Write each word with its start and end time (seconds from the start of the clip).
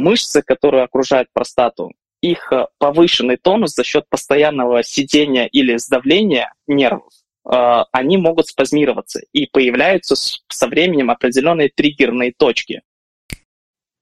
мышцы, 0.00 0.42
которые 0.42 0.84
окружают 0.84 1.28
простату, 1.32 1.92
их 2.20 2.52
э, 2.52 2.66
повышенный 2.78 3.36
тонус 3.36 3.74
за 3.74 3.84
счет 3.84 4.04
постоянного 4.08 4.82
сидения 4.82 5.46
или 5.46 5.76
сдавления 5.76 6.52
нервов, 6.66 7.12
э, 7.44 7.84
они 7.92 8.16
могут 8.16 8.48
спазмироваться, 8.48 9.20
и 9.32 9.46
появляются 9.46 10.14
со 10.16 10.68
временем 10.68 11.10
определенные 11.10 11.70
триггерные 11.74 12.32
точки. 12.36 12.82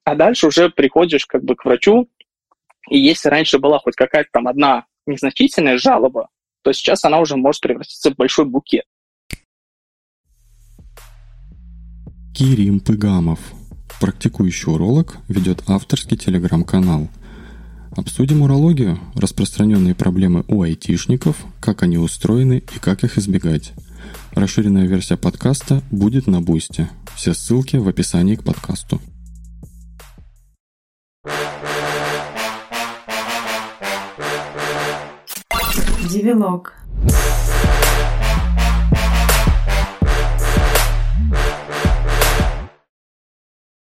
А 0.04 0.14
дальше 0.14 0.46
уже 0.46 0.70
приходишь 0.70 1.26
как 1.26 1.44
бы 1.44 1.54
к 1.54 1.64
врачу, 1.64 2.08
и 2.88 2.98
если 2.98 3.28
раньше 3.28 3.58
была 3.58 3.78
хоть 3.78 3.94
какая-то 3.94 4.30
там 4.32 4.48
одна 4.48 4.86
незначительная 5.06 5.78
жалоба, 5.78 6.28
то 6.62 6.72
сейчас 6.72 7.04
она 7.04 7.20
уже 7.20 7.36
может 7.36 7.60
превратиться 7.60 8.10
в 8.10 8.16
большой 8.16 8.46
букет. 8.46 8.84
Кирим 12.34 12.80
Пыгамов, 12.80 13.40
практикующий 14.00 14.72
уролог, 14.72 15.16
ведет 15.28 15.62
авторский 15.66 16.16
телеграм-канал– 16.16 17.08
Обсудим 17.98 18.42
урологию, 18.42 19.00
распространенные 19.16 19.94
проблемы 19.94 20.44
у 20.46 20.62
айтишников, 20.62 21.36
как 21.58 21.82
они 21.82 21.98
устроены 21.98 22.62
и 22.74 22.78
как 22.78 23.02
их 23.02 23.18
избегать. 23.18 23.72
Расширенная 24.32 24.86
версия 24.86 25.16
подкаста 25.16 25.82
будет 25.90 26.28
на 26.28 26.40
Бусте. 26.40 26.90
Все 27.16 27.34
ссылки 27.34 27.76
в 27.76 27.88
описании 27.88 28.36
к 28.36 28.44
подкасту. 28.44 29.00
Девилог. 36.08 36.74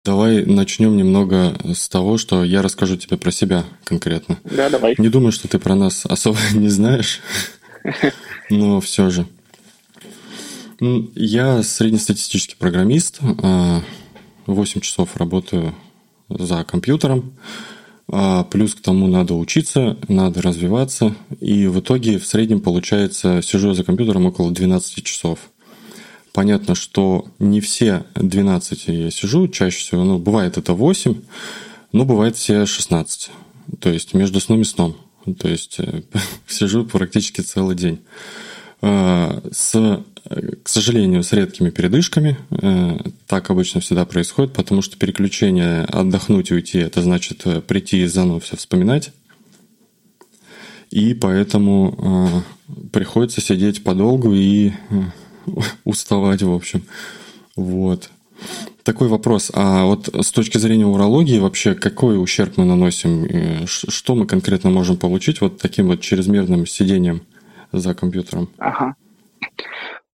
Давай 0.02 0.46
начнем 0.46 0.96
немного 0.96 1.54
с 1.74 1.86
того, 1.86 2.16
что 2.16 2.42
я 2.42 2.62
расскажу 2.62 2.96
тебе 2.96 3.18
про 3.18 3.30
себя 3.30 3.66
конкретно. 3.84 4.38
Да, 4.45 4.70
давай. 4.70 4.95
Не 4.96 5.10
думаю, 5.10 5.30
что 5.30 5.46
ты 5.46 5.59
про 5.59 5.74
нас 5.74 6.06
особо 6.06 6.38
не 6.54 6.68
знаешь, 6.68 7.20
но 8.51 8.80
все 8.80 9.10
же. 9.10 9.26
Я 10.80 11.62
среднестатистический 11.62 12.56
программист, 12.56 13.18
8 13.21 13.43
а, 13.43 14.80
часов 14.80 15.15
работаю 15.16 15.74
за 16.30 16.65
компьютером, 16.65 17.34
а, 18.09 18.45
плюс 18.45 18.74
к 18.74 18.80
тому 18.80 19.06
надо 19.06 19.34
учиться, 19.34 19.98
надо 20.09 20.40
развиваться, 20.40 21.15
и 21.40 21.66
в 21.66 21.80
итоге 21.80 22.18
в 22.18 22.26
среднем 22.26 22.60
получается 22.60 23.43
сижу 23.43 23.74
за 23.74 23.84
компьютером 23.84 24.24
около 24.24 24.51
12 24.51 25.04
часов. 25.04 25.40
Понятно, 26.32 26.74
что 26.74 27.26
не 27.38 27.60
все 27.60 28.04
12 28.14 28.88
я 28.88 29.10
сижу, 29.10 29.48
чаще 29.48 29.78
всего, 29.78 30.04
ну, 30.04 30.18
бывает 30.18 30.59
это 30.59 30.74
8, 30.74 31.20
но 31.92 32.04
бывает 32.04 32.37
все 32.37 32.66
16. 32.66 33.30
То 33.80 33.90
есть 33.90 34.14
между 34.14 34.40
сном 34.40 34.60
и 34.60 34.64
сном. 34.64 34.96
То 35.38 35.48
есть 35.48 35.76
э, 35.78 36.02
сижу 36.46 36.84
практически 36.84 37.40
целый 37.40 37.76
день. 37.76 38.00
А, 38.82 39.42
с, 39.52 40.02
к 40.62 40.68
сожалению, 40.68 41.22
с 41.22 41.32
редкими 41.32 41.70
передышками. 41.70 42.38
Э, 42.50 42.98
так 43.26 43.50
обычно 43.50 43.80
всегда 43.80 44.04
происходит, 44.04 44.52
потому 44.52 44.82
что 44.82 44.96
переключение 44.96 45.82
отдохнуть 45.84 46.50
и 46.50 46.54
уйти, 46.54 46.78
это 46.78 47.02
значит 47.02 47.46
э, 47.46 47.60
прийти 47.60 48.02
и 48.02 48.06
заново 48.06 48.40
все 48.40 48.56
вспоминать. 48.56 49.12
И 50.90 51.15
поэтому 51.15 52.42
приходится 52.92 53.40
сидеть 53.40 53.84
подолгу 53.84 54.34
и 54.34 54.72
уставать, 55.84 56.43
в 56.43 56.52
общем. 56.52 56.82
Вот. 57.56 58.10
Такой 58.82 59.09
вопрос. 59.09 59.51
А 59.54 59.84
вот 59.84 60.09
с 60.09 60.32
точки 60.32 60.59
зрения 60.59 60.87
урологии 60.87 61.38
вообще 61.38 61.74
какой 61.74 62.23
ущерб 62.23 62.56
мы 62.56 62.65
наносим? 62.65 63.66
Что 63.66 64.15
мы 64.15 64.26
конкретно 64.26 64.71
можем 64.71 64.97
получить 64.97 65.41
вот 65.41 65.59
таким 65.59 65.88
вот 65.88 66.00
чрезмерным 66.00 66.66
сидением 66.66 67.22
за 67.72 67.94
компьютером? 67.94 68.48
Ага. 68.59 68.94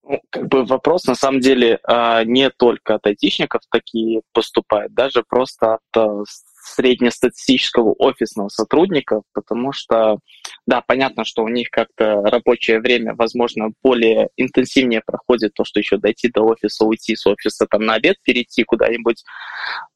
Ну, 0.08 0.20
как 0.30 0.48
бы 0.48 0.64
вопрос 0.64 1.06
на 1.06 1.14
самом 1.14 1.40
деле 1.40 1.80
а, 1.84 2.22
не 2.24 2.50
только 2.50 2.94
от 2.94 3.06
айтишников 3.06 3.62
такие 3.70 4.22
поступают, 4.32 4.94
даже 4.94 5.24
просто 5.28 5.74
от 5.74 5.80
а, 5.96 6.22
среднестатистического 6.66 7.92
офисного 7.92 8.48
сотрудника, 8.48 9.22
потому 9.32 9.72
что, 9.72 10.18
да, 10.66 10.82
понятно, 10.86 11.24
что 11.24 11.42
у 11.42 11.48
них 11.48 11.70
как-то 11.70 12.22
рабочее 12.22 12.80
время, 12.80 13.14
возможно, 13.14 13.70
более 13.82 14.28
интенсивнее 14.36 15.02
проходит 15.04 15.54
то, 15.54 15.64
что 15.64 15.78
еще 15.80 15.96
дойти 15.96 16.28
до 16.28 16.42
офиса, 16.42 16.84
уйти 16.84 17.14
с 17.14 17.26
офиса, 17.26 17.66
там, 17.66 17.82
на 17.82 17.94
обед 17.94 18.16
перейти 18.22 18.64
куда-нибудь. 18.64 19.22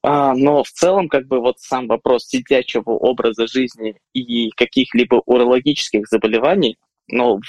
А, 0.03 0.35
но 0.35 0.63
в 0.63 0.69
целом, 0.69 1.09
как 1.09 1.27
бы, 1.27 1.41
вот 1.41 1.59
сам 1.59 1.89
вопрос 1.89 2.27
сидячего 2.27 2.91
образа 2.91 3.47
жизни 3.47 3.97
и 4.13 4.51
каких-либо 4.51 5.23
урологических 5.27 6.07
заболеваний, 6.09 6.77
но 7.09 7.41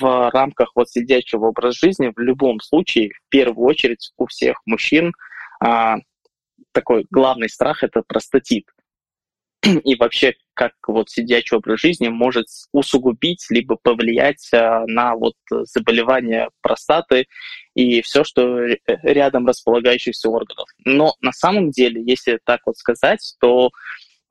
в 0.00 0.30
рамках 0.30 0.70
вот 0.76 0.88
сидячего 0.88 1.46
образа 1.46 1.76
жизни 1.78 2.12
в 2.14 2.20
любом 2.20 2.60
случае, 2.60 3.10
в 3.10 3.28
первую 3.30 3.66
очередь 3.66 4.12
у 4.16 4.26
всех 4.26 4.60
мужчин 4.64 5.12
а, 5.60 5.96
такой 6.78 7.06
главный 7.10 7.48
страх— 7.48 7.82
это 7.82 8.02
простатит. 8.06 8.64
И 9.84 9.96
вообще, 9.96 10.34
как 10.54 10.74
вот 10.86 11.10
сидячий 11.10 11.56
образ 11.56 11.80
жизни 11.80 12.06
может 12.06 12.46
усугубить 12.72 13.44
либо 13.50 13.76
повлиять 13.82 14.48
а, 14.54 14.84
на 14.86 15.16
вот 15.16 15.34
заболевание 15.50 16.50
простаты 16.62 17.26
и 17.74 18.00
все, 18.02 18.22
что 18.22 18.60
рядом 19.02 19.48
располагающихся 19.48 20.28
органов. 20.28 20.68
Но 20.84 21.14
на 21.20 21.32
самом 21.32 21.72
деле, 21.72 22.00
если 22.00 22.38
так 22.44 22.60
вот 22.64 22.76
сказать, 22.76 23.34
то 23.40 23.70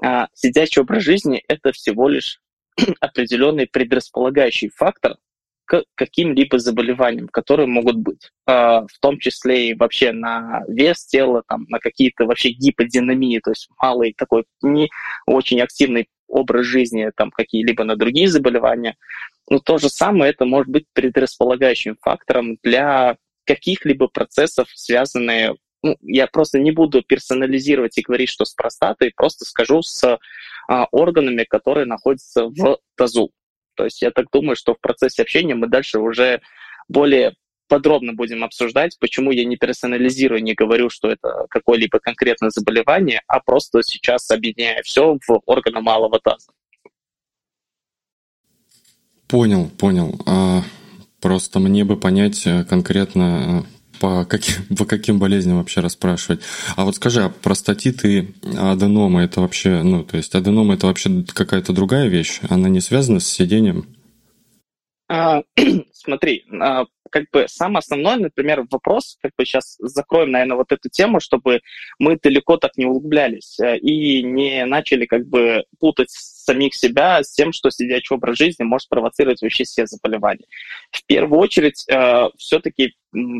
а, 0.02 0.29
сидячий 0.34 0.81
образ 0.81 1.03
жизни— 1.03 1.44
это 1.50 1.74
всего 1.74 2.08
лишь 2.08 2.40
определенный 3.02 3.68
предрасполагающий 3.68 4.69
фактор, 4.74 5.18
к 5.67 5.83
каким-либо 5.95 6.59
заболеваниям, 6.59 7.28
которые 7.28 7.67
могут 7.67 7.97
быть, 7.97 8.31
а, 8.45 8.81
в 8.88 9.00
том 9.01 9.19
числе 9.19 9.69
и 9.69 9.73
вообще 9.73 10.13
на 10.13 10.63
вес 10.69 11.05
тела, 11.05 11.44
там, 11.47 11.66
на 11.67 11.79
какие-то 11.79 12.25
вообще 12.25 12.50
гиподинамии, 12.50 13.39
то 13.39 13.51
есть 13.51 13.67
малый 13.78 14.16
такой 14.17 14.45
не 14.61 14.89
очень 15.25 15.61
активный 15.61 16.07
образ 16.29 16.66
жизни, 16.66 17.11
там 17.16 17.31
какие-либо 17.31 17.83
на 17.83 17.97
другие 17.97 18.29
заболевания. 18.29 18.95
Но 19.50 19.59
то 19.59 19.78
же 19.78 19.89
самое 19.89 20.31
это 20.31 20.45
может 20.45 20.69
быть 20.72 20.85
предрасполагающим 20.94 21.97
фактором 22.01 22.57
для 22.63 23.17
каких-либо 23.45 24.07
процессов, 24.07 24.67
связанные 24.73 25.55
ну, 25.84 25.95
я 26.01 26.28
просто 26.28 26.59
не 26.59 26.72
буду 26.72 27.03
персонализировать 27.03 27.97
и 27.97 28.01
говорить, 28.01 28.29
что 28.29 28.45
с 28.45 28.53
простатой, 28.53 29.13
просто 29.16 29.45
скажу 29.45 29.81
с 29.81 30.17
а, 30.67 30.85
органами, 30.91 31.44
которые 31.44 31.85
находятся 31.85 32.45
в 32.45 32.79
тазу. 32.95 33.31
То 33.77 33.85
есть 33.85 34.01
я 34.01 34.11
так 34.11 34.25
думаю, 34.31 34.55
что 34.55 34.73
в 34.73 34.81
процессе 34.81 35.21
общения 35.21 35.55
мы 35.55 35.67
дальше 35.67 35.99
уже 35.99 36.41
более 36.89 37.35
подробно 37.67 38.13
будем 38.13 38.43
обсуждать, 38.43 38.97
почему 38.99 39.31
я 39.31 39.45
не 39.45 39.57
персонализирую, 39.57 40.41
не 40.41 40.53
говорю, 40.53 40.89
что 40.89 41.09
это 41.09 41.45
какое-либо 41.49 41.99
конкретное 41.99 42.49
заболевание, 42.49 43.21
а 43.27 43.39
просто 43.39 43.83
сейчас 43.83 44.31
объединяю 44.31 44.83
все 44.83 45.17
в 45.27 45.41
органы 45.45 45.81
малого 45.81 46.19
таза. 46.19 46.51
Понял, 49.27 49.69
понял. 49.69 50.19
А, 50.25 50.61
просто 51.19 51.59
мне 51.59 51.83
бы 51.83 51.97
понять 51.97 52.47
э, 52.47 52.63
конкретно, 52.63 53.66
э, 53.66 53.76
по 54.00 54.25
каким, 54.25 54.75
по 54.78 54.85
каким 54.85 55.19
болезням 55.19 55.58
вообще 55.58 55.81
расспрашивать. 55.81 56.41
А 56.75 56.85
вот 56.85 56.96
скажи, 56.96 57.24
а 57.24 57.30
простатит 57.30 58.06
и 58.06 58.34
аденома 58.58 59.24
это 59.24 59.41
вообще, 59.41 59.84
ну, 59.84 60.03
то 60.03 60.18
есть 60.18 60.34
аденома 60.35 60.75
это 60.75 60.88
вообще 60.88 61.24
какая-то 61.34 61.74
другая 61.74 62.08
вещь? 62.08 62.40
Она 62.50 62.69
не 62.69 62.81
связана 62.81 63.19
с 63.19 63.28
сидением? 63.28 63.85
А, 65.09 65.41
смотри, 65.94 66.46
а, 66.62 66.85
как 67.09 67.25
бы 67.31 67.46
самый 67.47 67.80
основной, 67.80 68.18
например, 68.18 68.66
вопрос, 68.69 69.18
как 69.22 69.31
бы 69.38 69.46
сейчас 69.46 69.78
закроем, 69.80 70.31
наверное, 70.31 70.58
вот 70.58 70.72
эту 70.72 70.90
тему, 70.90 71.19
чтобы 71.19 71.62
мы 72.00 72.18
далеко 72.22 72.58
так 72.58 72.78
не 72.78 72.85
углублялись 72.85 73.59
э, 73.59 73.78
и 73.78 74.24
не 74.24 74.66
начали 74.66 75.06
как 75.06 75.28
бы 75.28 75.64
путать 75.79 76.11
самих 76.47 76.73
себя 76.76 77.22
с 77.23 77.34
тем, 77.34 77.52
что 77.52 77.70
сидячий 77.70 78.16
образ 78.16 78.38
жизни 78.38 78.64
может 78.64 78.88
провоцировать 78.88 79.41
вообще 79.41 79.66
все 79.66 79.85
заболевания. 79.85 80.46
В 80.91 81.05
первую 81.05 81.40
очередь, 81.40 81.85
э, 81.90 82.29
все-таки 82.38 82.96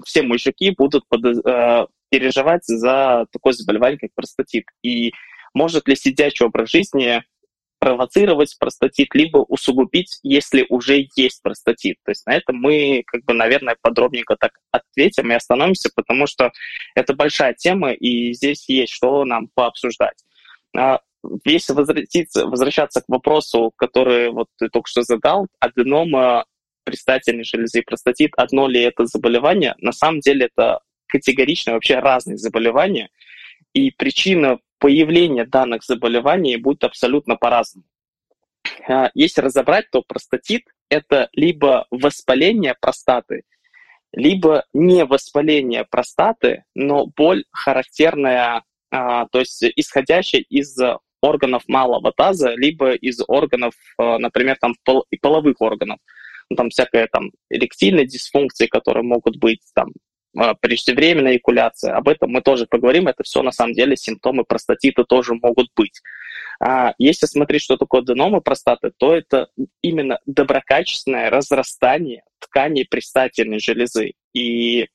все 0.06 0.24
мужики 0.24 0.72
будут 0.78 1.08
под, 1.08 1.26
э, 1.26 1.88
переживать 2.10 2.66
за 2.66 3.26
такое 3.32 3.54
заболевание, 3.54 3.98
как 3.98 4.10
простатит. 4.14 4.66
И 4.84 5.14
может 5.54 5.88
ли 5.88 5.96
сидячий 5.96 6.46
образ 6.46 6.70
жизни 6.70 7.24
провоцировать 7.80 8.58
простатит, 8.60 9.14
либо 9.14 9.38
усугубить, 9.38 10.20
если 10.24 10.66
уже 10.70 11.08
есть 11.16 11.44
простатит. 11.44 11.98
То 12.04 12.12
есть 12.12 12.26
на 12.26 12.34
это 12.34 12.52
мы, 12.52 13.04
как 13.06 13.24
бы, 13.24 13.34
наверное, 13.34 13.78
подробненько 13.80 14.36
так 14.36 14.54
ответим 14.72 15.32
и 15.32 15.36
остановимся, 15.36 15.90
потому 15.96 16.26
что 16.26 16.52
это 16.96 17.14
большая 17.14 17.54
тема, 17.54 17.92
и 17.92 18.34
здесь 18.34 18.68
есть 18.68 18.92
что 18.92 19.24
нам 19.26 19.50
пообсуждать. 19.54 20.18
Если 21.46 21.74
возвратиться, 21.74 22.46
возвращаться 22.46 23.02
к 23.02 23.06
вопросу, 23.08 23.72
который 23.76 24.30
вот 24.32 24.48
ты 24.58 24.70
только 24.70 24.90
что 24.90 25.02
задал, 25.02 25.48
аденома 25.60 26.46
предстательной 26.84 27.44
железы 27.44 27.82
простатит, 27.82 28.32
одно 28.38 28.68
ли 28.68 28.82
это 28.82 29.06
заболевание? 29.06 29.76
На 29.80 29.92
самом 29.92 30.20
деле 30.22 30.46
это 30.46 30.80
категорично 31.08 31.74
вообще 31.74 32.00
разные 32.00 32.38
заболевания, 32.38 33.10
и 33.74 33.92
причина 33.92 34.60
появление 34.80 35.46
данных 35.46 35.84
заболеваний 35.84 36.58
будет 36.58 36.84
абсолютно 36.84 37.36
по-разному. 37.36 37.86
А, 38.88 39.12
если 39.14 39.42
разобрать, 39.42 39.90
то 39.92 40.02
простатит– 40.02 40.64
это 40.90 41.30
либо 41.34 41.88
воспаление 41.92 42.76
простаты, 42.80 43.44
либо 44.14 44.66
не 44.74 45.06
воспаление 45.06 45.86
простаты, 45.86 46.64
но 46.76 47.08
боль 47.08 47.46
характерная, 47.52 48.64
а, 48.92 49.28
то 49.28 49.40
есть 49.40 49.64
исходящая 49.76 50.42
из 50.42 50.78
органов 51.22 51.64
малого 51.68 52.12
таза, 52.16 52.54
либо 52.56 52.94
из 52.94 53.22
органов, 53.28 53.74
а, 53.98 54.18
например, 54.20 54.58
там 54.60 54.76
половых 55.22 55.62
органов. 55.62 56.00
Ну, 56.50 56.56
там 56.56 56.70
всякая 56.70 57.08
там 57.08 57.32
эректильная 57.50 58.06
дисфункции, 58.06 58.68
которые 58.68 59.04
могут 59.04 59.38
быть, 59.38 59.62
там 59.74 59.92
а, 60.36 60.54
преждевременная 60.54 61.34
эякуляция. 61.34 61.96
Об 61.96 62.08
этом 62.08 62.32
мы 62.32 62.42
тоже 62.42 62.68
поговорим. 62.68 63.08
Это 63.08 63.24
все 63.24 63.42
на 63.42 63.52
самом 63.52 63.74
деле 63.74 63.98
симптомы 63.98 64.44
простатита 64.44 65.04
тоже 65.04 65.34
могут 65.34 65.70
быть. 65.76 66.02
А 66.60 66.94
если 66.98 67.26
смотреть, 67.26 67.64
что 67.64 67.78
такое 67.78 68.02
аденома 68.02 68.40
простаты, 68.40 68.92
то 68.98 69.16
это 69.16 69.50
именно 69.82 70.20
доброкачественное 70.26 71.30
разрастание 71.30 72.24
тканей 72.40 72.86
предстательной 72.86 73.60
железы. 73.60 74.14
И 74.34 74.88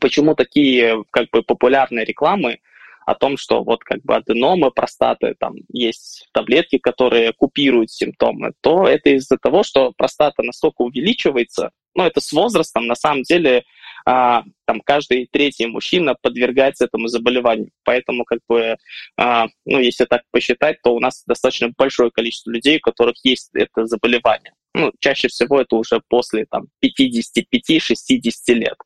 почему 0.00 0.34
такие 0.34 1.04
как 1.10 1.30
бы 1.30 1.42
популярные 1.42 2.04
рекламы 2.04 2.60
о 3.06 3.14
том, 3.14 3.36
что 3.36 3.62
вот 3.62 3.84
как 3.84 4.02
бы 4.02 4.16
аденомы 4.16 4.70
простаты, 4.72 5.34
там 5.38 5.54
есть 5.72 6.28
таблетки, 6.32 6.76
которые 6.76 7.32
купируют 7.32 7.90
симптомы, 7.90 8.52
то 8.60 8.86
это 8.86 9.10
из-за 9.10 9.38
того, 9.38 9.62
что 9.62 9.92
простата 9.96 10.42
настолько 10.42 10.82
увеличивается, 10.82 11.70
ну, 11.94 12.04
это 12.04 12.20
с 12.20 12.32
возрастом, 12.32 12.86
на 12.86 12.94
самом 12.94 13.22
деле, 13.22 13.64
а, 14.04 14.42
там 14.66 14.80
каждый 14.82 15.28
третий 15.30 15.66
мужчина 15.66 16.14
подвергается 16.20 16.84
этому 16.84 17.08
заболеванию. 17.08 17.70
Поэтому, 17.84 18.24
как 18.24 18.40
бы, 18.46 18.76
а, 19.16 19.46
ну, 19.64 19.78
если 19.78 20.04
так 20.04 20.22
посчитать, 20.30 20.82
то 20.82 20.94
у 20.94 21.00
нас 21.00 21.22
достаточно 21.26 21.70
большое 21.76 22.10
количество 22.10 22.50
людей, 22.50 22.76
у 22.76 22.80
которых 22.80 23.14
есть 23.24 23.50
это 23.54 23.86
заболевание. 23.86 24.52
Ну, 24.74 24.92
чаще 25.00 25.28
всего 25.28 25.60
это 25.60 25.76
уже 25.76 26.02
после 26.08 26.44
там 26.44 26.66
55-60 26.82 28.52
лет. 28.52 28.76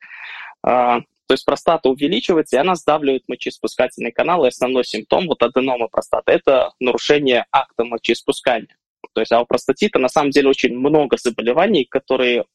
А, 0.62 1.00
то 1.30 1.34
есть 1.34 1.44
простата 1.44 1.88
увеличивается, 1.88 2.56
и 2.56 2.58
она 2.58 2.74
сдавливает 2.74 3.22
мочеиспускательный 3.28 4.10
канал, 4.10 4.44
и 4.44 4.48
основной 4.48 4.84
симптом 4.84 5.28
вот 5.28 5.40
аденома 5.44 5.86
простаты– 5.86 6.24
это 6.32 6.72
нарушение 6.80 7.46
акта 7.52 7.84
мочеиспускания. 7.84 8.76
То 9.14 9.20
есть 9.20 9.30
а 9.30 9.40
у 9.40 9.46
простатита 9.46 10.00
на 10.00 10.08
самом 10.08 10.30
деле 10.30 10.48
очень 10.48 10.76
много 10.76 11.16
заболеваний, 11.16 11.84
которые 11.88 12.46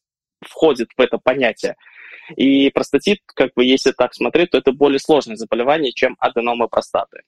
входят 0.42 0.89
в 0.98 1.00
это 1.00 1.18
понятие. 1.18 1.77
И 2.36 2.69
простатит, 2.69 3.19
как 3.27 3.54
бы, 3.56 3.63
если 3.63 3.94
так 3.94 4.13
смотреть, 4.13 4.50
то 4.50 4.57
это 4.57 4.74
более 4.74 5.00
сложное 5.00 5.38
заболевание, 5.38 5.94
чем 5.94 6.18
аденома 6.19 6.68
простаты. 6.68 7.21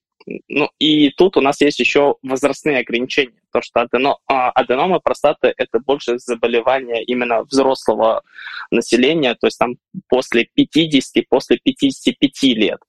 Ну, 0.50 0.69
и 0.79 1.11
тут 1.11 1.38
у 1.38 1.41
нас 1.41 1.61
есть 1.61 1.79
еще 1.79 2.17
возрастные 2.23 2.79
ограничения, 2.79 3.39
потому 3.57 3.62
что 3.63 3.81
адено, 3.81 4.19
а, 4.27 4.50
аденома 4.51 5.00
простаты– 5.00 5.54
это 5.57 5.80
больше 5.80 6.19
заболевание 6.19 7.04
именно 7.04 7.44
взрослого 7.44 8.21
населения, 8.71 9.36
то 9.36 9.48
есть 9.48 9.57
там 9.57 9.75
после 10.07 10.48
50, 10.54 11.27
после 11.30 11.57
55 11.57 12.44
лет. 12.56 12.80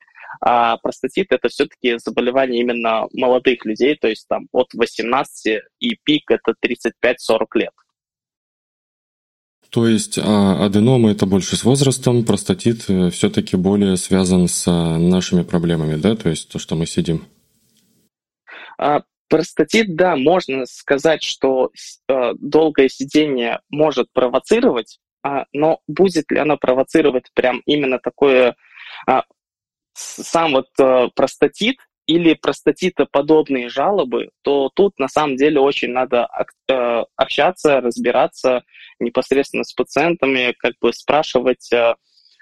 А 0.41 0.77
простатит– 0.77 1.29
это 1.31 1.49
все-таки 1.49 1.99
заболевание 1.99 2.61
именно 2.61 3.07
молодых 3.13 3.65
людей, 3.65 3.97
то 3.97 4.09
есть 4.09 4.27
там 4.29 4.47
от 4.53 4.75
18 4.75 5.63
и 5.81 5.99
пик– 6.05 6.25
это 6.31 6.55
35-40 6.63 7.47
лет. 7.55 7.73
То 9.71 9.87
есть 9.87 10.19
а, 10.19 10.65
аденома 10.65 11.11
это 11.11 11.27
больше 11.27 11.57
с 11.57 11.65
возрастом, 11.65 12.25
простатит 12.25 12.89
э, 12.89 13.11
все-таки 13.11 13.55
более 13.57 13.99
связан 13.99 14.49
с 14.49 14.67
а, 14.67 14.97
нашими 14.99 15.43
проблемами, 15.43 15.97
да, 15.97 16.17
то 16.17 16.31
есть 16.31 16.51
то, 16.51 16.59
что 16.59 16.75
мы 16.75 16.87
сидим. 16.87 17.25
Простатит, 19.29 19.95
да, 19.95 20.17
можно 20.17 20.65
сказать, 20.67 21.23
что 21.23 21.71
а, 22.09 22.33
долгое 22.39 22.89
сидение 22.89 23.61
может 23.69 24.13
провоцировать, 24.13 24.99
а, 25.23 25.45
но 25.53 25.81
будет 25.87 26.31
ли 26.31 26.39
оно 26.39 26.57
провоцировать 26.57 27.31
прям 27.35 27.61
именно 27.67 27.99
такое 27.99 28.57
а, 29.07 29.25
сам 29.95 30.53
вот 30.53 30.69
а, 30.81 31.09
простатит, 31.15 31.77
или 32.09 32.33
простатитоподобные 32.33 33.69
жалобы, 33.69 34.31
то 34.43 34.71
тут 34.75 34.99
на 34.99 35.09
самом 35.09 35.37
деле 35.37 35.61
очень 35.61 35.91
надо 35.91 36.27
э, 36.67 37.05
общаться, 37.17 37.83
разбираться 37.83 38.65
непосредственно 38.99 39.63
с 39.63 39.75
пациентами, 39.75 40.55
как 40.59 40.73
бы 40.81 40.95
спрашивать, 40.95 41.71
э, 41.71 41.95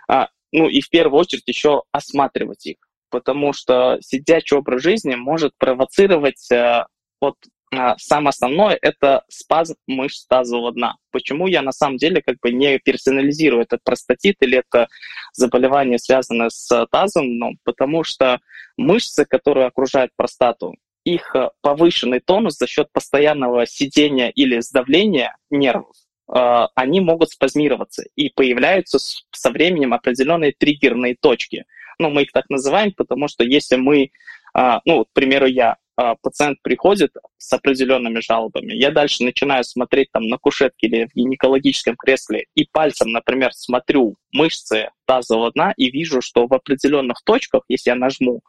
а, 0.09 0.29
ну 0.53 0.69
и 0.69 0.81
в 0.81 0.89
первую 0.89 1.19
очередь 1.19 1.49
еще 1.49 1.83
осматривать 1.91 2.65
их, 2.65 2.77
потому 3.11 3.53
что 3.53 3.99
сидячий 4.01 4.57
образ 4.57 4.83
жизни 4.83 5.15
может 5.15 5.53
провоцировать 5.59 6.51
э, 6.51 6.85
вот 7.21 7.37
а, 7.75 7.97
самое 7.99 8.31
основное– 8.31 8.79
это 8.83 9.25
спазм 9.29 9.75
мышц 9.87 10.27
тазового 10.27 10.73
дна. 10.73 10.97
Почему 11.11 11.47
я 11.47 11.63
на 11.63 11.73
самом 11.73 11.97
деле 11.97 12.23
как 12.23 12.37
бы 12.41 12.53
не 12.53 12.79
персонализирую 12.79 13.63
этот 13.63 13.83
простатит 13.83 14.37
или 14.41 14.59
это 14.59 14.89
заболевание, 15.33 15.99
связанное 15.99 16.49
с 16.49 16.87
тазом? 16.91 17.39
Ну, 17.39 17.57
потому 17.65 18.05
что 18.05 18.41
мышцы, 18.77 19.25
которые 19.25 19.67
окружают 19.67 20.13
простату, 20.17 20.75
их 21.05 21.35
э, 21.35 21.51
повышенный 21.61 22.21
тонус 22.21 22.57
за 22.57 22.67
счет 22.67 22.89
постоянного 22.93 23.67
сидения 23.67 24.31
или 24.31 24.61
сдавления 24.61 25.37
нервов, 25.51 25.97
э, 26.33 26.67
они 26.75 27.01
могут 27.01 27.31
спазмироваться, 27.31 28.05
и 28.15 28.31
появляются 28.31 28.99
со 28.99 29.51
временем 29.51 29.93
определенные 29.93 30.53
триггерные 30.57 31.17
точки. 31.21 31.65
Ну, 31.99 32.11
мы 32.11 32.23
их 32.23 32.33
так 32.33 32.49
называем, 32.51 32.93
потому 32.93 33.29
что 33.29 33.45
если 33.45 33.77
мы, 33.77 34.11
а, 34.55 34.81
ну, 34.85 35.05
к 35.05 35.13
примеру, 35.13 35.47
я 35.47 35.77
а, 35.97 36.15
пациент 36.17 36.61
приходит 36.63 37.13
с 37.39 37.53
определенными 37.53 38.21
жалобами, 38.21 38.75
я 38.75 38.91
дальше 38.91 39.25
начинаю 39.25 39.65
смотреть 39.65 40.11
там 40.13 40.29
на 40.29 40.37
кушетке 40.37 40.87
или 40.87 41.07
в 41.07 41.15
гинекологическом 41.15 41.97
кресле 41.97 42.47
и 42.55 42.67
пальцем, 42.71 43.13
например, 43.13 43.53
смотрю 43.55 44.17
мышцы 44.33 44.91
тазового 45.07 45.53
дна 45.53 45.73
и 45.77 45.91
вижу, 45.91 46.21
что 46.21 46.47
в 46.47 46.53
определенных 46.53 47.23
точках, 47.25 47.63
если 47.69 47.91
я 47.91 47.97
нажму, 47.97 48.43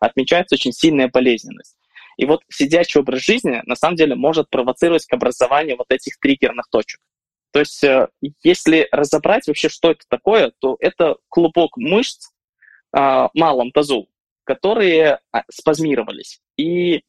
отмечается 0.00 0.54
очень 0.54 0.72
сильная 0.72 1.08
болезненность. 1.08 1.76
И 2.16 2.26
вот 2.26 2.42
сидячий 2.48 3.00
образ 3.00 3.22
жизни 3.22 3.60
на 3.66 3.74
самом 3.74 3.96
деле 3.96 4.14
может 4.14 4.48
провоцировать 4.48 5.04
к 5.06 5.12
образованию 5.12 5.76
вот 5.76 5.90
этих 5.90 6.18
триггерных 6.18 6.68
точек. 6.70 7.00
То 7.52 7.60
есть 7.60 7.84
э, 7.84 8.08
если 8.42 8.88
разобрать 8.90 9.46
вообще, 9.46 9.68
что 9.68 9.90
это 9.90 10.04
такое, 10.08 10.52
то 10.58 10.76
это 10.80 11.16
клубок 11.28 11.76
мышц 11.76 12.30
в 12.94 13.30
малом 13.34 13.72
тазу, 13.72 14.08
которые 14.44 15.18
а, 15.32 15.42
спазмировались. 15.50 16.40
И 16.56 17.02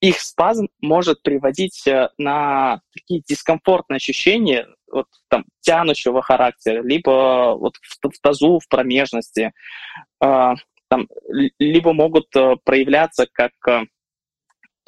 их 0.00 0.20
спазм 0.20 0.68
может 0.80 1.22
приводить 1.22 1.86
э, 1.86 2.08
на 2.16 2.80
такие 2.92 3.22
дискомфортные 3.26 3.98
ощущения, 3.98 4.66
вот, 4.90 5.06
там, 5.28 5.44
тянущего 5.60 6.22
характера, 6.22 6.82
либо 6.82 7.54
вот 7.54 7.76
в, 7.76 8.08
в 8.08 8.20
тазу, 8.20 8.60
в 8.60 8.68
промежности, 8.68 9.52
э, 10.22 10.54
там, 10.88 11.08
либо 11.58 11.92
могут 11.92 12.34
э, 12.34 12.56
проявляться 12.64 13.26
как 13.30 13.52
э, 13.68 13.82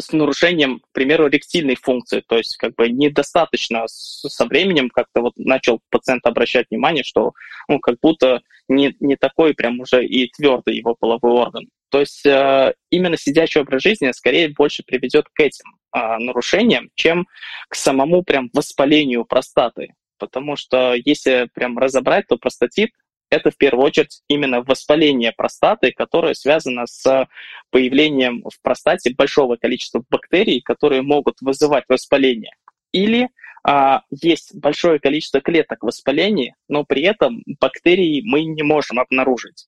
с 0.01 0.13
нарушением, 0.13 0.81
к 0.81 0.93
примеру, 0.93 1.29
ректильной 1.29 1.77
функции, 1.77 2.23
то 2.27 2.37
есть 2.37 2.57
как 2.57 2.75
бы 2.75 2.89
недостаточно 2.89 3.85
со 3.87 4.47
временем 4.47 4.89
как-то 4.89 5.21
вот 5.21 5.35
начал 5.37 5.81
пациент 5.91 6.27
обращать 6.27 6.67
внимание, 6.71 7.05
что 7.05 7.33
ну, 7.69 7.79
как 7.79 7.97
будто 8.01 8.41
не, 8.69 8.95
не 9.01 9.17
такой 9.17 9.55
прям 9.55 9.81
уже 9.81 10.05
и 10.05 10.31
твердый 10.31 10.77
его 10.77 10.95
половой 10.95 11.33
орган. 11.33 11.69
То 11.91 12.01
есть 12.01 12.25
э, 12.25 12.75
именно 12.91 13.19
сидячий 13.19 13.61
образ 13.61 13.83
жизни 13.83 14.11
скорее 14.13 14.49
больше 14.49 14.83
приведет 14.83 15.27
к 15.33 15.41
этим 15.41 15.67
э, 15.95 16.19
нарушениям, 16.19 16.89
чем 16.95 17.27
к 17.69 17.75
самому 17.75 18.23
прям 18.23 18.49
воспалению 18.55 19.27
простаты. 19.27 19.95
Потому 20.19 20.57
что 20.57 20.95
если 20.95 21.51
прям 21.53 21.79
разобрать, 21.79 22.29
то 22.29 22.39
простатит 22.39 22.91
это 23.33 23.51
в 23.51 23.57
первую 23.57 23.87
очередь 23.87 24.23
именно 24.29 24.61
воспаление 24.61 25.33
простаты, 25.33 25.93
которое 25.93 26.35
связано 26.35 26.87
с 26.87 27.27
появлением 27.71 28.43
в 28.43 28.61
простате 28.61 29.15
большого 29.15 29.57
количества 29.57 30.05
бактерий, 30.11 30.61
которые 30.61 31.01
могут 31.01 31.41
вызывать 31.41 31.85
воспаление. 31.89 32.55
Или 32.93 33.31
а, 33.65 34.03
есть 34.11 34.55
большое 34.55 34.99
количество 34.99 35.41
клеток 35.41 35.83
воспаления, 35.83 36.57
но 36.69 36.85
при 36.85 37.03
этом 37.05 37.43
бактерии 37.59 38.23
мы 38.23 38.45
не 38.45 38.63
можем 38.63 39.01
обнаружить. 39.01 39.67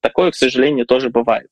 Такое, 0.00 0.30
к 0.30 0.36
сожалению, 0.36 0.86
тоже 0.86 1.10
бывает. 1.10 1.50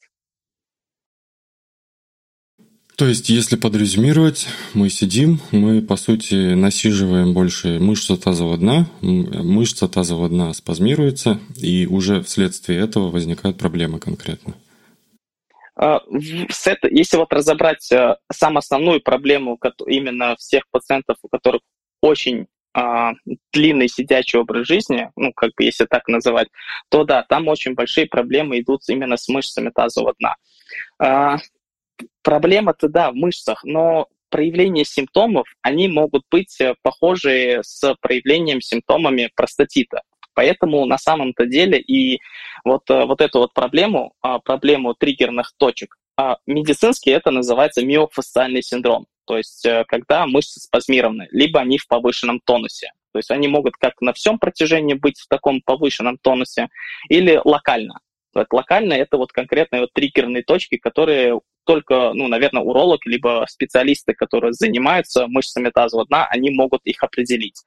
То 2.99 3.07
есть, 3.07 3.29
если 3.29 3.55
подрезюмировать, 3.55 4.49
мы 4.75 4.91
сидим, 4.91 5.39
мы, 5.53 5.81
по 5.83 5.95
сути, 5.95 6.55
насиживаем 6.55 7.33
больше 7.33 7.79
мышцу 7.79 8.17
тазового 8.17 8.59
дна, 8.59 8.87
мышца 9.01 9.87
тазового 9.87 10.29
дна 10.29 10.53
спазмируется, 10.53 11.39
и 11.57 11.87
уже 11.87 12.25
вследствие 12.25 12.81
этого 12.81 13.13
возникают 13.13 13.57
проблемы 13.57 14.01
конкретно. 14.01 14.55
А, 15.77 16.01
если 16.11 17.17
вот 17.17 17.33
разобрать 17.33 17.93
э, 17.93 18.17
самую 18.33 18.59
основную 18.59 19.01
проблему 19.01 19.61
именно 19.87 20.35
всех 20.35 20.65
пациентов, 20.73 21.19
у 21.23 21.29
которых 21.29 21.63
очень 22.03 22.49
а, 22.75 23.13
длинный 23.53 23.89
сидячий 23.89 24.41
образ 24.41 24.67
жизни, 24.67 25.09
ну, 25.15 25.33
как 25.33 25.53
бы 25.57 25.63
если 25.63 25.85
так 25.85 26.09
называть, 26.09 26.49
то 26.89 27.05
да, 27.05 27.23
там 27.23 27.47
очень 27.47 27.75
большие 27.75 28.07
проблемы 28.07 28.59
идут 28.59 28.81
именно 28.89 29.17
с 29.17 29.29
мышцами 29.29 29.71
тазового 29.73 30.15
дна. 30.19 30.35
Проблема-то, 32.23 32.89
да, 32.89 33.11
в 33.11 33.15
мышцах, 33.15 33.65
но 33.65 34.09
проявления 34.31 34.85
симптомов, 34.85 35.47
они 35.63 35.89
могут 35.89 36.23
быть 36.31 36.61
э, 36.61 36.75
похожи 36.83 37.61
с 37.63 37.95
проявлением 38.01 38.61
симптомами 38.61 39.31
простатита. 39.35 40.03
Поэтому 40.35 40.85
на 40.87 40.99
самом-то 40.99 41.47
деле 41.47 41.81
и 41.81 42.21
вот, 42.65 42.89
э, 42.91 43.05
вот 43.07 43.21
эту 43.21 43.41
вот 43.41 43.55
проблему, 43.55 44.13
а, 44.21 44.39
проблему 44.39 44.95
триггерных 44.95 45.53
точек, 45.57 45.97
а, 46.17 46.39
медицински 46.47 47.11
это 47.11 47.31
называется 47.31 47.85
миофасциальный 47.85 48.63
синдром. 48.63 49.07
То 49.25 49.37
есть 49.37 49.67
э, 49.67 49.85
когда 49.89 50.27
мышцы 50.27 50.61
спазмированы, 50.61 51.29
либо 51.33 51.61
они 51.61 51.79
в 51.79 51.87
повышенном 51.87 52.41
тонусе. 52.45 52.93
То 53.13 53.19
есть 53.19 53.31
они 53.31 53.49
могут 53.49 53.77
как 53.77 54.01
на 54.01 54.13
всем 54.13 54.39
протяжении 54.39 54.95
быть 54.95 55.19
в 55.19 55.29
таком 55.29 55.61
повышенном 55.61 56.19
тонусе, 56.19 56.69
или 57.09 57.41
локально. 57.45 58.01
Вот 58.35 58.53
локально 58.53 58.93
это 58.93 59.17
вот 59.17 59.33
конкретные 59.33 59.81
вот 59.81 59.93
триггерные 59.93 60.45
точки, 60.45 60.77
которые 60.77 61.41
только, 61.69 62.13
ну, 62.15 62.29
наверное, 62.29 62.63
уролог, 62.63 63.05
либо 63.05 63.45
специалисты, 63.47 64.15
которые 64.15 64.55
занимаются 64.55 65.27
мышцами 65.27 65.69
тазового 65.69 66.07
дна, 66.07 66.27
они 66.31 66.49
могут 66.49 66.81
их 66.85 67.03
определить. 67.03 67.63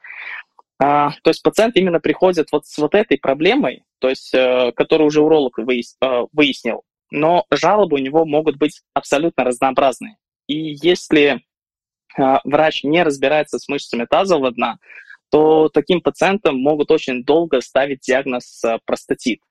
А, 0.80 1.12
то 1.22 1.30
есть 1.30 1.44
пациент 1.44 1.76
именно 1.76 2.00
приходит 2.00 2.48
вот 2.52 2.66
с 2.66 2.80
вот 2.80 2.96
этой 2.96 3.20
проблемой, 3.20 3.84
то 4.00 4.10
есть, 4.10 4.34
э, 4.34 4.72
которую 4.76 5.10
уже 5.10 5.22
уролог 5.22 5.60
выяс, 5.60 5.98
э, 6.02 6.26
выяснил, 6.34 6.82
но 7.12 7.46
жалобы 7.52 7.98
у 7.98 8.00
него 8.00 8.26
могут 8.26 8.58
быть 8.58 8.82
абсолютно 8.96 9.44
разнообразные. 9.44 10.18
И 10.48 10.76
если 10.82 11.44
э, 12.18 12.38
врач 12.44 12.84
не 12.84 13.04
разбирается 13.04 13.60
с 13.60 13.68
мышцами 13.68 14.08
тазового 14.10 14.50
дна, 14.50 14.80
то 15.30 15.70
таким 15.70 16.02
пациентам 16.02 16.60
могут 16.60 16.90
очень 16.90 17.24
долго 17.24 17.62
ставить 17.62 18.00
диагноз 18.00 18.64
э, 18.64 18.80
простатит 18.84 19.42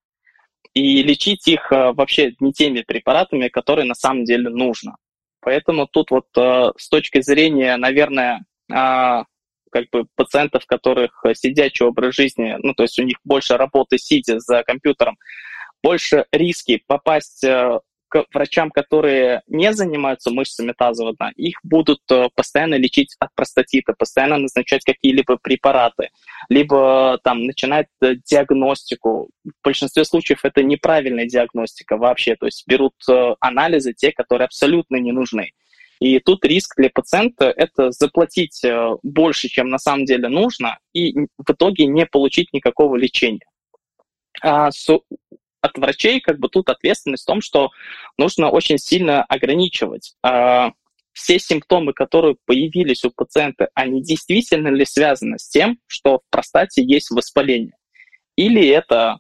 и 0.75 1.03
лечить 1.03 1.47
их 1.49 1.73
э, 1.73 1.93
вообще 1.93 2.35
не 2.41 2.53
теми 2.53 2.83
препаратами, 2.83 3.49
которые 3.49 3.87
на 3.87 3.95
самом 3.95 4.25
деле 4.25 4.51
нужно. 4.51 4.97
Поэтому 5.41 5.87
тут 5.87 6.11
вот 6.11 6.27
э, 6.37 6.73
с 6.77 6.89
точки 6.89 7.21
зрения, 7.23 7.77
наверное, 7.77 8.45
а, 8.73 9.25
как 9.73 9.87
бы 9.91 10.07
пациентов, 10.17 10.67
которых 10.67 11.25
сидячий 11.35 11.87
образ 11.87 12.15
жизни, 12.15 12.57
ну, 12.59 12.75
то 12.75 12.83
есть 12.85 12.99
у 12.99 13.03
них 13.03 13.17
больше 13.25 13.57
работы 13.57 13.99
сидя 13.99 14.39
за 14.39 14.63
компьютером, 14.63 15.17
больше 15.83 16.27
риски 16.33 16.83
попасть 16.87 17.43
э, 17.45 17.81
к 18.11 18.27
врачам, 18.35 18.71
которые 18.71 19.43
не 19.47 19.73
занимаются 19.73 20.31
мышцами 20.31 20.75
тазового 20.77 21.15
дна, 21.15 21.31
их 21.37 21.59
будут 21.63 22.01
э, 22.11 22.29
постоянно 22.35 22.75
лечить 22.75 23.15
от 23.21 23.33
простатита, 23.35 23.95
постоянно 23.97 24.37
назначать 24.37 24.85
какие-либо 24.85 25.39
препараты, 25.39 26.11
либо 26.49 27.19
там 27.23 27.45
начинать 27.45 27.87
э, 28.03 28.17
диагностику. 28.17 29.31
В 29.45 29.65
большинстве 29.65 30.05
случаев 30.05 30.45
это 30.45 30.63
неправильная 30.63 31.27
диагностика 31.27 31.97
вообще, 31.97 32.35
то 32.35 32.47
есть 32.47 32.65
берут 32.67 32.95
э, 33.09 33.35
анализы 33.41 33.95
те, 33.95 34.11
которые 34.11 34.47
абсолютно 34.47 34.97
не 34.97 35.13
нужны. 35.13 35.53
И 36.01 36.19
тут 36.19 36.45
риск 36.45 36.77
для 36.77 36.91
пациента– 36.91 37.53
это 37.57 37.91
заплатить 37.93 38.65
больше, 39.03 39.49
чем 39.49 39.69
на 39.69 39.79
самом 39.79 40.07
деле 40.07 40.29
нужно, 40.29 40.79
и 40.95 41.13
в 41.13 41.51
итоге 41.51 41.85
не 41.85 42.07
получить 42.07 42.55
никакого 42.55 42.97
лечения. 42.97 43.45
А 44.41 44.71
с 44.71 44.89
от 45.61 45.77
врачей 45.79 46.21
как 46.21 46.39
бы 46.39 46.49
тут 46.49 46.69
ответственность 46.69 47.25
в 47.25 47.27
том, 47.27 47.41
что 47.41 47.71
нужно 48.17 48.51
очень 48.51 48.79
сильно 48.79 49.23
ограничивать. 49.25 50.15
А, 50.23 50.73
все 51.13 51.39
симптомы, 51.39 51.93
которые 51.93 52.37
появились 52.47 53.05
у 53.05 53.11
пациента, 53.11 53.69
они 53.75 54.03
действительно 54.03 54.69
ли 54.69 54.85
связаны 54.85 55.39
с 55.39 55.49
тем, 55.49 55.79
что 55.87 56.19
в 56.19 56.31
простате 56.31 56.83
есть 56.83 57.11
воспаление? 57.11 57.75
Или 58.37 58.67
это 58.69 59.19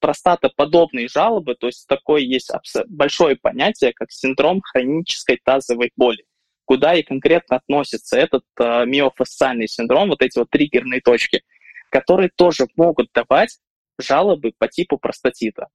простатоподобные 0.00 1.08
жалобы, 1.08 1.54
то 1.54 1.66
есть 1.66 1.86
такое 1.88 2.20
есть 2.20 2.50
большое 2.88 3.36
понятие, 3.36 3.94
как 3.94 4.12
синдром 4.12 4.60
хронической 4.60 5.40
тазовой 5.42 5.92
боли, 5.96 6.24
куда 6.66 6.94
и 6.94 7.02
конкретно 7.02 7.56
относится 7.56 8.18
этот 8.18 8.44
э, 8.60 8.84
миофасциальный 8.84 9.66
синдром, 9.66 10.10
вот 10.10 10.20
эти 10.20 10.38
вот 10.38 10.50
триггерные 10.50 11.00
точки, 11.00 11.42
которые 11.90 12.28
тоже 12.36 12.66
могут 12.76 13.08
давать 13.14 13.58
жалобы 13.98 14.52
по 14.58 14.68
типу 14.68 14.98
простатита. 14.98 15.68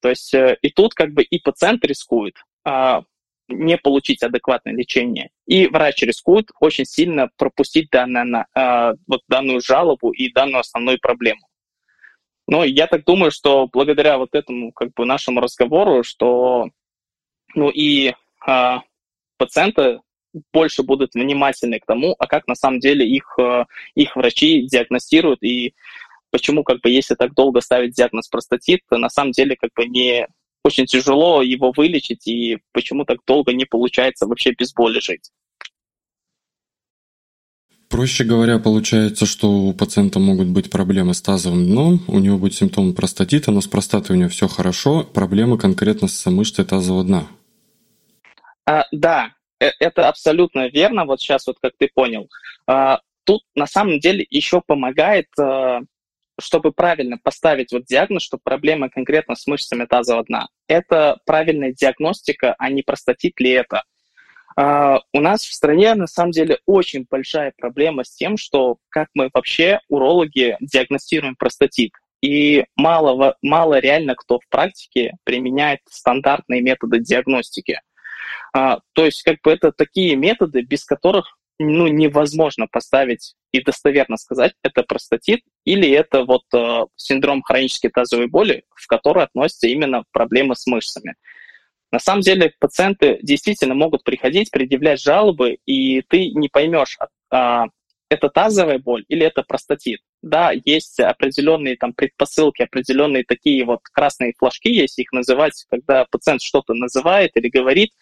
То 0.00 0.08
есть 0.08 0.32
э, 0.34 0.56
и 0.62 0.70
тут 0.70 0.94
как 0.94 1.12
бы 1.12 1.22
и 1.22 1.38
пациент 1.38 1.84
рискует 1.84 2.34
а, 2.64 3.02
не 3.48 3.76
получить 3.76 4.22
адекватное 4.22 4.72
лечение, 4.72 5.30
и 5.46 5.66
врач 5.66 6.02
рискует 6.02 6.50
очень 6.60 6.84
сильно 6.84 7.28
пропустить 7.36 7.90
данное, 7.90 8.46
а, 8.54 8.94
вот 9.06 9.22
данную 9.28 9.60
жалобу 9.60 10.10
и 10.12 10.32
данную 10.32 10.60
основную 10.60 10.98
проблему. 11.00 11.46
Но 12.46 12.64
я 12.64 12.86
так 12.86 13.04
думаю, 13.04 13.30
что 13.30 13.68
благодаря 13.72 14.18
вот 14.18 14.34
этому 14.34 14.72
как 14.72 14.92
бы 14.94 15.04
нашему 15.04 15.40
разговору, 15.40 16.02
что 16.02 16.70
ну 17.54 17.70
и 17.70 18.14
а, 18.46 18.82
пациенты 19.36 20.00
больше 20.52 20.82
будут 20.82 21.14
внимательны 21.14 21.80
к 21.80 21.86
тому, 21.86 22.14
а 22.18 22.26
как 22.26 22.46
на 22.46 22.54
самом 22.54 22.78
деле 22.78 23.06
их, 23.06 23.34
э, 23.38 23.64
их 23.94 24.14
врачи 24.14 24.66
диагностируют 24.66 25.42
и 25.42 25.74
почему 26.30 26.64
как 26.64 26.80
бы 26.80 26.90
если 26.90 27.14
так 27.14 27.34
долго 27.34 27.60
ставить 27.60 27.94
диагноз 27.94 28.28
простатит, 28.28 28.80
то 28.88 28.98
на 28.98 29.08
самом 29.08 29.32
деле 29.32 29.56
как 29.56 29.70
бы 29.74 29.86
не 29.86 30.26
очень 30.64 30.86
тяжело 30.86 31.42
его 31.42 31.72
вылечить, 31.74 32.26
и 32.26 32.58
почему 32.72 33.04
так 33.04 33.18
долго 33.26 33.52
не 33.52 33.64
получается 33.64 34.26
вообще 34.26 34.52
без 34.52 34.72
боли 34.72 35.00
жить. 35.00 35.30
Проще 37.88 38.22
говоря, 38.22 38.60
получается, 38.60 39.26
что 39.26 39.50
у 39.50 39.72
пациента 39.72 40.20
могут 40.20 40.46
быть 40.46 40.70
проблемы 40.70 41.12
с 41.12 41.20
тазовым 41.20 41.66
дном, 41.66 42.00
у 42.06 42.20
него 42.20 42.38
будет 42.38 42.54
симптомы 42.54 42.94
простатита, 42.94 43.50
но 43.50 43.60
с 43.60 43.66
простатой 43.66 44.14
у 44.14 44.18
него 44.18 44.28
все 44.28 44.46
хорошо, 44.46 45.02
проблемы 45.02 45.58
конкретно 45.58 46.06
с 46.06 46.30
мышцей 46.30 46.64
тазового 46.64 47.02
дна. 47.02 47.26
А, 48.64 48.84
да, 48.92 49.32
э, 49.58 49.70
это 49.80 50.08
абсолютно 50.08 50.68
верно, 50.68 51.04
вот 51.04 51.20
сейчас 51.20 51.48
вот 51.48 51.56
как 51.60 51.72
ты 51.76 51.90
понял. 51.92 52.28
А, 52.68 53.00
тут 53.24 53.42
на 53.56 53.66
самом 53.66 53.98
деле 53.98 54.24
еще 54.30 54.62
помогает 54.64 55.26
а, 55.36 55.80
чтобы 56.40 56.72
правильно 56.72 57.18
поставить 57.22 57.72
вот 57.72 57.84
диагноз, 57.84 58.22
что 58.22 58.38
проблема 58.42 58.88
конкретно 58.90 59.34
с 59.34 59.46
мышцами 59.46 59.84
тазового 59.84 60.24
дна, 60.24 60.48
это 60.68 61.18
правильная 61.26 61.72
диагностика, 61.72 62.54
а 62.58 62.70
не 62.70 62.82
простатит 62.82 63.38
ли 63.40 63.50
это. 63.50 63.82
Uh, 64.58 64.98
у 65.12 65.20
нас 65.20 65.44
в 65.44 65.54
стране 65.54 65.94
на 65.94 66.06
самом 66.06 66.32
деле 66.32 66.58
очень 66.66 67.06
большая 67.08 67.52
проблема 67.56 68.04
с 68.04 68.14
тем, 68.14 68.36
что 68.36 68.78
как 68.88 69.08
мы 69.14 69.30
вообще, 69.32 69.80
урологи, 69.88 70.56
диагностируем 70.60 71.36
простатит. 71.36 71.92
И 72.20 72.64
мало, 72.76 73.36
мало 73.42 73.78
реально 73.78 74.16
кто 74.16 74.38
в 74.38 74.48
практике 74.50 75.14
применяет 75.24 75.80
стандартные 75.88 76.60
методы 76.62 76.98
диагностики. 76.98 77.80
Uh, 78.54 78.80
то 78.92 79.04
есть 79.04 79.22
как 79.22 79.36
бы 79.42 79.52
это 79.52 79.72
такие 79.72 80.16
методы, 80.16 80.62
без 80.62 80.84
которых 80.84 81.38
ну, 81.62 81.86
невозможно 81.88 82.66
поставить 82.66 83.34
и 83.52 83.62
достоверно 83.62 84.16
сказать, 84.16 84.54
это 84.62 84.82
простатит 84.82 85.40
или 85.64 85.90
это 85.90 86.24
вот 86.24 86.42
э, 86.54 86.86
синдром 86.96 87.42
хронической 87.42 87.90
тазовой 87.90 88.28
боли, 88.28 88.64
в 88.74 88.86
который 88.86 89.24
относятся 89.24 89.66
именно 89.66 90.04
проблемы 90.10 90.56
с 90.56 90.66
мышцами. 90.66 91.16
На 91.92 91.98
самом 91.98 92.22
деле 92.22 92.54
пациенты 92.58 93.18
действительно 93.22 93.74
могут 93.74 94.04
приходить, 94.04 94.50
предъявлять 94.50 95.02
жалобы, 95.02 95.58
и 95.66 96.02
ты 96.02 96.30
не 96.30 96.48
поймешь, 96.48 96.96
а, 97.30 97.66
это 98.08 98.28
тазовая 98.30 98.78
боль 98.78 99.04
или 99.08 99.26
это 99.26 99.42
простатит. 99.42 100.00
Да, 100.22 100.52
есть 100.66 101.00
определенные 101.00 101.76
там 101.76 101.94
предпосылки, 101.94 102.60
определенные 102.60 103.24
такие 103.24 103.64
вот 103.64 103.80
красные 103.84 104.34
флажки, 104.36 104.68
если 104.70 105.00
их 105.00 105.12
называть, 105.12 105.64
когда 105.70 106.04
пациент 106.10 106.42
что-то 106.42 106.74
называет 106.74 107.34
или 107.36 107.48
говорит, 107.48 107.92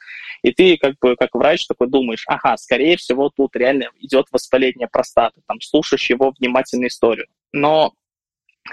и 0.43 0.51
ты 0.51 0.77
как 0.79 0.97
бы 1.01 1.15
как 1.15 1.35
врач 1.35 1.67
такой 1.69 1.89
думаешь, 1.89 2.25
ага, 2.27 2.57
скорее 2.57 2.97
всего 2.97 3.31
тут 3.31 3.55
реально 3.55 3.91
идет 4.01 4.27
воспаление 4.33 4.89
простаты, 4.89 5.41
там 5.47 5.61
слушаешь 5.61 6.11
его 6.11 6.33
внимательную 6.37 6.89
историю. 6.89 7.29
Но 7.53 7.95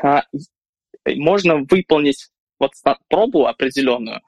а, 0.01 0.23
можно 1.05 1.57
выполнить 1.57 2.29
вот 2.59 2.71
пробу 3.09 3.45
определенную, 3.45 4.21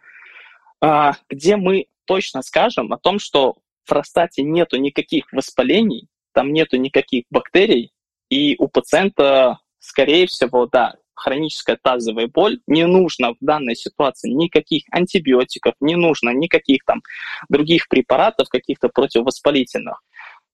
а, 0.79 1.13
где 1.27 1.55
мы 1.55 1.87
точно 2.05 2.43
скажем 2.43 2.93
о 2.93 2.99
том, 2.99 3.17
что 3.17 3.53
в 3.83 3.89
простате 3.89 4.43
нету 4.43 4.77
никаких 4.77 5.31
воспалений, 5.31 6.07
там 6.33 6.53
нету 6.53 6.77
никаких 6.77 7.25
бактерий, 7.31 7.91
и 8.29 8.55
у 8.59 8.67
пациента, 8.67 9.59
скорее 9.79 10.27
всего, 10.27 10.67
да, 10.67 10.95
хроническая 11.17 11.77
тазовая 11.81 12.27
боль, 12.27 12.59
не 12.67 12.85
нужно 12.85 13.33
в 13.33 13.37
данной 13.41 13.75
ситуации 13.75 14.29
никаких 14.29 14.83
антибиотиков, 14.91 15.73
не 15.79 15.95
нужно 15.95 16.29
никаких 16.29 16.83
там 16.85 17.01
других 17.49 17.87
препаратов, 17.89 18.49
каких-то 18.49 18.89
противовоспалительных. 18.89 20.03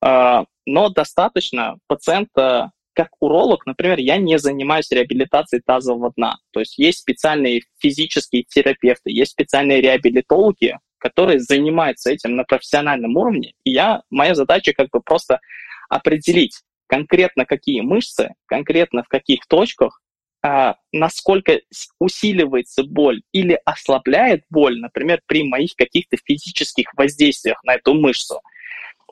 А, 0.01 0.45
но 0.65 0.89
достаточно 0.89 1.77
пациента, 1.87 2.71
как 2.93 3.09
уролог, 3.19 3.65
например, 3.65 3.99
я 3.99 4.17
не 4.17 4.39
занимаюсь 4.39 4.91
реабилитацией 4.91 5.61
тазового 5.65 6.13
дна. 6.15 6.37
То 6.51 6.61
есть 6.61 6.77
есть 6.77 6.99
специальные 6.99 7.63
физические 7.79 8.43
терапевты, 8.43 9.11
есть 9.11 9.31
специальные 9.31 9.81
реабилитологи, 9.81 10.79
которые 10.97 11.39
занимаются 11.39 12.11
этим 12.11 12.37
на 12.37 12.43
профессиональном 12.45 13.17
уровне. 13.17 13.53
И 13.65 13.71
я, 13.71 14.03
моя 14.09 14.35
задача 14.35 14.71
как 14.73 14.89
бы 14.91 15.01
просто 15.01 15.41
определить 15.89 16.61
конкретно 16.93 17.45
какие 17.45 17.81
мышцы, 17.81 18.35
конкретно 18.45 19.01
в 19.01 19.07
каких 19.07 19.47
точках 19.47 19.99
а, 20.45 20.75
насколько 20.91 21.59
усиливается 21.97 22.83
боль 22.83 23.23
или 23.31 23.59
ослабляет 23.65 24.43
боль, 24.51 24.79
например, 24.79 25.19
при 25.25 25.43
моих 25.43 25.75
каких-то 25.75 26.17
физических 26.23 26.93
воздействиях 26.95 27.63
на 27.63 27.75
эту 27.75 27.95
мышцу. 27.95 28.41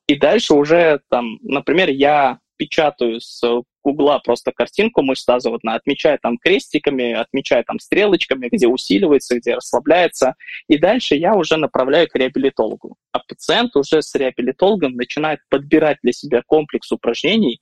И 0.06 0.16
дальше 0.16 0.54
уже 0.54 1.00
там, 1.10 1.40
например, 1.42 1.90
я 1.90 2.38
печатаю 2.58 3.20
с 3.20 3.42
Гугла 3.84 4.20
просто 4.20 4.52
картинку 4.52 5.02
мышц 5.02 5.26
тазоводна, 5.26 5.74
отмечаю 5.74 6.20
там 6.22 6.38
крестиками, 6.38 7.14
отмечаю 7.14 7.64
там 7.64 7.80
стрелочками, 7.80 8.50
где 8.52 8.68
усиливается, 8.68 9.40
где 9.40 9.56
расслабляется, 9.56 10.36
и 10.68 10.78
дальше 10.78 11.16
я 11.16 11.34
уже 11.34 11.58
направляю 11.58 12.08
к 12.08 12.16
реабилитологу. 12.16 12.98
А 13.12 13.20
пациент 13.20 13.76
уже 13.76 14.04
с 14.04 14.14
реабилитологом 14.14 14.94
начинает 14.94 15.40
подбирать 15.50 15.98
для 16.04 16.14
себя 16.14 16.44
комплекс 16.46 16.92
упражнений, 16.92 17.60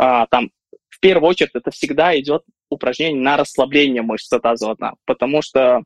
а, 0.00 0.26
там 0.28 0.50
в 0.88 0.98
первую 0.98 1.28
очередь 1.28 1.50
это 1.52 1.70
всегда 1.70 2.18
идет 2.18 2.42
упражнение 2.70 3.20
на 3.20 3.36
расслабление 3.36 4.00
мышц 4.00 4.30
тазоводна, 4.30 4.94
потому 5.04 5.42
что 5.42 5.82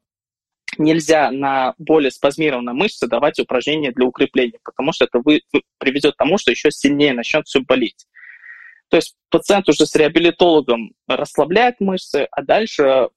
нельзя 0.78 1.32
на 1.32 1.74
более 1.78 2.12
спазмированной 2.12 2.74
мышце 2.74 3.08
давать 3.08 3.40
упражнения 3.40 3.90
для 3.90 4.06
укрепления, 4.06 4.60
потому 4.62 4.92
что 4.92 5.06
это 5.06 5.20
вы, 5.24 5.42
приведет 5.78 6.14
к 6.14 6.18
тому, 6.18 6.38
что 6.38 6.52
еще 6.52 6.70
сильнее 6.70 7.12
начнет 7.12 7.46
все 7.48 7.60
болеть. 7.60 8.06
То 8.88 8.98
есть 8.98 9.16
пациент 9.30 9.68
уже 9.68 9.84
с 9.84 9.96
реабилитологом 9.96 10.92
расслабляет 11.08 11.80
мышцы, 11.80 12.28
а 12.30 12.42
дальше, 12.42 13.08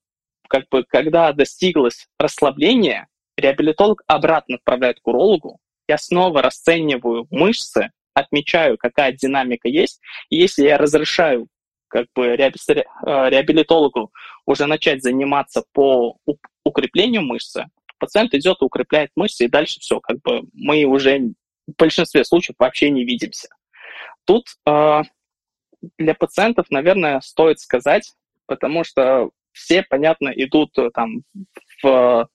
как 0.49 0.67
бы, 0.69 0.83
когда 0.83 1.31
достиглось 1.31 2.07
расслабление, 2.17 3.05
реабилитолог 3.37 4.01
обратно 4.07 4.55
отправляет 4.55 4.99
к 4.99 5.07
урологу, 5.07 5.59
я 5.87 5.99
снова 5.99 6.41
расцениваю 6.41 7.27
мышцы, 7.29 7.91
отмечаю, 8.19 8.77
какая 8.77 9.11
динамика 9.11 9.67
есть, 9.67 10.01
и 10.29 10.37
если 10.37 10.63
я 10.63 10.77
разрешаю 10.77 11.47
как 11.89 12.07
бы 12.15 12.25
э, 12.27 12.35
реабилитологу 12.35 14.11
уже 14.45 14.65
начать 14.65 15.01
заниматься 15.01 15.63
по 15.73 16.17
укреплению 16.63 17.21
мышцы, 17.21 17.65
пациент 17.97 18.33
идет 18.33 18.57
и 18.61 18.65
укрепляет 18.65 19.11
мышцы, 19.15 19.45
и 19.45 19.49
дальше 19.49 19.79
все, 19.79 19.99
как 19.99 20.21
бы 20.21 20.41
мы 20.53 20.83
уже 20.83 21.19
в 21.67 21.75
большинстве 21.77 22.23
случаев 22.25 22.55
вообще 22.59 22.89
не 22.89 23.05
видимся. 23.05 23.49
Тут 24.25 24.47
э, 24.67 25.01
для 25.97 26.13
пациентов, 26.13 26.65
наверное, 26.69 27.21
стоит 27.21 27.59
сказать, 27.59 28.13
потому 28.45 28.83
что 28.83 29.29
все, 29.51 29.83
понятно, 29.83 30.29
идут 30.29 30.77
э, 30.77 30.89
там 30.93 31.21
в 31.81 32.27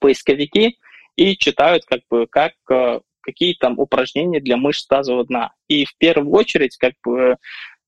поисковики 0.00 0.78
и 1.16 1.36
читают, 1.36 1.84
как 1.84 2.00
бы, 2.10 2.26
как 2.26 2.54
э, 2.70 3.00
какие 3.22 3.54
там 3.54 3.78
упражнения 3.78 4.40
для 4.40 4.56
мышц 4.56 4.86
тазового 4.86 5.24
дна. 5.24 5.52
И 5.68 5.84
в 5.84 5.96
первую 5.98 6.30
очередь, 6.32 6.76
как 6.76 6.94
бы, 7.04 7.36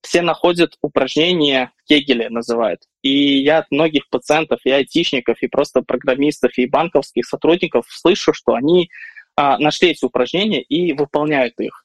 все 0.04 0.20
находят 0.22 0.76
упражнения 0.82 1.72
Кегеля, 1.86 2.28
называют. 2.28 2.80
И 3.02 3.38
я 3.38 3.58
от 3.58 3.70
многих 3.70 4.08
пациентов, 4.10 4.60
и 4.64 4.70
айтишников, 4.70 5.42
и 5.42 5.48
просто 5.48 5.82
программистов, 5.82 6.56
и 6.58 6.66
банковских 6.66 7.26
сотрудников 7.26 7.86
слышу, 7.88 8.34
что 8.34 8.54
они 8.54 8.90
а, 9.36 9.58
нашли 9.58 9.90
эти 9.90 10.04
упражнения 10.04 10.62
и 10.62 10.92
выполняют 10.92 11.58
их. 11.58 11.84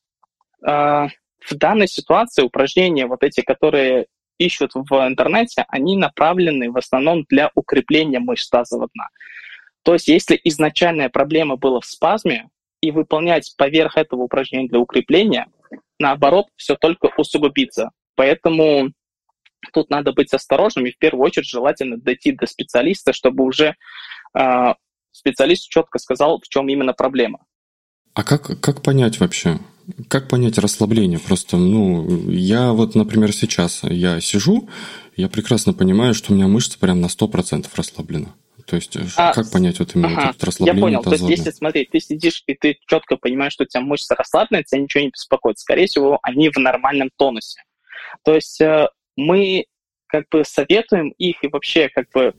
А, 0.65 1.07
в 1.39 1.55
данной 1.55 1.87
ситуации 1.87 2.43
упражнения, 2.43 3.07
вот 3.07 3.23
эти, 3.23 3.41
которые 3.41 4.07
ищут 4.37 4.71
в 4.73 5.07
интернете, 5.07 5.65
они 5.69 5.97
направлены 5.97 6.71
в 6.71 6.77
основном 6.77 7.25
для 7.29 7.51
укрепления 7.55 8.19
мышц 8.19 8.49
тазового 8.49 8.89
дна. 8.93 9.07
То 9.83 9.93
есть 9.93 10.07
если 10.07 10.39
изначальная 10.43 11.09
проблема 11.09 11.55
была 11.55 11.79
в 11.79 11.85
спазме, 11.85 12.49
и 12.81 12.91
выполнять 12.91 13.53
поверх 13.57 13.97
этого 13.97 14.23
упражнения 14.23 14.69
для 14.69 14.79
укрепления, 14.79 15.47
наоборот, 15.99 16.47
все 16.55 16.75
только 16.75 17.09
усугубится. 17.17 17.91
Поэтому 18.15 18.91
тут 19.73 19.89
надо 19.89 20.13
быть 20.13 20.33
осторожным 20.33 20.85
и 20.85 20.91
в 20.91 20.97
первую 20.97 21.25
очередь 21.25 21.47
желательно 21.47 21.97
дойти 21.97 22.31
до 22.31 22.47
специалиста, 22.47 23.13
чтобы 23.13 23.43
уже 23.43 23.75
э, 24.37 24.73
специалист 25.11 25.69
четко 25.69 25.99
сказал, 25.99 26.39
в 26.39 26.47
чем 26.47 26.69
именно 26.69 26.93
проблема. 26.93 27.39
А 28.13 28.23
как, 28.23 28.59
как 28.59 28.81
понять 28.81 29.19
вообще? 29.19 29.59
Как 30.07 30.27
понять 30.27 30.57
расслабление? 30.57 31.19
Просто, 31.19 31.57
ну, 31.57 32.29
я 32.29 32.73
вот, 32.73 32.95
например, 32.95 33.33
сейчас 33.33 33.81
я 33.83 34.19
сижу, 34.21 34.69
я 35.15 35.29
прекрасно 35.29 35.73
понимаю, 35.73 36.13
что 36.13 36.31
у 36.31 36.35
меня 36.35 36.47
мышцы 36.47 36.79
прям 36.79 37.01
на 37.01 37.07
100% 37.07 37.67
расслаблены. 37.75 38.29
То 38.69 38.75
есть, 38.75 38.95
э, 38.95 39.01
а, 39.17 39.33
как 39.33 39.49
понять 39.51 39.79
вот 39.79 39.95
именно 39.95 40.09
ага, 40.09 40.33
это 40.35 40.45
расслабление? 40.45 40.91
Я 40.91 40.99
понял. 40.99 41.03
То 41.03 41.11
есть, 41.11 41.27
если 41.27 41.51
смотри, 41.51 41.85
ты 41.85 41.99
сидишь 41.99 42.43
и 42.45 42.53
ты 42.53 42.77
четко 42.85 43.17
понимаешь, 43.17 43.53
что 43.53 43.63
у 43.63 43.67
тебя 43.67 43.81
мышцы 43.81 44.13
расслаблены, 44.13 44.63
тебя 44.63 44.81
ничего 44.81 45.03
не 45.03 45.09
беспокоит. 45.09 45.57
Скорее 45.57 45.87
всего, 45.87 46.19
они 46.21 46.49
в 46.49 46.57
нормальном 46.57 47.09
тонусе. 47.17 47.63
То 48.23 48.35
есть 48.35 48.61
э, 48.61 48.87
мы 49.15 49.65
как 50.07 50.25
бы 50.29 50.43
советуем 50.45 51.09
их 51.17 51.43
и 51.43 51.47
вообще 51.47 51.89
как 51.89 52.09
бы 52.11 52.33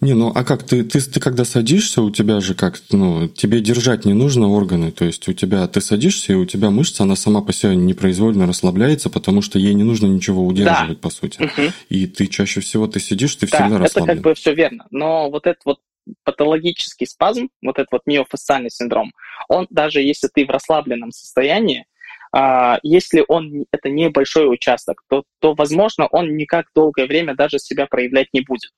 не, 0.00 0.14
ну 0.14 0.32
а 0.34 0.44
как 0.44 0.62
ты, 0.62 0.82
ты, 0.82 1.00
ты 1.00 1.20
когда 1.20 1.44
садишься, 1.44 2.00
у 2.00 2.10
тебя 2.10 2.40
же 2.40 2.54
как, 2.54 2.80
ну, 2.90 3.28
тебе 3.28 3.60
держать 3.60 4.04
не 4.04 4.14
нужно 4.14 4.48
органы, 4.48 4.92
то 4.92 5.04
есть 5.04 5.28
у 5.28 5.32
тебя, 5.32 5.66
ты 5.68 5.80
садишься, 5.80 6.32
и 6.32 6.36
у 6.36 6.46
тебя 6.46 6.70
мышца, 6.70 7.02
она 7.02 7.16
сама 7.16 7.42
по 7.42 7.52
себе 7.52 7.76
непроизвольно 7.76 8.46
расслабляется, 8.46 9.10
потому 9.10 9.42
что 9.42 9.58
ей 9.58 9.74
не 9.74 9.84
нужно 9.84 10.06
ничего 10.06 10.46
удерживать, 10.46 11.00
да. 11.00 11.02
по 11.02 11.10
сути. 11.10 11.42
Угу. 11.42 11.72
И 11.90 12.06
ты 12.06 12.26
чаще 12.28 12.60
всего, 12.60 12.86
ты 12.86 12.98
сидишь, 12.98 13.36
ты 13.36 13.46
да, 13.46 13.58
всегда 13.58 13.78
расслаблен. 13.78 14.10
это 14.10 14.16
как 14.16 14.22
бы 14.22 14.34
все 14.34 14.54
верно, 14.54 14.86
но 14.90 15.30
вот 15.30 15.46
этот 15.46 15.64
вот 15.66 15.78
патологический 16.24 17.06
спазм, 17.06 17.50
вот 17.62 17.78
этот 17.78 17.92
вот 17.92 18.02
миофасциальный 18.06 18.70
синдром, 18.70 19.12
он 19.48 19.66
даже 19.70 20.00
если 20.00 20.28
ты 20.32 20.46
в 20.46 20.50
расслабленном 20.50 21.12
состоянии, 21.12 21.84
а, 22.32 22.78
если 22.82 23.24
он 23.28 23.66
это 23.72 23.90
небольшой 23.90 24.52
участок, 24.52 25.02
то, 25.08 25.24
то, 25.40 25.54
возможно, 25.54 26.06
он 26.06 26.36
никак 26.36 26.66
долгое 26.74 27.06
время 27.06 27.34
даже 27.34 27.58
себя 27.58 27.86
проявлять 27.86 28.28
не 28.32 28.40
будет. 28.40 28.70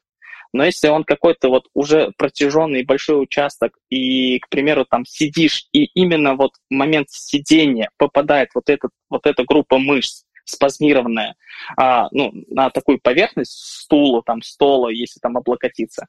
Но 0.53 0.65
если 0.65 0.89
он 0.89 1.05
какой-то 1.05 1.49
вот 1.49 1.69
уже 1.75 2.13
протяженный 2.17 2.85
большой 2.85 3.23
участок, 3.23 3.79
и, 3.89 4.39
к 4.39 4.49
примеру, 4.49 4.85
там 4.85 5.07
сидишь, 5.07 5.67
и 5.73 5.85
именно 5.95 6.35
вот 6.35 6.53
в 6.71 6.75
момент 6.75 7.09
сидения 7.11 7.91
попадает 7.97 8.51
вот, 8.55 8.69
этот, 8.69 8.91
вот 9.09 9.27
эта 9.27 9.45
группа 9.45 9.79
мышц, 9.79 10.25
спазмированная, 10.45 11.37
а, 11.77 12.09
ну, 12.11 12.33
на 12.49 12.71
такую 12.71 13.01
поверхность 13.01 13.53
стула, 13.53 14.23
там, 14.25 14.43
стола, 14.43 14.91
если 14.91 15.21
там 15.21 15.37
облокотиться, 15.37 16.07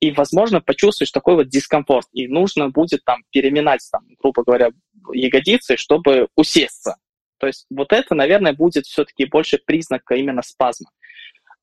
и, 0.00 0.12
возможно, 0.12 0.60
почувствуешь 0.60 1.10
такой 1.10 1.34
вот 1.34 1.48
дискомфорт, 1.48 2.06
и 2.12 2.28
нужно 2.28 2.68
будет 2.68 3.04
там 3.04 3.22
переминать, 3.30 3.86
там, 3.90 4.02
грубо 4.18 4.44
говоря, 4.44 4.70
ягодицы, 5.12 5.76
чтобы 5.76 6.28
усесться. 6.36 6.96
То 7.38 7.46
есть 7.46 7.66
вот 7.70 7.92
это, 7.92 8.14
наверное, 8.14 8.52
будет 8.52 8.86
все-таки 8.86 9.24
больше 9.24 9.58
признака 9.64 10.14
именно 10.14 10.42
спазма. 10.42 10.90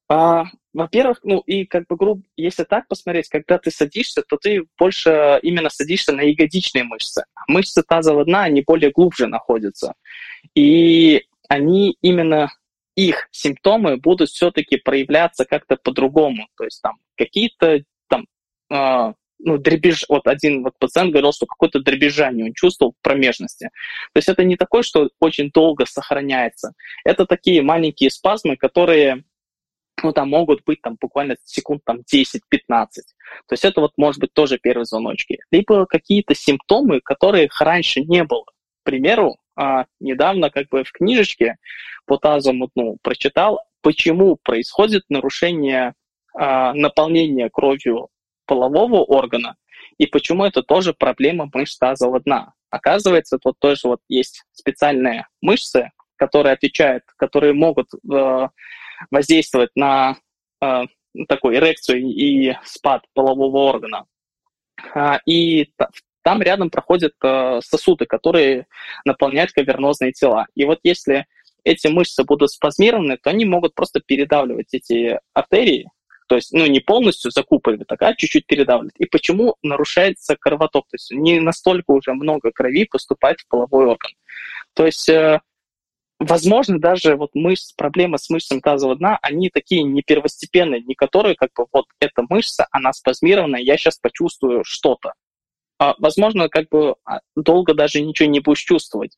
А, 0.08 0.46
во-первых, 0.74 1.20
ну 1.24 1.40
и 1.40 1.66
как 1.66 1.88
бы 1.88 1.96
грубо, 1.96 2.22
если 2.38 2.64
так 2.64 2.88
посмотреть, 2.88 3.30
когда 3.30 3.58
ты 3.58 3.72
садишься, 3.72 4.22
то 4.22 4.38
ты 4.38 4.66
больше 4.78 5.40
именно 5.42 5.70
садишься 5.70 6.12
на 6.12 6.22
ягодичные 6.22 6.84
мышцы. 6.84 7.24
Мышцы 7.48 7.82
тазового 7.82 8.26
дна, 8.26 8.44
они 8.44 8.62
более 8.62 8.92
глубже 8.92 9.28
находятся. 9.28 9.94
И 10.54 11.26
они 11.50 11.98
именно 12.02 12.52
их 12.96 13.28
симптомы 13.32 13.98
будут 13.98 14.30
все-таки 14.30 14.78
проявляться 14.78 15.46
как-то 15.46 15.76
по-другому. 15.76 16.48
То 16.56 16.66
есть 16.66 16.82
там 16.82 16.98
какие-то 17.18 17.84
а, 18.70 19.14
ну, 19.40 19.58
дребеж, 19.58 20.06
вот 20.10 20.28
один 20.28 20.64
вот 20.64 20.74
пациент 20.80 21.12
говорил, 21.12 21.34
что 21.34 21.46
какое-то 21.46 21.80
дребезжание 21.80 22.46
он 22.46 22.54
чувствовал 22.54 22.94
в 22.94 23.04
промежности. 23.04 23.70
То 24.14 24.18
есть 24.18 24.30
это 24.30 24.44
не 24.44 24.56
такое, 24.56 24.82
что 24.82 25.10
очень 25.20 25.52
долго 25.52 25.86
сохраняется. 25.86 26.74
Это 27.04 27.26
такие 27.26 27.62
маленькие 27.62 28.10
спазмы, 28.10 28.56
которые 28.58 29.24
ну, 30.04 30.12
там 30.12 30.30
могут 30.30 30.64
быть 30.66 30.82
там 30.82 30.98
буквально 31.00 31.36
секунд 31.44 31.82
там 31.86 32.00
10-15. 32.00 32.40
То 32.68 33.52
есть 33.52 33.66
это 33.66 33.82
вот 33.82 33.92
может 33.98 34.20
быть 34.20 34.34
тоже 34.34 34.58
первые 34.58 34.86
звоночки. 34.86 35.40
Либо 35.52 35.86
какие-то 35.86 36.36
симптомы, 36.36 37.02
которых 37.02 37.60
раньше 37.62 38.02
не 38.02 38.24
было. 38.24 38.44
К 38.44 38.84
примеру, 38.84 39.38
а, 39.56 39.86
недавно 40.00 40.50
как 40.50 40.68
бы 40.70 40.84
в 40.84 40.92
книжечке 40.92 41.56
по 42.06 42.18
тазу 42.18 42.54
ну, 42.54 42.98
прочитал, 43.02 43.62
почему 43.82 44.38
происходит 44.42 45.04
нарушение 45.10 45.94
а, 46.34 46.74
наполнения 46.74 47.50
кровью 47.50 48.10
полового 48.46 49.04
органа, 49.04 49.56
и 49.98 50.06
почему 50.06 50.46
это 50.46 50.62
тоже 50.62 50.94
проблема 50.94 51.50
мышц 51.54 51.78
тазового 51.78 52.20
дна. 52.20 52.54
Оказывается, 52.70 53.38
тут 53.38 53.58
тоже 53.60 53.82
вот 53.86 54.02
есть 54.10 54.44
специальные 54.52 55.28
мышцы, 55.42 55.92
которые 56.18 56.54
отвечают, 56.54 57.04
которые 57.18 57.54
могут 57.54 57.88
э, 57.94 58.48
воздействовать 59.12 59.72
на 59.76 60.18
э, 60.62 60.84
такую 61.28 61.56
эрекцию 61.56 62.02
и 62.02 62.54
спад 62.64 63.04
полового 63.14 63.70
органа. 63.70 64.06
А, 64.94 65.20
и 65.26 65.70
там 66.24 66.42
рядом 66.42 66.70
проходят 66.70 67.14
э, 67.24 67.60
сосуды, 67.64 68.06
которые 68.06 68.68
наполняют 69.06 69.52
кавернозные 69.52 70.12
тела. 70.12 70.48
И 70.56 70.66
вот 70.66 70.80
если 70.84 71.26
эти 71.64 71.88
мышцы 71.88 72.24
будут 72.24 72.52
спазмированы, 72.52 73.18
то 73.18 73.30
они 73.30 73.46
могут 73.46 73.74
просто 73.76 74.00
передавливать 74.00 74.74
эти 74.74 75.20
артерии, 75.34 75.90
то 76.28 76.36
есть, 76.36 76.52
ну, 76.54 76.66
не 76.66 76.80
полностью 76.80 77.32
закупоривает, 77.32 77.92
а 77.92 78.14
чуть-чуть 78.16 78.48
передавливает. 78.48 78.96
И 78.98 79.06
почему 79.06 79.56
нарушается 79.62 80.36
кровоток? 80.36 80.88
То 80.90 80.96
есть 80.96 81.12
не 81.12 81.40
настолько 81.40 81.92
уже 81.92 82.14
много 82.14 82.52
крови 82.52 82.86
поступает 82.86 83.42
в 83.42 83.48
половой 83.48 83.86
орган. 83.86 84.12
То 84.74 84.86
есть 84.86 85.08
э, 85.08 85.42
возможно, 86.26 86.80
даже 86.80 87.16
вот 87.16 87.32
мышц, 87.34 87.74
проблемы 87.74 88.18
с 88.18 88.30
мышцами 88.30 88.60
тазового 88.60 88.98
дна, 88.98 89.20
они 89.22 89.50
такие 89.50 89.84
не 89.84 90.02
первостепенные, 90.02 90.82
не 90.82 90.96
которые 90.96 91.36
как 91.36 91.52
бы 91.56 91.66
вот 91.72 91.86
эта 92.00 92.24
мышца, 92.28 92.68
она 92.72 92.94
спазмированная, 92.94 93.62
я 93.62 93.78
сейчас 93.78 93.98
почувствую 93.98 94.64
что-то. 94.64 95.14
А, 95.78 95.96
возможно, 96.00 96.50
как 96.50 96.70
бы 96.70 96.96
а, 97.06 97.20
долго 97.36 97.74
даже 97.74 98.02
ничего 98.02 98.30
не 98.30 98.40
будешь 98.40 98.64
чувствовать. 98.64 99.18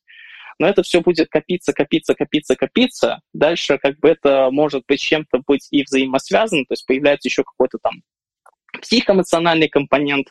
Но 0.58 0.66
это 0.66 0.82
все 0.82 1.00
будет 1.00 1.28
копиться, 1.28 1.72
копиться, 1.72 2.14
копиться, 2.14 2.56
копиться. 2.56 3.20
Дальше 3.32 3.78
как 3.78 3.98
бы 4.00 4.08
это 4.08 4.48
может 4.50 4.82
быть 4.88 5.00
чем-то 5.00 5.40
быть 5.46 5.68
и 5.70 5.84
взаимосвязано, 5.84 6.64
то 6.64 6.72
есть 6.72 6.84
появляется 6.84 7.28
еще 7.28 7.44
какой-то 7.44 7.78
там 7.80 8.02
психоэмоциональный 8.82 9.68
компонент, 9.68 10.28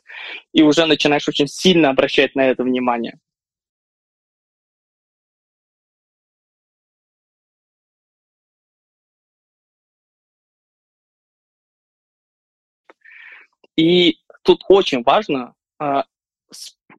и 0.53 0.63
уже 0.63 0.85
начинаешь 0.85 1.27
очень 1.27 1.47
сильно 1.47 1.89
обращать 1.89 2.35
на 2.35 2.41
это 2.41 2.63
внимание. 2.63 3.19
И 13.77 14.19
тут 14.43 14.63
очень 14.67 15.03
важно 15.03 15.53
а, 15.79 16.05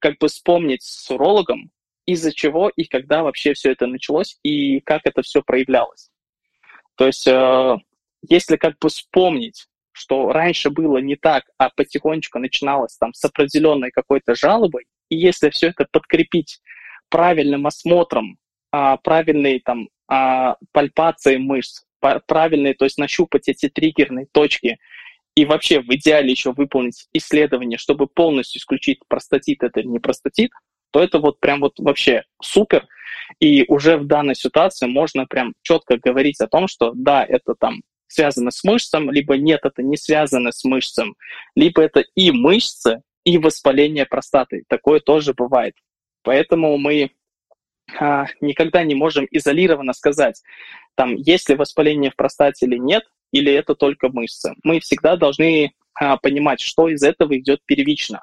как 0.01 0.19
бы 0.19 0.29
вспомнить 0.29 0.83
с 0.83 1.11
урологом, 1.11 1.71
из-за 2.07 2.33
чего 2.33 2.71
и 2.71 2.85
когда 2.85 3.23
вообще 3.23 3.53
все 3.53 3.73
это 3.73 3.87
началось 3.87 4.39
и 4.43 4.81
как 4.81 5.03
это 5.05 5.23
все 5.23 5.43
проявлялось. 5.43 6.11
То 6.95 7.07
есть, 7.07 7.27
э, 7.27 7.77
если 8.29 8.57
как 8.57 8.79
бы 8.79 8.89
вспомнить, 8.89 9.67
что 9.93 10.33
раньше 10.33 10.71
было 10.71 10.99
не 10.99 11.17
так, 11.17 11.45
а 11.59 11.71
потихонечку 11.71 12.39
начиналось 12.39 12.97
там 12.97 13.13
с 13.13 13.25
определенной 13.25 13.91
какой-то 13.91 14.35
жалобой, 14.35 14.87
и 15.11 15.17
если 15.17 15.51
все 15.51 15.69
это 15.69 15.87
подкрепить 15.91 16.61
правильным 17.09 17.67
осмотром, 17.67 18.39
а, 18.71 18.97
правильной 18.99 19.61
там 19.61 19.89
а, 20.09 20.57
пальпацией 20.73 21.39
мышц, 21.39 21.83
правильной, 22.27 22.75
то 22.75 22.85
есть 22.85 22.99
нащупать 22.99 23.49
эти 23.49 23.69
триггерные 23.69 24.27
точки, 24.31 24.79
и 25.39 25.45
вообще 25.45 25.81
в 25.81 25.89
идеале 25.95 26.33
еще 26.33 26.53
выполнить 26.53 27.07
исследование, 27.13 27.79
чтобы 27.79 28.09
полностью 28.09 28.59
исключить 28.59 28.99
простатит 29.07 29.63
это 29.63 29.79
или 29.79 29.87
не 29.87 30.01
простатит, 30.01 30.51
то 30.91 31.01
это 31.01 31.21
вот 31.21 31.39
прям 31.39 31.61
вот 31.61 31.79
вообще 31.79 32.25
супер. 32.43 32.89
И 33.39 33.65
уже 33.69 33.99
в 33.99 34.07
данной 34.09 34.35
ситуации 34.35 34.89
можно 34.89 35.27
прям 35.27 35.55
четко 35.63 35.97
говорить 35.97 36.41
о 36.41 36.49
том, 36.49 36.67
что 36.67 36.91
да, 36.93 37.25
это 37.25 37.55
там 37.55 37.83
связано 38.09 38.51
с 38.51 38.65
мышцем, 38.65 39.13
либо 39.13 39.37
нет, 39.37 39.61
это 39.63 39.81
не 39.81 39.97
связано 39.97 40.51
с 40.51 40.65
мышцем, 40.65 41.15
либо 41.55 41.83
это 41.83 42.05
и 42.17 42.33
мышцы, 42.33 43.03
и 43.23 43.39
воспаление 43.39 44.07
простаты. 44.07 44.65
Такое 44.67 44.99
тоже 44.99 45.35
бывает. 45.35 45.75
Поэтому 46.25 46.79
мы 46.79 47.13
а, 47.97 48.27
никогда 48.41 48.83
не 48.83 48.97
можем 48.97 49.29
изолированно 49.31 49.93
сказать, 49.93 50.43
там, 50.97 51.15
есть 51.15 51.49
ли 51.49 51.55
воспаление 51.55 52.11
в 52.11 52.17
простате 52.17 52.67
или 52.67 52.77
нет, 52.77 53.05
или 53.33 53.53
это 53.53 53.75
только 53.75 54.09
мышцы. 54.09 54.55
Мы 54.63 54.81
всегда 54.81 55.17
должны 55.17 55.73
а, 55.95 56.17
понимать, 56.17 56.61
что 56.61 56.89
из 56.89 57.03
этого 57.03 57.39
идет 57.39 57.61
первично. 57.67 58.23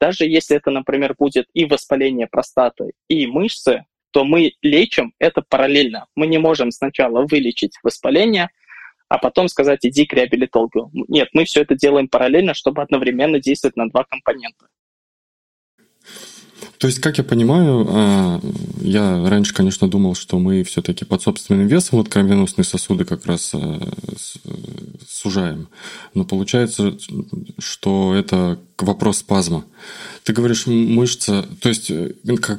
Даже 0.00 0.26
если 0.26 0.56
это, 0.56 0.70
например, 0.70 1.14
будет 1.18 1.46
и 1.54 1.64
воспаление 1.64 2.28
простаты, 2.28 2.92
и 3.08 3.26
мышцы, 3.26 3.84
то 4.10 4.24
мы 4.24 4.52
лечим 4.62 5.12
это 5.18 5.42
параллельно. 5.42 6.06
Мы 6.14 6.26
не 6.26 6.38
можем 6.38 6.70
сначала 6.70 7.26
вылечить 7.26 7.78
воспаление, 7.82 8.50
а 9.08 9.18
потом 9.18 9.48
сказать, 9.48 9.84
иди 9.84 10.06
к 10.06 10.12
реабилитологу. 10.12 10.90
Нет, 11.08 11.28
мы 11.32 11.44
все 11.44 11.62
это 11.62 11.74
делаем 11.74 12.08
параллельно, 12.08 12.54
чтобы 12.54 12.82
одновременно 12.82 13.40
действовать 13.40 13.76
на 13.76 13.88
два 13.88 14.04
компонента. 14.04 14.68
То 16.78 16.86
есть, 16.86 17.00
как 17.00 17.18
я 17.18 17.24
понимаю, 17.24 17.86
а, 17.88 18.40
я 18.80 19.28
раньше, 19.28 19.52
конечно, 19.52 19.88
думал, 19.88 20.14
что 20.14 20.38
мы 20.38 20.62
все-таки 20.62 21.04
под 21.04 21.22
собственным 21.22 21.66
весом 21.66 21.98
вот 21.98 22.08
кровеносные 22.08 22.64
сосуды 22.64 23.04
как 23.04 23.26
раз 23.26 23.50
а, 23.54 23.80
сужаем. 25.08 25.68
Но 26.14 26.24
получается, 26.24 26.96
что 27.58 28.14
это 28.14 28.58
вопрос 28.78 29.18
спазма. 29.18 29.64
Ты 30.22 30.32
говоришь 30.32 30.66
мышца, 30.66 31.46
то 31.60 31.68
есть, 31.68 31.90
э, 31.90 32.12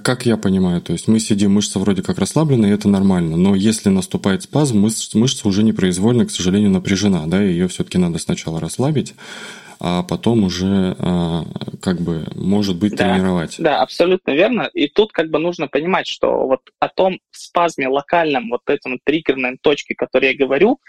как 0.04 0.26
я 0.26 0.38
понимаю, 0.38 0.82
то 0.82 0.92
есть 0.92 1.08
мы 1.08 1.20
сидим, 1.20 1.54
мышца 1.54 1.80
вроде 1.80 2.02
как 2.02 2.18
расслаблена, 2.18 2.68
и 2.68 2.72
это 2.72 2.90
нормально. 2.90 3.38
Но 3.38 3.56
если 3.56 3.90
наступает 3.90 4.44
спазм, 4.44 4.80
мышца 4.80 5.48
уже 5.48 5.64
непроизвольно, 5.64 6.26
к 6.26 6.32
сожалению, 6.32 6.72
напряжена, 6.72 7.26
да, 7.28 7.42
ее 7.42 7.68
все-таки 7.68 7.98
надо 7.98 8.20
сначала 8.20 8.60
расслабить, 8.60 9.14
а 9.80 10.04
потом 10.04 10.44
уже 10.44 10.96
а, 11.00 11.44
как 11.82 12.02
бы, 12.02 12.26
может 12.36 12.78
быть, 12.78 12.96
да, 12.96 13.14
тренировать. 13.14 13.56
Да, 13.60 13.82
абсолютно 13.82 14.32
верно. 14.32 14.70
И 14.74 14.88
тут 14.88 15.12
как 15.12 15.30
бы 15.30 15.40
нужно 15.40 15.68
понимать, 15.68 16.08
что 16.08 16.48
вот 16.48 16.62
о 16.80 16.90
том 16.90 17.20
спазме 17.32 17.88
локальном, 17.88 18.50
вот 18.50 18.62
этом 18.68 19.00
триггерной 19.04 19.58
точке, 19.62 19.96
которой 19.96 20.32
я 20.32 20.38
говорю, 20.38 20.80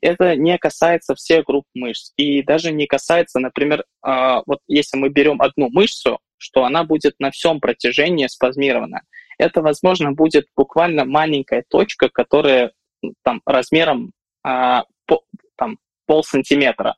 это 0.00 0.36
не 0.36 0.56
касается 0.58 1.14
всех 1.14 1.44
групп 1.46 1.64
мышц. 1.74 2.12
И 2.16 2.42
даже 2.42 2.72
не 2.72 2.86
касается, 2.86 3.40
например, 3.40 3.84
а, 4.02 4.42
вот 4.46 4.60
если 4.68 4.96
мы 4.96 5.08
берем 5.08 5.40
одну 5.42 5.68
мышцу, 5.70 6.18
что 6.36 6.64
она 6.64 6.84
будет 6.84 7.14
на 7.18 7.30
всем 7.30 7.60
протяжении 7.60 8.26
спазмирована. 8.28 9.02
Это, 9.38 9.60
возможно, 9.60 10.12
будет 10.12 10.46
буквально 10.56 11.04
маленькая 11.04 11.64
точка, 11.68 12.08
которая 12.08 12.72
там 13.22 13.40
размером 13.44 14.12
а, 14.44 14.84
по, 15.06 15.22
там, 15.56 15.78
пол 16.06 16.24
сантиметра. 16.24 16.96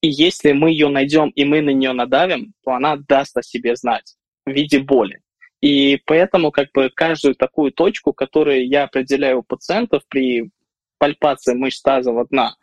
И 0.00 0.08
если 0.08 0.52
мы 0.52 0.70
ее 0.70 0.88
найдем 0.88 1.28
и 1.30 1.44
мы 1.44 1.60
на 1.60 1.70
нее 1.70 1.92
надавим, 1.92 2.54
то 2.64 2.72
она 2.72 2.96
даст 2.96 3.36
о 3.36 3.42
себе 3.42 3.76
знать 3.76 4.16
в 4.46 4.50
виде 4.50 4.78
боли. 4.78 5.20
И 5.60 6.00
поэтому 6.06 6.50
как 6.50 6.72
бы 6.72 6.90
каждую 6.90 7.34
такую 7.34 7.70
точку, 7.72 8.12
которую 8.12 8.66
я 8.66 8.84
определяю 8.84 9.40
у 9.40 9.42
пациентов 9.42 10.02
при 10.08 10.50
пальпации 10.98 11.54
мышц 11.54 11.82
тазового 11.82 12.26
дна, 12.26 12.54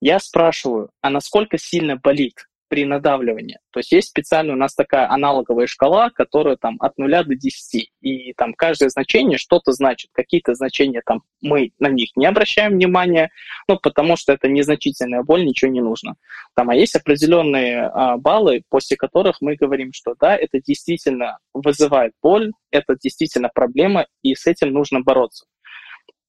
я 0.00 0.18
спрашиваю, 0.18 0.90
а 1.00 1.10
насколько 1.10 1.56
сильно 1.58 1.96
болит? 1.96 2.46
При 2.72 2.86
надавливании. 2.86 3.58
То 3.70 3.80
есть 3.80 3.92
есть 3.92 4.08
специально 4.08 4.54
у 4.54 4.56
нас 4.56 4.74
такая 4.74 5.06
аналоговая 5.10 5.66
шкала, 5.66 6.08
которая 6.08 6.56
там 6.56 6.78
от 6.80 6.96
0 6.96 7.10
до 7.22 7.34
10. 7.34 7.90
И 8.00 8.32
там 8.32 8.54
каждое 8.54 8.88
значение 8.88 9.36
что-то 9.36 9.72
значит. 9.72 10.08
Какие-то 10.14 10.54
значения 10.54 11.02
там 11.04 11.20
мы 11.42 11.72
на 11.78 11.88
них 11.88 12.16
не 12.16 12.24
обращаем 12.24 12.72
внимания, 12.72 13.30
ну, 13.68 13.78
потому 13.78 14.16
что 14.16 14.32
это 14.32 14.48
незначительная 14.48 15.22
боль, 15.22 15.44
ничего 15.44 15.70
не 15.70 15.82
нужно. 15.82 16.14
Там, 16.54 16.70
а 16.70 16.74
есть 16.74 16.96
определенные 16.96 17.82
а, 17.82 18.16
баллы, 18.16 18.62
после 18.70 18.96
которых 18.96 19.42
мы 19.42 19.56
говорим, 19.56 19.92
что 19.92 20.14
да, 20.18 20.34
это 20.34 20.58
действительно 20.58 21.36
вызывает 21.52 22.14
боль, 22.22 22.52
это 22.70 22.96
действительно 22.98 23.50
проблема, 23.52 24.06
и 24.22 24.34
с 24.34 24.46
этим 24.46 24.72
нужно 24.72 25.02
бороться. 25.02 25.44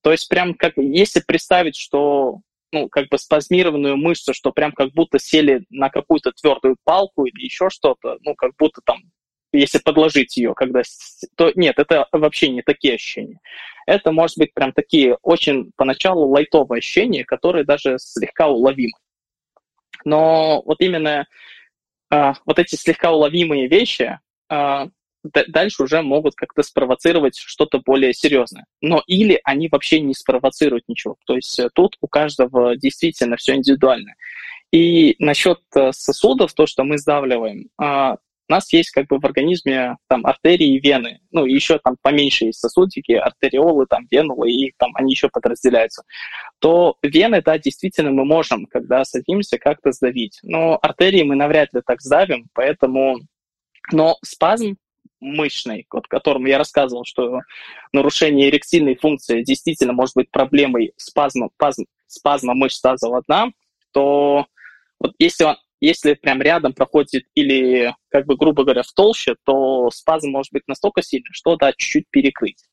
То 0.02 0.12
есть 0.12 0.28
прям 0.28 0.56
как, 0.56 0.74
если 0.76 1.22
представить, 1.26 1.78
что 1.78 2.42
ну, 2.74 2.90
как 2.90 3.08
бы 3.10 3.18
спазмированную 3.18 3.96
мышцу, 3.96 4.34
что 4.34 4.52
прям 4.52 4.72
как 4.74 4.92
будто 4.94 5.20
сели 5.20 5.64
на 5.70 5.90
какую-то 5.90 6.32
твердую 6.32 6.76
палку 6.84 7.26
или 7.26 7.44
еще 7.44 7.70
что-то, 7.70 8.18
ну, 8.22 8.34
как 8.36 8.52
будто 8.58 8.82
там, 8.84 8.98
если 9.54 9.78
подложить 9.78 10.36
ее, 10.36 10.54
когда... 10.56 10.82
То 11.38 11.52
нет, 11.56 11.78
это 11.78 12.08
вообще 12.12 12.50
не 12.50 12.64
такие 12.64 12.96
ощущения. 12.96 13.40
Это 13.86 14.12
может 14.12 14.38
быть 14.38 14.54
прям 14.54 14.74
такие 14.74 15.18
очень 15.22 15.72
поначалу 15.76 16.28
лайтовые 16.28 16.80
ощущения, 16.80 17.24
которые 17.24 17.64
даже 17.64 17.98
слегка 18.00 18.48
уловимы. 18.48 18.98
Но 20.04 20.64
вот 20.66 20.82
именно 20.82 21.28
э, 22.12 22.34
вот 22.46 22.60
эти 22.60 22.76
слегка 22.76 23.12
уловимые 23.12 23.68
вещи, 23.68 24.20
э, 24.50 24.88
дальше 25.48 25.84
уже 25.84 26.02
могут 26.02 26.36
как-то 26.36 26.64
спровоцировать 26.64 27.38
что-то 27.38 27.80
более 27.80 28.14
серьезное. 28.14 28.66
Но 28.82 29.02
или 29.08 29.40
они 29.44 29.70
вообще 29.70 30.00
не 30.00 30.14
спровоцируют 30.14 30.84
ничего. 30.88 31.16
То 31.26 31.36
есть 31.36 31.60
э, 31.60 31.70
тут 31.74 31.98
у 32.02 32.08
каждого 32.08 32.76
действительно 32.76 33.38
все 33.38 33.56
индивидуально. 33.56 34.16
И 34.72 35.16
насчет 35.20 35.60
э, 35.76 35.92
сосудов, 35.94 36.54
то, 36.54 36.66
что 36.66 36.84
мы 36.84 36.98
сдавливаем, 36.98 37.70
а, 37.78 38.18
у 38.50 38.52
нас 38.52 38.72
есть 38.74 38.92
как 38.92 39.08
бы 39.08 39.20
в 39.20 39.26
организме 39.26 39.98
там 40.08 40.26
артерии 40.26 40.76
и 40.76 40.80
вены, 40.80 41.20
ну 41.32 41.46
и 41.46 41.54
еще 41.54 41.80
там 41.80 41.96
поменьше 42.02 42.46
есть 42.46 42.60
сосудики, 42.60 43.14
артериолы, 43.14 43.86
там 43.86 44.06
венулы, 44.12 44.52
и 44.52 44.74
там 44.78 44.92
они 44.96 45.14
еще 45.14 45.30
подразделяются, 45.30 46.04
то 46.60 46.98
вены, 47.02 47.42
да, 47.42 47.58
действительно 47.58 48.12
мы 48.12 48.26
можем, 48.26 48.66
когда 48.66 49.06
садимся, 49.06 49.58
как-то 49.58 49.92
сдавить. 49.92 50.40
Но 50.44 50.78
артерии 50.82 51.24
мы 51.24 51.36
навряд 51.36 51.74
ли 51.74 51.82
так 51.86 52.02
сдавим, 52.02 52.48
поэтому 52.54 53.22
но 53.92 54.18
спазм 54.24 54.78
мышечной, 55.24 55.88
вот, 55.92 56.08
которому 56.08 56.48
я 56.48 56.58
рассказывал, 56.58 57.06
что 57.06 57.42
нарушение 57.92 58.50
эректильной 58.50 58.96
функции 58.96 59.44
действительно 59.44 59.94
может 59.94 60.16
быть 60.16 60.30
проблемой 60.32 60.94
спазма, 60.98 61.50
спазм, 61.56 61.86
спазма 62.08 62.54
мышц 62.54 62.82
тазового 62.82 63.24
дна, 63.28 63.52
то 63.92 64.46
вот 65.00 65.14
если 65.20 65.46
он 65.46 65.56
если 65.84 66.14
прям 66.14 66.42
рядом 66.42 66.72
проходит 66.72 67.26
или, 67.36 67.94
как 68.08 68.26
бы, 68.26 68.38
грубо 68.38 68.64
говоря, 68.64 68.84
в 68.84 68.94
толще, 68.94 69.36
то 69.44 69.90
спазм 69.92 70.30
может 70.30 70.54
быть 70.54 70.64
настолько 70.66 71.02
сильный, 71.02 71.28
что, 71.34 71.58
да, 71.58 71.74
чуть-чуть 71.74 72.06
перекрыть. 72.10 72.64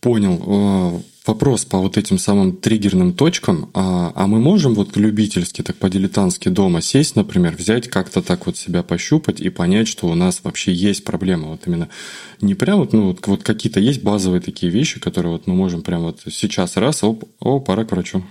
Понял. 0.00 1.02
Вопрос 1.28 1.64
по 1.64 1.78
вот 1.78 1.96
этим 1.96 2.18
самым 2.18 2.56
триггерным 2.56 3.12
точкам. 3.12 3.70
А, 3.74 4.12
а 4.14 4.26
мы 4.26 4.40
можем 4.40 4.74
вот 4.74 4.96
любительски, 4.96 5.62
так 5.62 5.76
по-дилетантски 5.76 6.48
дома 6.48 6.80
сесть, 6.80 7.14
например, 7.14 7.54
взять 7.54 7.88
как-то 7.88 8.22
так 8.22 8.46
вот 8.46 8.56
себя 8.56 8.82
пощупать 8.82 9.40
и 9.40 9.50
понять, 9.50 9.86
что 9.86 10.08
у 10.08 10.14
нас 10.14 10.40
вообще 10.42 10.72
есть 10.72 11.04
проблема. 11.04 11.48
Вот 11.48 11.66
именно 11.66 11.88
не 12.40 12.54
прям 12.54 12.78
вот, 12.78 12.92
ну 12.92 13.08
вот, 13.08 13.26
вот 13.26 13.42
какие-то 13.42 13.78
есть 13.78 14.02
базовые 14.02 14.40
такие 14.40 14.72
вещи, 14.72 14.98
которые 14.98 15.32
вот 15.32 15.46
мы 15.46 15.54
можем 15.54 15.82
прям 15.82 16.02
вот 16.02 16.22
сейчас 16.30 16.76
раз, 16.76 17.04
оп, 17.04 17.24
о, 17.38 17.60
пора 17.60 17.84
к 17.84 17.92
врачу. 17.92 18.24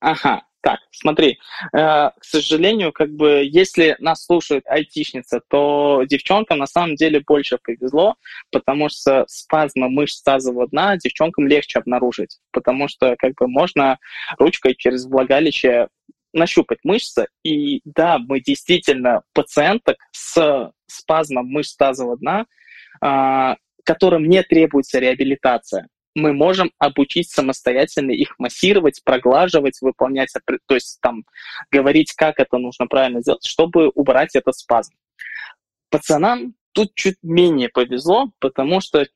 Ага, 0.00 0.42
так, 0.62 0.78
смотри, 0.92 1.40
э, 1.72 1.76
к 1.76 2.24
сожалению, 2.24 2.92
как 2.92 3.10
бы, 3.10 3.42
если 3.44 3.96
нас 3.98 4.24
слушает 4.24 4.64
айтишница, 4.68 5.40
то 5.48 6.04
девчонкам 6.08 6.58
на 6.58 6.66
самом 6.66 6.94
деле 6.94 7.20
больше 7.20 7.58
повезло, 7.58 8.14
потому 8.52 8.88
что 8.88 9.24
спазмы 9.26 9.88
мышц 9.90 10.22
тазового 10.22 10.68
дна 10.68 10.96
девчонкам 10.96 11.48
легче 11.48 11.80
обнаружить, 11.80 12.38
потому 12.52 12.86
что 12.86 13.16
как 13.18 13.34
бы 13.34 13.48
можно 13.48 13.98
ручкой 14.38 14.76
через 14.76 15.04
влагалище 15.04 15.88
нащупать 16.32 16.78
мышцы, 16.84 17.26
и 17.42 17.80
да, 17.84 18.18
мы 18.18 18.40
действительно 18.40 19.22
пациенток 19.34 19.96
с 20.12 20.70
спазмом 20.86 21.46
мышц 21.46 21.74
тазового 21.74 22.16
дна, 22.18 22.46
э, 23.04 23.56
которым 23.84 24.28
не 24.28 24.44
требуется 24.44 25.00
реабилитация 25.00 25.88
мы 26.14 26.32
можем 26.32 26.72
обучить 26.78 27.30
самостоятельно 27.30 28.10
их 28.10 28.38
массировать, 28.38 29.02
проглаживать, 29.04 29.80
выполнять, 29.80 30.32
то 30.66 30.74
есть 30.74 30.98
там 31.00 31.24
говорить, 31.70 32.12
как 32.12 32.38
это 32.38 32.58
нужно 32.58 32.86
правильно 32.86 33.20
сделать, 33.20 33.46
чтобы 33.46 33.88
убрать 33.88 34.34
этот 34.34 34.54
спазм. 34.56 34.94
Пацанам 35.90 36.54
тут 36.72 36.94
чуть 36.94 37.16
менее 37.22 37.68
повезло, 37.68 38.32
потому 38.38 38.80
что 38.80 39.06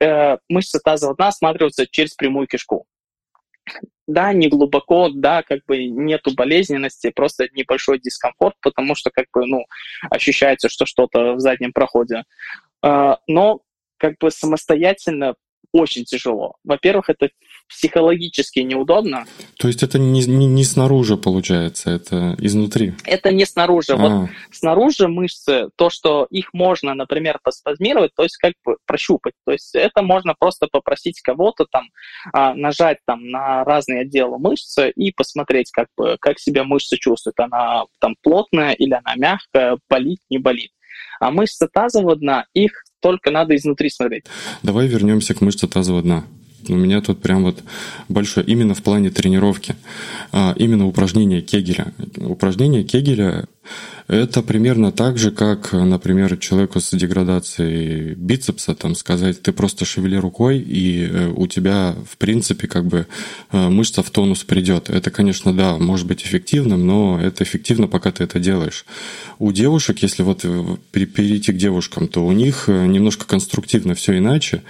э, 0.00 0.38
мышцы 0.48 0.78
тазового 0.78 1.16
дна 1.16 1.28
осматриваются 1.28 1.86
через 1.86 2.14
прямую 2.14 2.46
кишку. 2.46 2.86
Да, 4.08 4.32
не 4.32 4.48
глубоко, 4.48 5.08
да, 5.08 5.42
как 5.42 5.64
бы 5.66 5.86
нету 5.86 6.34
болезненности, 6.34 7.10
просто 7.10 7.48
небольшой 7.52 8.00
дискомфорт, 8.00 8.56
потому 8.60 8.96
что 8.96 9.10
как 9.10 9.26
бы, 9.32 9.46
ну, 9.46 9.64
ощущается, 10.10 10.68
что 10.68 10.86
что-то 10.86 11.34
в 11.34 11.40
заднем 11.40 11.72
проходе. 11.72 12.24
Э, 12.82 13.16
но 13.26 13.62
как 13.96 14.18
бы 14.18 14.32
самостоятельно 14.32 15.36
очень 15.72 16.04
тяжело. 16.04 16.56
Во-первых, 16.64 17.10
это 17.10 17.30
психологически 17.68 18.60
неудобно. 18.60 19.24
То 19.58 19.68
есть 19.68 19.82
это 19.82 19.98
не, 19.98 20.24
не, 20.24 20.46
не 20.46 20.64
снаружи 20.64 21.16
получается, 21.16 21.90
это 21.90 22.36
изнутри? 22.38 22.94
Это 23.04 23.32
не 23.32 23.46
снаружи. 23.46 23.92
А. 23.92 23.96
Вот 23.96 24.30
снаружи 24.50 25.08
мышцы, 25.08 25.68
то, 25.76 25.88
что 25.88 26.26
их 26.30 26.52
можно, 26.52 26.94
например, 26.94 27.38
поспазмировать, 27.42 28.12
то 28.14 28.22
есть 28.24 28.36
как 28.36 28.52
бы 28.64 28.76
прощупать. 28.86 29.34
То 29.46 29.52
есть 29.52 29.74
это 29.74 30.02
можно 30.02 30.34
просто 30.38 30.68
попросить 30.70 31.20
кого-то 31.20 31.66
там 31.70 31.84
а, 32.32 32.54
нажать 32.54 32.98
там 33.06 33.30
на 33.30 33.64
разные 33.64 34.02
отделы 34.02 34.38
мышцы 34.38 34.90
и 34.90 35.12
посмотреть, 35.12 35.70
как 35.70 35.88
бы, 35.96 36.16
как 36.20 36.38
себя 36.38 36.64
мышца 36.64 36.96
чувствует. 36.98 37.38
Она 37.40 37.84
там 38.00 38.16
плотная 38.22 38.72
или 38.72 38.92
она 38.92 39.14
мягкая, 39.16 39.78
болит, 39.88 40.20
не 40.28 40.38
болит. 40.38 40.70
А 41.20 41.30
мышцы 41.30 41.68
тазового 41.72 42.16
дна, 42.16 42.46
их 42.52 42.72
только 43.02 43.30
надо 43.30 43.54
изнутри 43.56 43.90
смотреть. 43.90 44.24
Давай 44.62 44.86
вернемся 44.86 45.34
к 45.34 45.40
мышце 45.42 45.66
тазового 45.66 46.02
дна. 46.02 46.24
У 46.68 46.74
меня 46.74 47.00
тут 47.00 47.20
прям 47.20 47.42
вот 47.42 47.62
большое, 48.08 48.46
именно 48.46 48.74
в 48.74 48.82
плане 48.82 49.10
тренировки, 49.10 49.74
а, 50.30 50.54
именно 50.56 50.86
упражнение 50.86 51.40
Кегеля. 51.40 51.92
Упражнение 52.16 52.84
Кегеля 52.84 53.48
это 54.08 54.42
примерно 54.42 54.92
так 54.92 55.18
же, 55.18 55.30
как, 55.30 55.72
например, 55.72 56.36
человеку 56.36 56.80
с 56.80 56.90
деградацией 56.90 58.14
бицепса, 58.14 58.74
там 58.74 58.94
сказать, 58.94 59.42
ты 59.42 59.52
просто 59.52 59.84
шевели 59.84 60.16
рукой, 60.16 60.58
и 60.58 61.06
э, 61.06 61.28
у 61.34 61.46
тебя, 61.46 61.94
в 62.10 62.16
принципе, 62.16 62.66
как 62.66 62.86
бы 62.86 63.06
э, 63.52 63.68
мышца 63.68 64.02
в 64.02 64.10
тонус 64.10 64.42
придет. 64.44 64.90
Это, 64.90 65.10
конечно, 65.10 65.54
да, 65.54 65.78
может 65.78 66.06
быть 66.06 66.24
эффективным, 66.24 66.86
но 66.86 67.20
это 67.20 67.44
эффективно, 67.44 67.86
пока 67.86 68.10
ты 68.10 68.24
это 68.24 68.40
делаешь. 68.40 68.84
У 69.38 69.52
девушек, 69.52 70.00
если 70.00 70.22
вот 70.22 70.40
э, 70.44 70.76
перейти 70.90 71.52
к 71.52 71.56
девушкам, 71.56 72.08
то 72.08 72.26
у 72.26 72.32
них 72.32 72.68
немножко 72.68 73.24
конструктивно 73.24 73.94
все 73.94 74.18
иначе. 74.18 74.62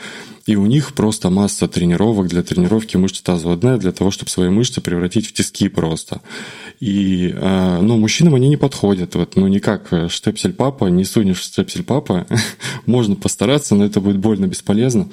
И 0.44 0.56
у 0.56 0.66
них 0.66 0.94
просто 0.94 1.30
масса 1.30 1.68
тренировок 1.68 2.26
для 2.26 2.42
тренировки 2.42 2.96
мышц 2.96 3.20
тазового 3.20 3.56
дна, 3.56 3.76
для 3.76 3.92
того, 3.92 4.10
чтобы 4.10 4.28
свои 4.28 4.48
мышцы 4.48 4.80
превратить 4.80 5.28
в 5.28 5.32
тиски 5.32 5.68
просто. 5.68 6.20
И, 6.80 7.32
ну, 7.32 7.96
мужчинам 7.96 8.34
они 8.34 8.48
не 8.48 8.56
подходят. 8.56 8.81
Вот, 8.82 9.36
ну, 9.36 9.46
никак 9.48 9.92
штепсель 10.08 10.52
папа, 10.52 10.86
не 10.86 11.04
сунешь 11.04 11.40
штепсель 11.40 11.84
папа. 11.84 12.26
Можно 12.86 13.16
постараться, 13.16 13.74
но 13.74 13.84
это 13.84 14.00
будет 14.00 14.18
больно 14.18 14.46
бесполезно. 14.46 15.08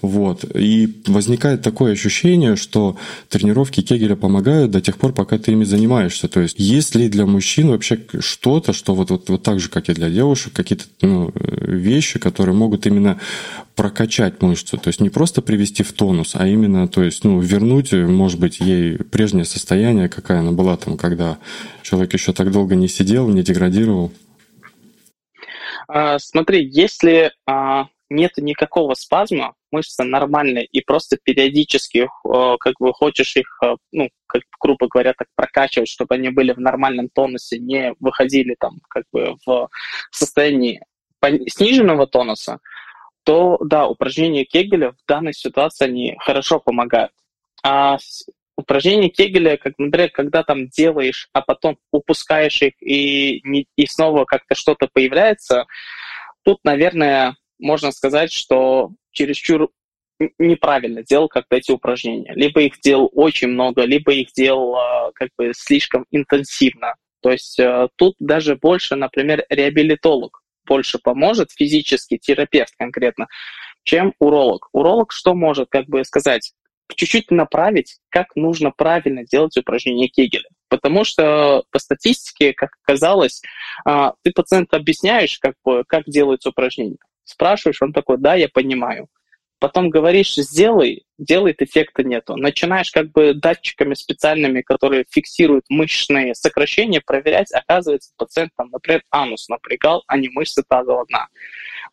Вот. 0.00 0.44
И 0.56 1.02
возникает 1.06 1.62
такое 1.62 1.92
ощущение, 1.92 2.56
что 2.56 2.96
тренировки 3.28 3.82
Кегеля 3.82 4.16
помогают 4.16 4.70
до 4.70 4.80
тех 4.80 4.96
пор, 4.96 5.12
пока 5.12 5.38
ты 5.38 5.52
ими 5.52 5.64
занимаешься. 5.64 6.28
То 6.28 6.40
есть 6.40 6.58
есть 6.58 6.94
ли 6.94 7.08
для 7.08 7.26
мужчин 7.26 7.68
вообще 7.68 7.98
что-то, 8.20 8.72
что 8.72 8.94
вот, 8.94 9.10
вот, 9.10 9.28
вот 9.28 9.42
так 9.42 9.60
же, 9.60 9.68
как 9.68 9.88
и 9.88 9.94
для 9.94 10.10
девушек, 10.10 10.52
какие-то 10.52 10.84
ну, 11.02 11.32
вещи, 11.34 12.18
которые 12.18 12.56
могут 12.56 12.86
именно 12.86 13.20
прокачать 13.82 14.40
мышцу, 14.40 14.78
то 14.78 14.90
есть 14.90 15.00
не 15.00 15.10
просто 15.10 15.42
привести 15.42 15.82
в 15.82 15.92
тонус, 15.92 16.36
а 16.36 16.46
именно, 16.46 16.86
то 16.86 17.02
есть, 17.02 17.24
ну, 17.24 17.40
вернуть, 17.40 17.92
может 17.92 18.38
быть, 18.38 18.60
ей 18.60 18.96
прежнее 18.98 19.44
состояние, 19.44 20.08
какая 20.08 20.38
она 20.38 20.52
была 20.52 20.76
там, 20.76 20.96
когда 20.96 21.38
человек 21.82 22.12
еще 22.12 22.32
так 22.32 22.52
долго 22.52 22.76
не 22.76 22.86
сидел, 22.86 23.28
не 23.28 23.42
деградировал. 23.42 24.12
А, 25.88 26.20
смотри, 26.20 26.64
если 26.64 27.32
а, 27.44 27.88
нет 28.08 28.34
никакого 28.36 28.94
спазма, 28.94 29.54
мышцы 29.72 30.04
нормальные, 30.04 30.66
и 30.66 30.80
просто 30.80 31.18
периодически, 31.20 32.06
э, 32.06 32.56
как 32.60 32.74
бы 32.78 32.92
хочешь 32.92 33.36
их, 33.36 33.58
э, 33.64 33.74
ну, 33.90 34.10
как, 34.26 34.42
грубо 34.60 34.86
говоря, 34.86 35.12
так 35.12 35.26
прокачивать, 35.34 35.88
чтобы 35.88 36.14
они 36.14 36.28
были 36.28 36.52
в 36.52 36.60
нормальном 36.60 37.08
тонусе, 37.08 37.58
не 37.58 37.94
выходили 37.98 38.54
там 38.60 38.78
как 38.88 39.06
бы 39.12 39.34
в 39.44 39.68
состоянии 40.12 40.84
сниженного 41.48 42.06
тонуса, 42.06 42.60
то 43.24 43.58
да, 43.60 43.86
упражнения 43.86 44.44
Кегеля 44.44 44.92
в 44.92 44.96
данной 45.06 45.32
ситуации 45.32 45.84
они 45.84 46.16
хорошо 46.18 46.60
помогают. 46.60 47.12
А 47.64 47.98
упражнения 48.56 49.08
Кегеля, 49.08 49.56
как, 49.56 49.74
например, 49.78 50.10
когда 50.10 50.42
там 50.42 50.68
делаешь, 50.68 51.28
а 51.32 51.42
потом 51.42 51.78
упускаешь 51.90 52.62
их 52.62 52.74
и, 52.80 53.40
не, 53.44 53.66
и 53.76 53.86
снова 53.86 54.24
как-то 54.24 54.54
что-то 54.54 54.88
появляется, 54.92 55.66
тут, 56.44 56.58
наверное, 56.64 57.36
можно 57.58 57.92
сказать, 57.92 58.32
что 58.32 58.90
чересчур 59.12 59.70
неправильно 60.38 61.02
делал 61.02 61.28
как-то 61.28 61.56
эти 61.56 61.70
упражнения. 61.72 62.32
Либо 62.34 62.62
их 62.62 62.80
делал 62.80 63.10
очень 63.12 63.48
много, 63.48 63.84
либо 63.84 64.12
их 64.12 64.32
делал 64.32 64.76
а, 64.76 65.12
как 65.14 65.30
бы 65.36 65.52
слишком 65.54 66.06
интенсивно. 66.10 66.94
То 67.22 67.30
есть 67.30 67.58
э, 67.60 67.88
тут 67.96 68.16
даже 68.18 68.56
больше, 68.56 68.96
например, 68.96 69.44
реабилитолог 69.48 70.41
больше 70.66 70.98
поможет, 70.98 71.50
физический 71.50 72.18
терапевт 72.18 72.74
конкретно, 72.78 73.28
чем 73.84 74.14
уролог. 74.18 74.68
Уролог 74.72 75.12
что 75.12 75.34
может 75.34 75.68
как 75.70 75.86
бы 75.86 76.04
сказать? 76.04 76.52
чуть-чуть 76.94 77.30
направить, 77.30 77.98
как 78.08 78.34
нужно 78.36 78.70
правильно 78.70 79.24
делать 79.24 79.56
упражнение 79.56 80.08
Кегеля. 80.08 80.48
Потому 80.68 81.04
что 81.04 81.64
по 81.70 81.78
статистике, 81.78 82.52
как 82.52 82.70
оказалось, 82.84 83.42
а, 83.84 84.14
ты 84.22 84.32
пациенту 84.32 84.76
объясняешь, 84.76 85.38
как, 85.38 85.54
бы, 85.64 85.84
как 85.86 86.04
делается 86.06 86.50
упражнение. 86.50 86.98
Спрашиваешь, 87.24 87.82
он 87.82 87.92
такой, 87.92 88.18
да, 88.18 88.34
я 88.34 88.48
понимаю. 88.48 89.08
Потом 89.62 89.90
говоришь, 89.90 90.34
сделай, 90.34 91.04
делает, 91.18 91.62
эффекта 91.62 92.02
нету. 92.02 92.34
Начинаешь 92.34 92.90
как 92.90 93.12
бы 93.12 93.32
датчиками 93.32 93.94
специальными, 93.94 94.60
которые 94.60 95.04
фиксируют 95.08 95.66
мышечные 95.68 96.34
сокращения, 96.34 97.00
проверять, 97.00 97.52
оказывается, 97.52 98.10
пациент 98.16 98.50
там, 98.56 98.70
например, 98.72 99.04
анус 99.12 99.48
напрягал, 99.48 100.02
а 100.08 100.18
не 100.18 100.28
мышцы 100.30 100.64
тазового 100.68 101.06
дна. 101.06 101.28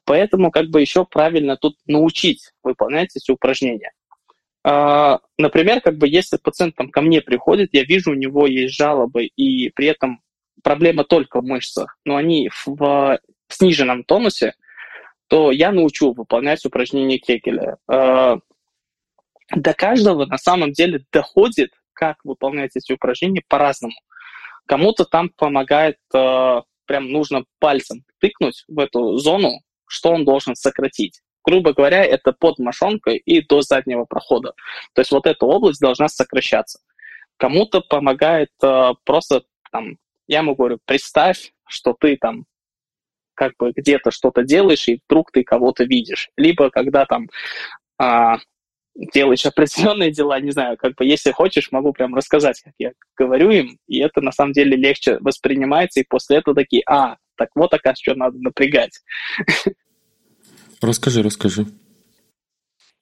Поэтому 0.03 0.49
как 0.49 0.69
бы 0.71 0.82
еще 0.82 1.05
правильно 1.05 1.58
тут 1.58 1.75
научить 1.86 2.49
выполнять 2.63 3.15
эти 3.15 3.29
упражнения. 3.29 3.91
А, 4.63 5.19
например, 5.38 5.82
как 5.82 5.99
бы 5.99 6.08
если 6.08 6.38
пациент 6.38 6.75
там 6.75 6.89
ко 6.89 7.01
мне 7.01 7.21
приходит, 7.21 7.69
я 7.71 7.84
вижу, 7.84 8.13
у 8.13 8.15
него 8.15 8.47
есть 8.47 8.73
жалобы, 8.73 9.25
и 9.25 9.69
при 9.69 9.86
этом 9.86 10.21
проблема 10.63 11.03
только 11.03 11.39
в 11.39 11.45
мышцах, 11.45 11.99
но 12.03 12.15
они 12.15 12.49
в 12.65 13.19
сниженном 13.47 14.05
тонусе, 14.05 14.55
то 15.29 15.51
я 15.51 15.71
научу 15.71 16.11
выполнять 16.11 16.65
упражнения 16.65 17.19
Кегеля. 17.19 17.77
А, 17.87 18.39
до 19.55 19.73
каждого 19.73 20.25
на 20.25 20.37
самом 20.37 20.73
деле 20.73 21.05
доходит, 21.11 21.71
как 21.93 22.17
выполнять 22.23 22.75
эти 22.75 22.93
упражнения 22.93 23.43
по-разному. 23.47 23.93
Кому-то 24.65 25.05
там 25.05 25.29
помогает, 25.29 25.97
а, 26.13 26.63
прям 26.85 27.11
нужно 27.11 27.45
пальцем 27.59 28.03
тыкнуть 28.19 28.65
в 28.67 28.79
эту 28.79 29.17
зону, 29.17 29.61
что 29.87 30.11
он 30.11 30.25
должен 30.25 30.55
сократить. 30.55 31.21
Грубо 31.45 31.73
говоря, 31.73 32.03
это 32.03 32.33
под 32.33 32.57
мошонкой 32.57 33.17
и 33.17 33.45
до 33.45 33.61
заднего 33.61 34.05
прохода. 34.05 34.53
То 34.93 35.01
есть 35.01 35.11
вот 35.11 35.27
эта 35.27 35.45
область 35.45 35.79
должна 35.79 36.07
сокращаться. 36.07 36.79
Кому-то 37.37 37.81
помогает 37.81 38.49
э, 38.61 38.93
просто 39.05 39.43
там, 39.71 39.97
я 40.27 40.39
ему 40.39 40.55
говорю, 40.55 40.79
представь, 40.85 41.53
что 41.67 41.95
ты 41.97 42.17
там 42.17 42.45
как 43.39 43.54
бы 43.58 43.71
где-то 43.73 44.12
что-то 44.12 44.43
делаешь, 44.43 44.89
и 44.89 44.99
вдруг 45.08 45.32
ты 45.32 45.45
кого-то 45.45 45.86
видишь. 45.86 46.30
Либо 46.36 46.69
когда 46.69 47.06
там 47.06 47.28
а, 47.97 48.36
делаешь 48.93 49.45
определенные 49.45 50.12
дела, 50.12 50.41
не 50.41 50.52
знаю, 50.52 50.75
как 50.75 50.95
бы, 50.95 51.06
если 51.06 51.32
хочешь, 51.32 51.71
могу 51.71 51.93
прям 51.93 52.13
рассказать, 52.13 52.60
как 52.60 52.73
я 52.78 52.91
говорю 53.17 53.49
им, 53.49 53.78
и 53.88 53.99
это 53.99 54.19
на 54.19 54.34
самом 54.34 54.52
деле 54.52 54.75
легче 54.75 55.19
воспринимается, 55.21 56.02
и 56.02 56.06
после 56.08 56.39
этого 56.39 56.54
такие, 56.54 56.84
а, 56.86 57.15
так 57.38 57.47
вот, 57.56 57.73
оказывается, 57.73 58.04
что 58.04 58.15
надо 58.15 58.38
напрягать. 58.39 58.99
Расскажи, 60.82 61.23
расскажи. 61.23 61.65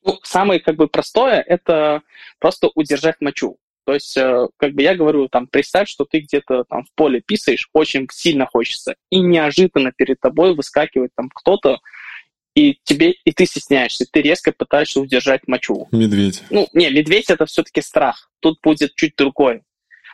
Ну, 0.04 0.19
самое 0.23 0.60
как 0.60 0.76
бы 0.76 0.88
простое– 0.88 1.43
это 1.47 2.02
просто 2.39 2.69
удержать 2.76 3.17
мочу. 3.21 3.58
То 3.88 3.93
есть, 3.93 4.17
э, 4.17 4.47
как 4.58 4.73
бы 4.73 4.82
я 4.82 4.95
говорю, 4.95 5.30
там, 5.30 5.47
представь, 5.47 5.88
что 5.88 6.04
ты 6.04 6.19
где-то 6.19 6.65
там 6.65 6.84
в 6.84 6.93
поле 6.93 7.21
писаешь, 7.21 7.69
очень 7.71 8.06
сильно 8.12 8.45
хочется, 8.45 8.95
и 9.10 9.21
неожиданно 9.21 9.93
перед 9.93 10.19
тобой 10.19 10.54
выскакивает 10.54 11.12
там 11.15 11.30
кто-то, 11.34 11.80
и 12.54 12.78
тебе, 12.84 13.12
и 13.12 13.32
ты 13.32 13.45
стесняешься, 13.45 14.06
ты 14.12 14.21
резко 14.21 14.52
пытаешься 14.52 15.00
удержать 15.00 15.47
мочу. 15.47 15.88
Медведь. 15.93 16.43
Ну, 16.50 16.67
не, 16.73 16.89
медведь 16.89 17.30
это 17.30 17.45
все-таки 17.45 17.80
страх. 17.80 18.30
Тут 18.41 18.60
будет 18.62 18.93
чуть 18.95 19.15
другой. 19.15 19.62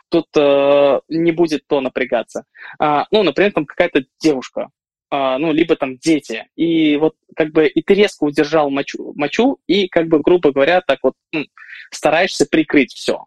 Тут 0.08 0.26
э, 0.36 1.00
не 1.08 1.32
будет 1.32 1.66
то 1.66 1.80
напрягаться. 1.80 2.44
А, 2.78 3.08
ну, 3.10 3.24
например, 3.24 3.50
там 3.54 3.66
какая-то 3.66 4.04
девушка, 4.20 4.68
а, 5.10 5.36
ну, 5.38 5.52
либо 5.52 5.74
там 5.74 5.98
дети. 5.98 6.46
И 6.54 6.96
вот 6.96 7.16
как 7.34 7.50
бы 7.50 7.66
и 7.66 7.82
ты 7.82 7.94
резко 7.94 8.22
удержал 8.22 8.70
мочу, 8.70 9.14
мочу 9.16 9.58
и 9.66 9.88
как 9.88 10.06
бы, 10.06 10.20
грубо 10.20 10.52
говоря, 10.52 10.80
так 10.80 11.00
вот 11.02 11.14
ну, 11.32 11.44
стараешься 11.90 12.46
прикрыть 12.46 12.92
все. 12.92 13.24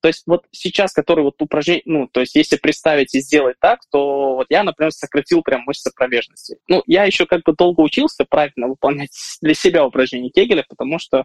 То 0.00 0.08
есть 0.08 0.22
вот 0.26 0.46
сейчас, 0.52 0.92
который 0.92 1.24
вот 1.24 1.40
упражнение, 1.40 1.82
ну, 1.86 2.08
то 2.08 2.20
есть 2.20 2.34
если 2.34 2.56
представить 2.56 3.14
и 3.14 3.20
сделать 3.20 3.56
так, 3.60 3.80
то 3.90 4.36
вот 4.36 4.46
я, 4.50 4.62
например, 4.62 4.92
сократил 4.92 5.42
прям 5.42 5.62
мышцы 5.66 5.90
промежности. 5.94 6.58
Ну, 6.68 6.82
я 6.86 7.04
еще 7.04 7.26
как 7.26 7.42
бы 7.42 7.52
долго 7.52 7.80
учился 7.80 8.24
правильно 8.24 8.68
выполнять 8.68 9.10
для 9.42 9.54
себя 9.54 9.84
упражнения 9.84 10.30
Кегеля, 10.30 10.64
потому 10.68 10.98
что 10.98 11.24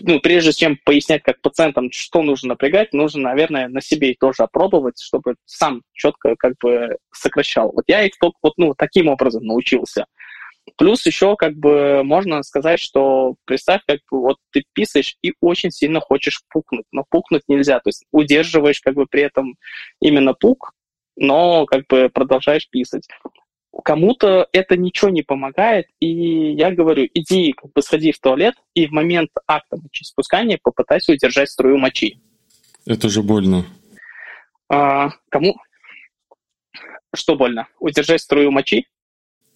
ну, 0.00 0.20
прежде 0.20 0.52
чем 0.52 0.78
пояснять 0.84 1.22
как 1.22 1.40
пациентам, 1.40 1.90
что 1.90 2.22
нужно 2.22 2.50
напрягать, 2.50 2.92
нужно, 2.92 3.22
наверное, 3.22 3.68
на 3.68 3.80
себе 3.80 4.14
тоже 4.18 4.42
опробовать, 4.42 5.00
чтобы 5.00 5.36
сам 5.46 5.82
четко 5.92 6.36
как 6.36 6.54
бы 6.62 6.98
сокращал. 7.12 7.72
Вот 7.72 7.84
я 7.86 8.04
их 8.04 8.12
только 8.18 8.36
вот 8.42 8.54
ну, 8.58 8.74
таким 8.74 9.08
образом 9.08 9.44
научился. 9.44 10.06
Плюс 10.76 11.06
еще 11.06 11.36
как 11.36 11.54
бы 11.54 12.02
можно 12.02 12.42
сказать, 12.42 12.80
что 12.80 13.36
представь, 13.44 13.82
как 13.86 14.00
бы 14.10 14.20
вот 14.20 14.36
ты 14.50 14.64
писаешь 14.72 15.16
и 15.22 15.32
очень 15.40 15.70
сильно 15.70 16.00
хочешь 16.00 16.42
пукнуть, 16.48 16.86
но 16.90 17.04
пукнуть 17.08 17.42
нельзя, 17.48 17.78
то 17.78 17.88
есть 17.88 18.04
удерживаешь 18.10 18.80
как 18.80 18.94
бы 18.94 19.06
при 19.06 19.22
этом 19.22 19.54
именно 20.00 20.34
пук, 20.34 20.72
но 21.16 21.66
как 21.66 21.86
бы 21.88 22.10
продолжаешь 22.12 22.68
писать. 22.68 23.08
Кому-то 23.84 24.48
это 24.52 24.76
ничего 24.76 25.10
не 25.10 25.22
помогает, 25.22 25.86
и 26.00 26.52
я 26.52 26.70
говорю, 26.70 27.06
иди, 27.14 27.52
как 27.52 27.72
бы 27.72 27.82
сходи 27.82 28.10
в 28.10 28.18
туалет, 28.18 28.54
и 28.74 28.86
в 28.86 28.90
момент 28.90 29.30
акта 29.46 29.76
мочеиспускания 29.76 30.58
попытайся 30.62 31.12
удержать 31.12 31.50
струю 31.50 31.78
мочи. 31.78 32.20
Это 32.86 33.08
же 33.08 33.22
больно. 33.22 33.66
А, 34.68 35.10
кому? 35.28 35.56
Что 37.14 37.36
больно? 37.36 37.68
Удержать 37.78 38.22
струю 38.22 38.50
мочи? 38.50 38.86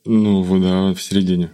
Ну, 0.05 0.43
да, 0.61 0.95
в 0.95 1.01
середине. 1.01 1.51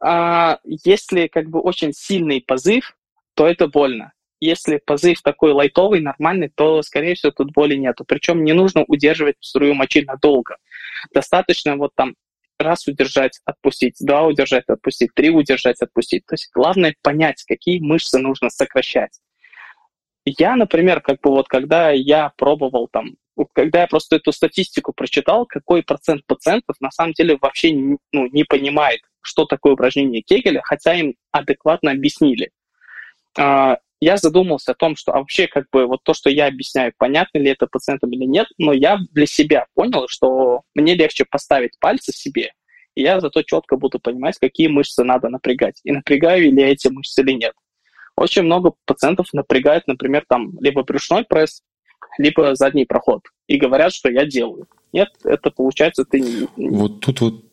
А, 0.00 0.58
если 0.64 1.26
как 1.28 1.48
бы 1.48 1.60
очень 1.60 1.92
сильный 1.92 2.40
позыв, 2.40 2.96
то 3.34 3.46
это 3.46 3.68
больно. 3.68 4.12
Если 4.38 4.80
позыв 4.84 5.22
такой 5.22 5.52
лайтовый, 5.52 6.00
нормальный, 6.00 6.50
то, 6.54 6.82
скорее 6.82 7.14
всего, 7.14 7.32
тут 7.32 7.52
боли 7.52 7.74
нету. 7.74 8.04
Причем 8.06 8.44
не 8.44 8.52
нужно 8.52 8.84
удерживать 8.86 9.36
струю 9.40 9.74
мочи 9.74 10.04
надолго. 10.04 10.58
Достаточно 11.14 11.76
вот 11.76 11.92
там 11.94 12.14
раз 12.58 12.86
удержать, 12.86 13.40
отпустить, 13.44 13.96
два 14.00 14.24
удержать, 14.24 14.64
отпустить, 14.68 15.10
три 15.14 15.30
удержать, 15.30 15.80
отпустить. 15.80 16.26
То 16.26 16.34
есть 16.34 16.50
главное 16.52 16.94
понять, 17.02 17.44
какие 17.44 17.80
мышцы 17.80 18.18
нужно 18.18 18.50
сокращать. 18.50 19.20
Я, 20.24 20.56
например, 20.56 21.00
как 21.00 21.20
бы 21.20 21.30
вот 21.30 21.48
когда 21.48 21.90
я 21.90 22.32
пробовал 22.36 22.88
там 22.88 23.16
когда 23.52 23.82
я 23.82 23.86
просто 23.86 24.16
эту 24.16 24.32
статистику 24.32 24.92
прочитал, 24.92 25.46
какой 25.46 25.82
процент 25.82 26.24
пациентов 26.26 26.76
на 26.80 26.90
самом 26.90 27.12
деле 27.12 27.38
вообще 27.40 27.72
ну, 27.72 27.98
не 28.28 28.44
понимает, 28.44 29.00
что 29.20 29.44
такое 29.44 29.74
упражнение 29.74 30.22
Кегеля, 30.22 30.62
хотя 30.64 30.94
им 30.94 31.14
адекватно 31.32 31.90
объяснили. 31.90 32.50
А, 33.38 33.78
я 34.00 34.16
задумался 34.16 34.72
о 34.72 34.74
том, 34.74 34.96
что 34.96 35.12
а 35.12 35.18
вообще 35.18 35.46
как 35.46 35.66
бы 35.70 35.86
вот 35.86 36.02
то, 36.02 36.14
что 36.14 36.30
я 36.30 36.46
объясняю, 36.46 36.92
понятно 36.96 37.38
ли 37.38 37.50
это 37.50 37.66
пациентам 37.66 38.12
или 38.12 38.24
нет, 38.24 38.46
но 38.58 38.72
я 38.72 38.98
для 39.12 39.26
себя 39.26 39.66
понял, 39.74 40.06
что 40.08 40.62
мне 40.74 40.94
легче 40.94 41.24
поставить 41.24 41.78
пальцы 41.80 42.12
себе, 42.12 42.52
и 42.94 43.02
я 43.02 43.20
зато 43.20 43.42
четко 43.42 43.76
буду 43.76 43.98
понимать, 43.98 44.38
какие 44.38 44.68
мышцы 44.68 45.02
надо 45.02 45.28
напрягать, 45.28 45.80
и 45.84 45.92
напрягаю 45.92 46.52
ли 46.52 46.62
эти 46.62 46.88
мышцы 46.88 47.22
или 47.22 47.32
нет. 47.32 47.54
Очень 48.16 48.42
много 48.42 48.72
пациентов 48.86 49.28
напрягают, 49.32 49.86
например, 49.86 50.24
там 50.26 50.58
либо 50.60 50.82
брюшной 50.82 51.24
пресс, 51.24 51.62
либо 52.18 52.54
задний 52.54 52.84
проход. 52.84 53.22
И 53.46 53.56
говорят, 53.56 53.92
что 53.92 54.10
я 54.10 54.26
делаю. 54.26 54.66
Нет, 54.92 55.08
это 55.24 55.50
получается 55.50 56.04
ты 56.04 56.20
не... 56.20 56.48
Вот 56.56 57.00
тут 57.00 57.20
вот 57.20 57.44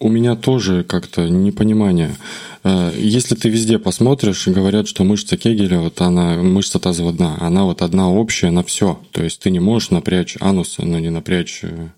у 0.00 0.08
меня 0.08 0.36
тоже 0.36 0.84
как-то 0.84 1.28
непонимание. 1.28 2.14
Э, 2.62 2.92
если 2.94 3.34
ты 3.34 3.48
везде 3.48 3.78
посмотришь, 3.78 4.46
говорят, 4.46 4.86
что 4.86 5.04
мышца 5.04 5.36
Кегеля, 5.36 5.80
вот 5.80 6.00
она, 6.00 6.34
мышца 6.34 6.78
тазового 6.78 7.12
дна, 7.12 7.36
она 7.40 7.64
вот 7.64 7.82
одна 7.82 8.10
общая 8.10 8.50
на 8.50 8.62
все. 8.62 9.00
То 9.12 9.24
есть 9.24 9.42
ты 9.42 9.50
не 9.50 9.60
можешь 9.60 9.90
напрячь 9.90 10.36
анус, 10.40 10.76
но 10.78 10.98
не 10.98 11.10
напрячь 11.10 11.60
э, 11.62 11.88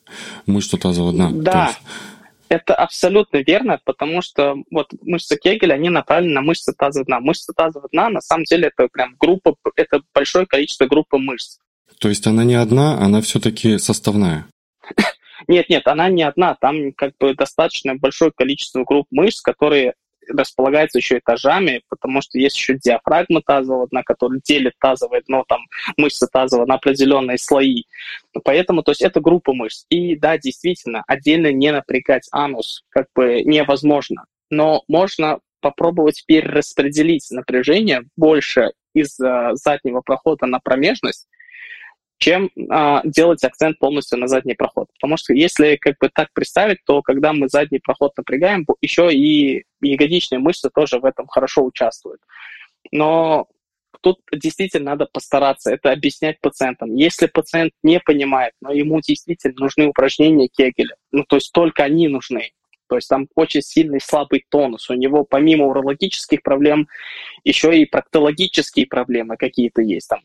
мышцу 0.46 0.78
тазового 0.78 1.12
дна. 1.12 1.30
Да. 1.32 1.66
Есть... 1.66 1.78
Это 2.50 2.74
абсолютно 2.74 3.38
верно, 3.38 3.80
потому 3.84 4.22
что 4.22 4.56
вот 4.72 4.88
мышцы 5.02 5.38
Кегеля, 5.38 5.74
они 5.74 5.88
направлены 5.88 6.34
на 6.34 6.42
мышцы 6.42 6.72
тазового 6.76 7.06
дна. 7.06 7.20
Мышцы 7.20 7.52
тазового 7.56 7.88
дна, 7.92 8.10
на 8.10 8.20
самом 8.20 8.42
деле, 8.42 8.72
это 8.74 8.88
прям 8.92 9.14
группа, 9.20 9.54
это 9.76 10.02
большое 10.12 10.46
количество 10.46 10.86
группы 10.86 11.16
мышц. 11.18 11.58
То 12.00 12.08
есть 12.08 12.26
она 12.26 12.42
не 12.42 12.56
одна, 12.56 12.98
она 12.98 13.20
все-таки 13.20 13.78
составная? 13.78 14.46
Нет, 15.48 15.68
нет, 15.68 15.86
она 15.86 16.08
не 16.08 16.24
одна. 16.24 16.56
Там 16.60 16.92
как 16.92 17.12
бы 17.20 17.34
достаточно 17.34 17.94
большое 17.94 18.32
количество 18.36 18.84
групп 18.84 19.06
мышц, 19.10 19.40
которые 19.40 19.94
располагаются 20.36 20.98
еще 20.98 21.18
этажами, 21.18 21.82
потому 21.88 22.22
что 22.22 22.38
есть 22.38 22.56
еще 22.56 22.74
диафрагма 22.74 23.42
тазового 23.42 23.88
дна, 23.88 24.02
которая 24.02 24.40
делит 24.44 24.74
тазовое 24.80 25.22
дно, 25.26 25.44
там, 25.48 25.60
мышцы 25.96 26.26
тазового 26.26 26.66
на 26.66 26.74
определенные 26.74 27.38
слои. 27.38 27.84
Поэтому, 28.44 28.82
то 28.82 28.92
есть, 28.92 29.02
это 29.02 29.20
группа 29.20 29.52
мышц. 29.52 29.84
И 29.90 30.16
да, 30.16 30.38
действительно, 30.38 31.02
отдельно 31.06 31.52
не 31.52 31.72
напрягать 31.72 32.28
анус 32.32 32.84
как 32.90 33.06
бы 33.14 33.42
невозможно. 33.42 34.24
Но 34.50 34.82
можно 34.88 35.40
попробовать 35.60 36.24
перераспределить 36.26 37.30
напряжение 37.30 38.02
больше 38.16 38.72
из 38.94 39.16
заднего 39.16 40.00
прохода 40.00 40.46
на 40.46 40.58
промежность, 40.58 41.28
чем 42.20 42.50
а, 42.68 43.00
делать 43.04 43.42
акцент 43.42 43.78
полностью 43.78 44.18
на 44.18 44.28
задний 44.28 44.54
проход. 44.54 44.88
Потому 44.92 45.16
что 45.16 45.32
если 45.32 45.76
как 45.76 45.96
бы 45.98 46.10
так 46.14 46.28
представить, 46.34 46.78
то 46.84 47.00
когда 47.00 47.32
мы 47.32 47.48
задний 47.48 47.78
проход 47.78 48.12
напрягаем, 48.16 48.66
еще 48.82 49.12
и 49.12 49.64
ягодичные 49.80 50.38
мышцы 50.38 50.68
тоже 50.72 50.98
в 50.98 51.06
этом 51.06 51.26
хорошо 51.26 51.64
участвуют. 51.64 52.20
Но 52.92 53.48
тут 54.02 54.20
действительно 54.32 54.90
надо 54.90 55.06
постараться 55.10 55.72
это 55.72 55.92
объяснять 55.92 56.38
пациентам. 56.40 56.94
Если 56.94 57.26
пациент 57.26 57.72
не 57.82 57.98
понимает, 58.00 58.52
но 58.60 58.70
ему 58.70 59.00
действительно 59.00 59.54
нужны 59.56 59.86
упражнения 59.86 60.48
Кегеля, 60.48 60.96
ну 61.12 61.24
то 61.26 61.36
есть 61.36 61.50
только 61.52 61.84
они 61.84 62.08
нужны, 62.08 62.52
то 62.86 62.96
есть 62.96 63.08
там 63.08 63.28
очень 63.34 63.62
сильный 63.62 64.00
слабый 64.00 64.44
тонус. 64.50 64.90
У 64.90 64.94
него 64.94 65.24
помимо 65.24 65.66
урологических 65.68 66.42
проблем 66.42 66.86
еще 67.44 67.78
и 67.78 67.86
проктологические 67.86 68.86
проблемы 68.86 69.38
какие-то 69.38 69.80
есть. 69.80 70.08
Там 70.08 70.20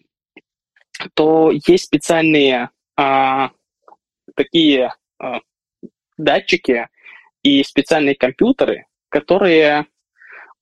то 1.14 1.52
есть 1.52 1.86
специальные 1.86 2.70
а, 2.98 3.52
такие 4.36 4.94
а, 5.20 5.40
датчики 6.18 6.88
и 7.44 7.64
специальные 7.64 8.16
компьютеры, 8.16 8.86
которые 9.10 9.86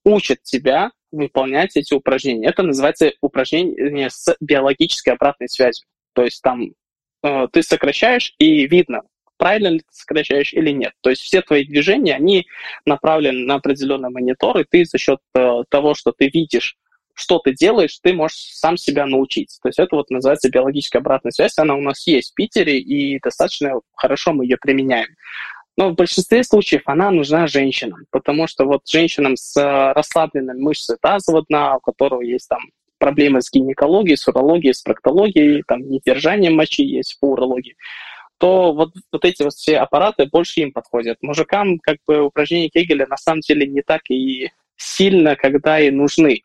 учат 0.03 0.43
тебя 0.43 0.91
выполнять 1.11 1.75
эти 1.77 1.93
упражнения. 1.93 2.47
Это 2.47 2.63
называется 2.63 3.13
упражнение 3.21 4.09
с 4.09 4.35
биологической 4.41 5.11
обратной 5.11 5.47
связью. 5.47 5.87
То 6.13 6.23
есть 6.23 6.41
там 6.41 6.73
э, 7.23 7.47
ты 7.51 7.63
сокращаешь, 7.63 8.33
и 8.39 8.67
видно, 8.67 9.03
правильно 9.37 9.69
ли 9.69 9.79
ты 9.79 9.85
сокращаешь 9.91 10.53
или 10.53 10.71
нет. 10.71 10.93
То 11.01 11.09
есть 11.11 11.21
все 11.21 11.41
твои 11.41 11.65
движения, 11.65 12.15
они 12.15 12.47
направлены 12.85 13.45
на 13.45 13.55
определенный 13.55 14.09
монитор, 14.09 14.59
и 14.59 14.65
ты 14.69 14.85
за 14.85 14.97
счет 14.97 15.19
э, 15.35 15.63
того, 15.69 15.93
что 15.93 16.11
ты 16.11 16.29
видишь 16.29 16.77
что 17.13 17.39
ты 17.39 17.53
делаешь, 17.53 17.99
ты 18.01 18.13
можешь 18.13 18.37
сам 18.37 18.77
себя 18.77 19.05
научить. 19.05 19.57
То 19.61 19.69
есть 19.69 19.79
это 19.79 19.95
вот 19.95 20.09
называется 20.09 20.49
биологическая 20.49 21.01
обратная 21.01 21.31
связь. 21.31 21.57
Она 21.57 21.75
у 21.75 21.81
нас 21.81 22.05
есть 22.07 22.31
в 22.31 22.35
Питере, 22.35 22.79
и 22.79 23.19
достаточно 23.19 23.73
хорошо 23.95 24.33
мы 24.33 24.45
ее 24.45 24.57
применяем. 24.57 25.07
Но 25.75 25.89
в 25.89 25.95
большинстве 25.95 26.43
случаев 26.43 26.83
она 26.85 27.09
нужна 27.09 27.47
женщинам, 27.47 28.05
потому 28.11 28.47
что 28.47 28.65
вот 28.65 28.87
женщинам 28.87 29.35
с 29.35 29.55
расслабленной 29.93 30.55
мышцей 30.55 30.97
тазового 31.01 31.43
дна, 31.47 31.77
у 31.77 31.79
которого 31.79 32.21
есть 32.21 32.47
там 32.47 32.61
проблемы 32.99 33.41
с 33.41 33.51
гинекологией, 33.51 34.15
с 34.15 34.27
урологией, 34.27 34.73
с 34.73 34.81
проктологией, 34.81 35.63
там 35.67 35.81
недержанием 35.89 36.55
мочи 36.55 36.83
есть 36.83 37.19
по 37.19 37.31
урологии, 37.31 37.75
то 38.37 38.73
вот, 38.73 38.93
вот 39.11 39.25
эти 39.25 39.41
вот 39.43 39.53
все 39.53 39.77
аппараты 39.77 40.25
больше 40.25 40.61
им 40.61 40.71
подходят. 40.71 41.17
Мужикам 41.21 41.79
как 41.79 41.97
бы 42.05 42.21
упражнения 42.21 42.69
Кегеля 42.69 43.07
на 43.07 43.17
самом 43.17 43.41
деле 43.41 43.67
не 43.67 43.81
так 43.81 44.01
и 44.09 44.51
сильно, 44.77 45.35
когда 45.35 45.79
и 45.79 45.89
нужны. 45.89 46.43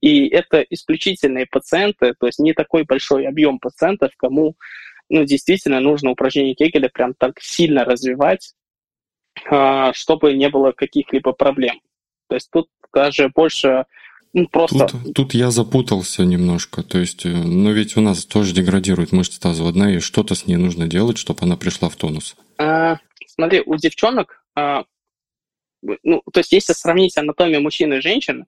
И 0.00 0.28
это 0.28 0.64
исключительные 0.68 1.46
пациенты, 1.46 2.14
то 2.18 2.26
есть 2.26 2.38
не 2.38 2.52
такой 2.52 2.84
большой 2.84 3.26
объем 3.26 3.58
пациентов, 3.58 4.12
кому 4.16 4.56
ну, 5.08 5.24
действительно 5.24 5.80
нужно 5.80 6.10
упражнение 6.10 6.54
Кегеля 6.54 6.88
прям 6.88 7.14
так 7.14 7.40
сильно 7.40 7.84
развивать, 7.84 8.54
а, 9.50 9.92
чтобы 9.92 10.32
не 10.34 10.48
было 10.48 10.72
каких-либо 10.72 11.32
проблем. 11.32 11.80
То 12.28 12.36
есть 12.36 12.50
тут 12.50 12.68
даже 12.92 13.28
больше 13.28 13.84
ну, 14.32 14.46
просто... 14.48 14.86
Тут, 14.86 15.14
тут 15.14 15.34
я 15.34 15.50
запутался 15.50 16.24
немножко. 16.24 16.82
То 16.82 16.98
есть, 16.98 17.26
э, 17.26 17.28
но 17.28 17.70
ведь 17.70 17.96
у 17.98 18.00
нас 18.00 18.24
тоже 18.24 18.54
деградирует 18.54 19.12
мышца 19.12 19.38
тазоводная, 19.38 19.96
и 19.96 20.00
что-то 20.00 20.34
с 20.34 20.46
ней 20.46 20.56
нужно 20.56 20.86
делать, 20.86 21.18
чтобы 21.18 21.40
она 21.42 21.56
пришла 21.56 21.90
в 21.90 21.96
тонус. 21.96 22.34
А, 22.56 22.96
смотри, 23.26 23.62
у 23.64 23.76
девчонок, 23.76 24.42
а, 24.54 24.84
ну, 26.02 26.22
то 26.32 26.40
есть 26.40 26.52
если 26.52 26.72
сравнить 26.72 27.16
анатомию 27.16 27.60
мужчин 27.60 27.92
и 27.92 28.00
женщин, 28.00 28.46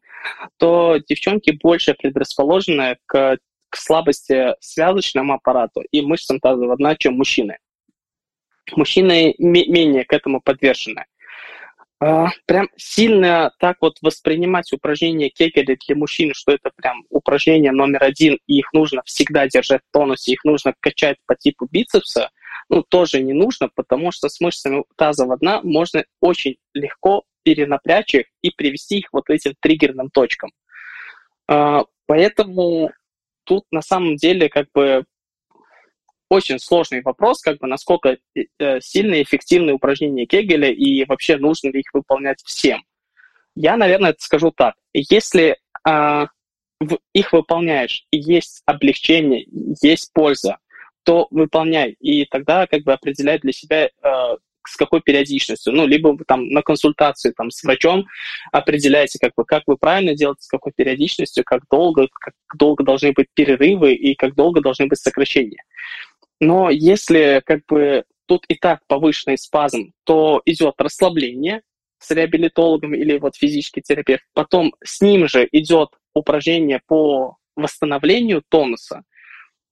то 0.59 0.99
девчонки 1.09 1.59
больше 1.63 1.95
предрасположены 1.95 2.99
к, 3.07 3.39
к 3.71 3.77
слабости 3.77 4.55
связочному 4.61 5.35
аппарату 5.35 5.83
и 5.91 6.01
мышцам 6.01 6.41
тазового 6.41 6.77
дна, 6.77 6.97
чем 6.97 7.15
мужчины. 7.15 7.59
Мужчины 8.77 9.35
менее 9.39 10.05
к 10.05 10.13
этому 10.13 10.41
подвержены. 10.41 11.05
А, 12.01 12.29
прям 12.47 12.69
сильно 12.77 13.53
так 13.59 13.79
вот 13.81 13.99
воспринимать 14.03 14.73
упражнения 14.73 15.29
Кегеля 15.29 15.77
для 15.87 15.97
мужчин, 15.97 16.33
что 16.35 16.53
это 16.53 16.71
прям 16.75 17.05
упражнение 17.09 17.73
номер 17.73 18.05
один, 18.05 18.39
и 18.47 18.59
их 18.59 18.73
нужно 18.73 19.03
всегда 19.05 19.49
держать 19.49 19.81
в 19.89 19.93
тонусе, 19.93 20.33
их 20.33 20.45
нужно 20.45 20.75
качать 20.81 21.17
по 21.27 21.35
типу 21.35 21.67
бицепса, 21.71 22.31
ну, 22.69 22.83
тоже 22.83 23.23
не 23.23 23.33
нужно, 23.33 23.69
потому 23.75 24.11
что 24.13 24.29
с 24.29 24.41
мышцами 24.41 24.85
тазового 24.97 25.37
дна 25.39 25.61
можно 25.63 26.05
очень 26.21 26.57
легко 26.73 27.25
перенапрячь 27.43 28.15
их 28.15 28.27
и 28.43 28.51
привести 28.51 28.99
их 28.99 29.09
вот 29.13 29.31
этим 29.31 29.55
триггерным 29.61 30.11
точкам. 30.11 30.51
А, 31.49 31.85
поэтому 32.07 32.91
тут 33.45 33.65
на 33.71 33.83
самом 33.83 34.17
деле 34.17 34.49
как 34.49 34.69
бы 34.75 35.05
очень 36.29 36.59
сложный 36.59 37.03
вопрос, 37.03 37.43
как 37.43 37.59
бы 37.59 37.69
насколько 37.69 38.17
э, 38.35 38.81
сильные 38.81 39.23
эффективные 39.23 39.75
упражнения 39.75 40.27
Кегеля 40.27 40.71
и 40.71 41.05
вообще 41.05 41.37
нужно 41.37 41.69
ли 41.69 41.81
их 41.81 41.93
выполнять 41.93 42.43
всем. 42.45 42.83
Я, 43.55 43.77
наверное, 43.77 44.15
скажу 44.19 44.51
так. 44.51 44.75
Если 44.93 45.59
э, 45.87 46.27
их 47.13 47.33
выполняешь 47.33 48.07
есть 48.11 48.63
облегчение, 48.67 49.47
есть 49.81 50.13
польза, 50.13 50.59
то 51.05 51.29
выполняй. 51.31 51.97
И 52.01 52.25
тогда 52.27 52.67
как 52.67 52.83
бы 52.83 52.93
определяй 52.93 53.39
для 53.39 53.53
себя, 53.53 53.89
э, 53.89 54.37
с 54.67 54.77
какой 54.77 55.01
периодичностью. 55.03 55.73
Ну, 55.73 55.87
либо 55.87 56.17
там 56.27 56.49
на 56.49 56.63
консультации 56.63 57.33
там, 57.37 57.51
с 57.51 57.63
врачом 57.63 58.07
определяете, 58.51 59.19
как 59.21 59.33
бы, 59.37 59.45
как 59.45 59.65
вы 59.67 59.77
правильно 59.77 60.15
делаете, 60.15 60.43
с 60.43 60.49
какой 60.49 60.73
периодичностью, 60.75 61.45
как 61.45 61.63
долго, 61.71 62.09
как 62.13 62.35
долго 62.57 62.83
должны 62.83 63.13
быть 63.13 63.29
перерывы 63.35 63.95
и 63.95 64.15
как 64.15 64.35
долго 64.35 64.61
должны 64.61 64.87
быть 64.87 64.99
сокращения. 64.99 65.63
Но 66.41 66.71
если 66.71 67.43
как 67.45 67.61
бы 67.69 68.05
тут 68.27 68.45
и 68.49 68.55
так 68.55 68.81
повышенный 68.87 69.39
спазм, 69.39 69.93
то 70.05 70.41
идет 70.47 70.75
расслабление 70.79 71.63
с 71.99 72.11
реабилитологом 72.11 72.95
или 72.95 73.19
вот 73.19 73.37
физический 73.37 73.83
терапевт. 73.83 74.25
Потом 74.33 74.75
с 74.83 75.01
ним 75.01 75.29
же 75.29 75.49
идет 75.53 75.91
упражнение 76.15 76.81
по 76.87 77.37
восстановлению 77.57 78.43
тонуса, 78.49 79.05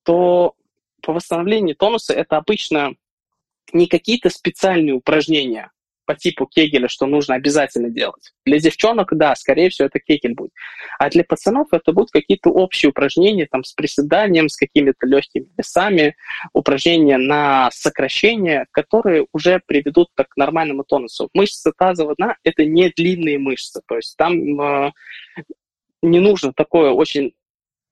то 0.04 0.54
по 1.02 1.12
восстановлению 1.12 1.76
тонуса 1.76 2.14
это 2.14 2.36
обычно 2.36 2.94
не 3.72 3.86
какие-то 3.86 4.30
специальные 4.30 4.94
упражнения, 4.94 5.70
по 6.04 6.14
типу 6.14 6.46
кегеля, 6.46 6.88
что 6.88 7.06
нужно 7.06 7.34
обязательно 7.34 7.88
делать. 7.88 8.32
Для 8.44 8.58
девчонок, 8.58 9.16
да, 9.16 9.34
скорее 9.34 9.70
всего, 9.70 9.86
это 9.86 10.00
кегель 10.00 10.34
будет. 10.34 10.50
А 10.98 11.08
для 11.10 11.24
пацанов 11.24 11.68
это 11.72 11.92
будут 11.92 12.10
какие-то 12.10 12.50
общие 12.50 12.90
упражнения 12.90 13.46
там, 13.50 13.64
с 13.64 13.72
приседанием, 13.72 14.48
с 14.48 14.56
какими-то 14.56 15.06
легкими 15.06 15.46
весами, 15.56 16.16
упражнения 16.52 17.18
на 17.18 17.70
сокращение, 17.72 18.66
которые 18.72 19.26
уже 19.32 19.60
приведут 19.64 20.08
так, 20.14 20.28
к 20.30 20.36
нормальному 20.36 20.84
тонусу. 20.84 21.30
Мышцы 21.34 21.72
тазового 21.76 22.14
дна– 22.16 22.36
это 22.44 22.64
не 22.64 22.90
длинные 22.90 23.38
мышцы, 23.38 23.80
то 23.86 23.96
есть 23.96 24.16
там 24.16 24.60
э, 24.60 24.92
не 26.02 26.20
нужно 26.20 26.52
такое 26.52 26.90
очень 26.90 27.32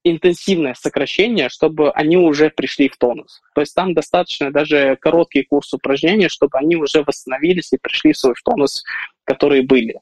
интенсивное 0.04 0.74
сокращение, 0.74 1.48
чтобы 1.48 1.90
они 1.90 2.16
уже 2.16 2.50
пришли 2.50 2.88
в 2.88 2.96
тонус. 2.96 3.40
То 3.54 3.60
есть 3.60 3.74
там 3.74 3.94
достаточно 3.94 4.50
даже 4.50 4.96
короткий 5.00 5.42
курс 5.42 5.72
упражнений, 5.74 6.28
чтобы 6.28 6.58
они 6.58 6.76
уже 6.76 7.02
восстановились 7.02 7.72
и 7.72 7.78
пришли 7.78 8.12
в 8.12 8.18
свой 8.18 8.34
тонус, 8.44 8.82
которые 9.24 9.62
были. 9.62 10.00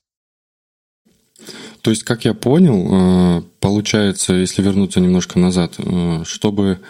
То 1.83 1.91
есть, 1.91 2.03
как 2.03 2.25
я 2.25 2.35
понял, 2.35 3.39
э, 3.39 3.43
получается, 3.61 4.35
если 4.35 4.63
вернуться 4.63 5.01
немножко 5.01 5.39
назад, 5.39 5.75
э, 5.79 6.25
чтобы 6.25 6.81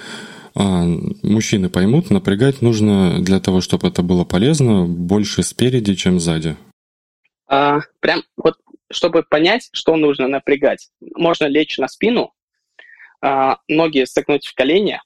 э, 0.55 0.61
мужчины 1.23 1.69
поймут, 1.69 2.11
напрягать 2.11 2.63
нужно 2.63 3.23
для 3.23 3.41
того, 3.41 3.61
чтобы 3.61 3.89
это 3.89 4.03
было 4.03 4.25
полезно, 4.25 4.87
больше 4.87 5.43
спереди, 5.43 5.95
чем 5.95 6.19
сзади. 6.19 6.57
А, 7.47 7.81
прям 8.01 8.23
вот, 8.37 8.57
чтобы 8.91 9.23
понять, 9.23 9.69
что 9.73 9.97
нужно 9.97 10.29
напрягать, 10.29 10.89
можно 11.15 11.45
лечь 11.45 11.77
на 11.79 11.89
спину, 11.89 12.33
ноги 13.21 14.05
согнуть 14.05 14.47
в 14.47 14.55
колени 14.55 15.01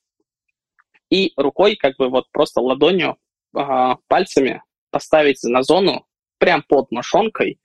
и 1.13 1.35
рукой, 1.37 1.77
как 1.77 1.97
бы 1.99 2.09
вот 2.09 2.25
просто 2.33 2.63
ладонью, 2.63 3.19
а, 3.55 3.97
пальцами 4.09 4.63
поставить 4.91 5.43
на 5.43 5.63
зону 5.63 6.07
прям 6.39 6.63
под 6.63 6.91
мошонкой 6.91 7.61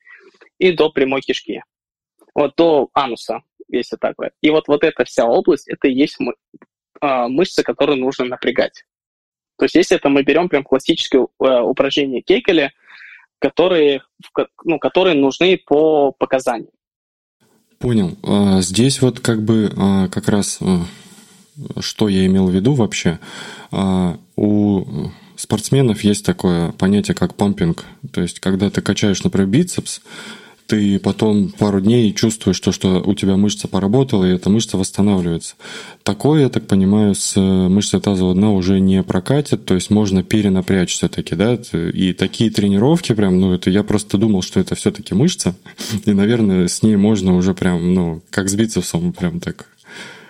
и 0.60 0.74
до 0.74 0.90
прямой 0.90 1.22
кишки. 1.22 1.64
Вот 2.36 2.56
до 2.58 2.90
ануса, 2.94 3.44
если 3.70 3.96
так 3.96 4.16
говорить. 4.18 4.36
И 4.42 4.50
вот, 4.50 4.68
вот 4.68 4.84
эта 4.84 5.06
вся 5.06 5.26
область, 5.26 5.70
это 5.70 5.88
и 5.88 5.94
есть 5.94 6.20
мы, 6.20 6.36
а, 7.00 7.30
мышцы, 7.30 7.64
которые 7.64 7.96
нужно 7.98 8.26
напрягать. 8.26 8.84
То 9.58 9.64
есть 9.64 9.76
если 9.76 9.96
это 9.96 10.10
мы 10.10 10.24
берем 10.24 10.50
прям 10.50 10.64
классические 10.64 11.28
э, 11.40 11.60
упражнения 11.62 12.22
Кейкеля, 12.22 12.74
которые, 13.40 14.04
ну, 14.64 14.78
которые 14.78 15.16
нужны 15.16 15.58
по 15.58 16.12
показаниям. 16.12 16.70
Понял. 17.80 18.18
А, 18.24 18.62
здесь 18.62 19.02
вот 19.02 19.20
как 19.20 19.44
бы 19.44 19.72
а, 19.76 20.08
как 20.10 20.30
раз 20.30 20.60
а, 20.62 20.86
что 21.80 22.08
я 22.08 22.26
имел 22.26 22.48
в 22.48 22.52
виду 22.54 22.74
вообще. 22.74 23.20
У 24.36 25.10
спортсменов 25.36 26.04
есть 26.04 26.24
такое 26.24 26.72
понятие, 26.74 27.16
как 27.16 27.34
пампинг. 27.34 27.86
То 28.12 28.22
есть, 28.22 28.40
когда 28.40 28.70
ты 28.70 28.82
качаешь, 28.82 29.24
например, 29.24 29.48
бицепс, 29.48 30.02
ты 30.68 31.00
потом 31.00 31.50
пару 31.50 31.82
дней 31.82 32.14
чувствуешь 32.14 32.60
то, 32.60 32.72
что 32.72 33.02
у 33.02 33.14
тебя 33.16 33.38
мышца 33.38 33.68
поработала, 33.68 34.26
и 34.26 34.36
эта 34.36 34.50
мышца 34.50 34.78
восстанавливается. 34.78 35.56
Такое, 36.04 36.44
я 36.44 36.50
так 36.50 36.68
понимаю, 36.68 37.16
с 37.16 37.40
мышцей 37.40 38.02
тазового 38.02 38.36
дна 38.36 38.52
уже 38.52 38.80
не 38.80 39.02
прокатит, 39.02 39.66
то 39.66 39.74
есть 39.74 39.90
можно 39.90 40.24
перенапрячь 40.24 40.94
все-таки, 40.94 41.36
да, 41.36 41.58
и 41.74 42.14
такие 42.14 42.52
тренировки 42.52 43.14
прям, 43.14 43.40
ну, 43.40 43.54
это 43.54 43.70
я 43.70 43.84
просто 43.84 44.18
думал, 44.18 44.42
что 44.42 44.60
это 44.60 44.76
все-таки 44.76 45.16
мышца, 45.16 45.56
и, 46.06 46.12
наверное, 46.12 46.68
с 46.68 46.84
ней 46.84 46.98
можно 46.98 47.36
уже 47.36 47.54
прям, 47.54 47.94
ну, 47.94 48.22
как 48.30 48.50
с 48.50 48.56
бицепсом, 48.56 49.14
прям 49.14 49.40
так 49.40 49.68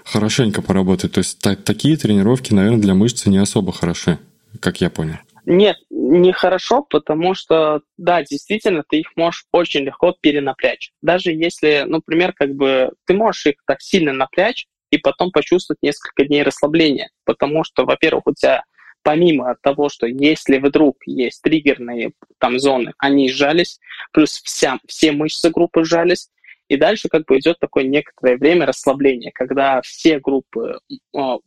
хорошенько 0.04 0.62
поработать. 0.62 1.12
То 1.12 1.20
есть 1.20 1.40
так, 1.40 1.64
такие 1.64 1.98
тренировки, 1.98 2.54
наверное, 2.54 2.82
для 2.82 2.94
мышцы 2.94 3.30
не 3.30 3.38
особо 3.38 3.72
хороши, 3.72 4.20
как 4.60 4.82
я 4.82 4.90
понял. 4.90 5.18
Нет, 5.50 5.78
нехорошо, 5.90 6.82
потому 6.82 7.34
что, 7.34 7.82
да, 7.96 8.22
действительно, 8.22 8.84
ты 8.86 8.98
их 9.00 9.16
можешь 9.16 9.46
очень 9.54 9.86
легко 9.86 10.14
перенапрячь. 10.20 10.92
Даже 11.02 11.32
если, 11.32 11.86
например, 11.88 12.34
как 12.34 12.54
бы 12.54 12.92
ты 13.06 13.14
можешь 13.14 13.46
их 13.46 13.56
так 13.66 13.82
сильно 13.82 14.12
напрячь 14.12 14.66
и 14.92 14.98
потом 14.98 15.32
почувствовать 15.32 15.82
несколько 15.82 16.26
дней 16.26 16.44
расслабления, 16.44 17.12
потому 17.24 17.64
что, 17.64 17.86
во-первых, 17.86 18.28
у 18.28 18.34
тебя 18.34 18.64
помимо 19.04 19.56
того, 19.62 19.88
что 19.88 20.06
если 20.06 20.58
вдруг 20.58 20.98
есть 21.06 21.42
триггерные 21.42 22.12
там 22.40 22.60
зоны, 22.60 22.92
они 22.98 23.32
сжались, 23.32 23.80
плюс 24.12 24.42
вся, 24.44 24.80
все 24.86 25.14
мышцы 25.14 25.50
группы 25.50 25.86
сжались, 25.86 26.28
и 26.68 26.76
дальше 26.76 27.08
как 27.08 27.24
бы 27.26 27.38
идет 27.40 27.58
такое 27.60 27.86
некоторое 27.86 28.36
время 28.36 28.66
расслабления, 28.66 29.32
когда 29.34 29.82
все 29.82 30.20
группы, 30.20 30.80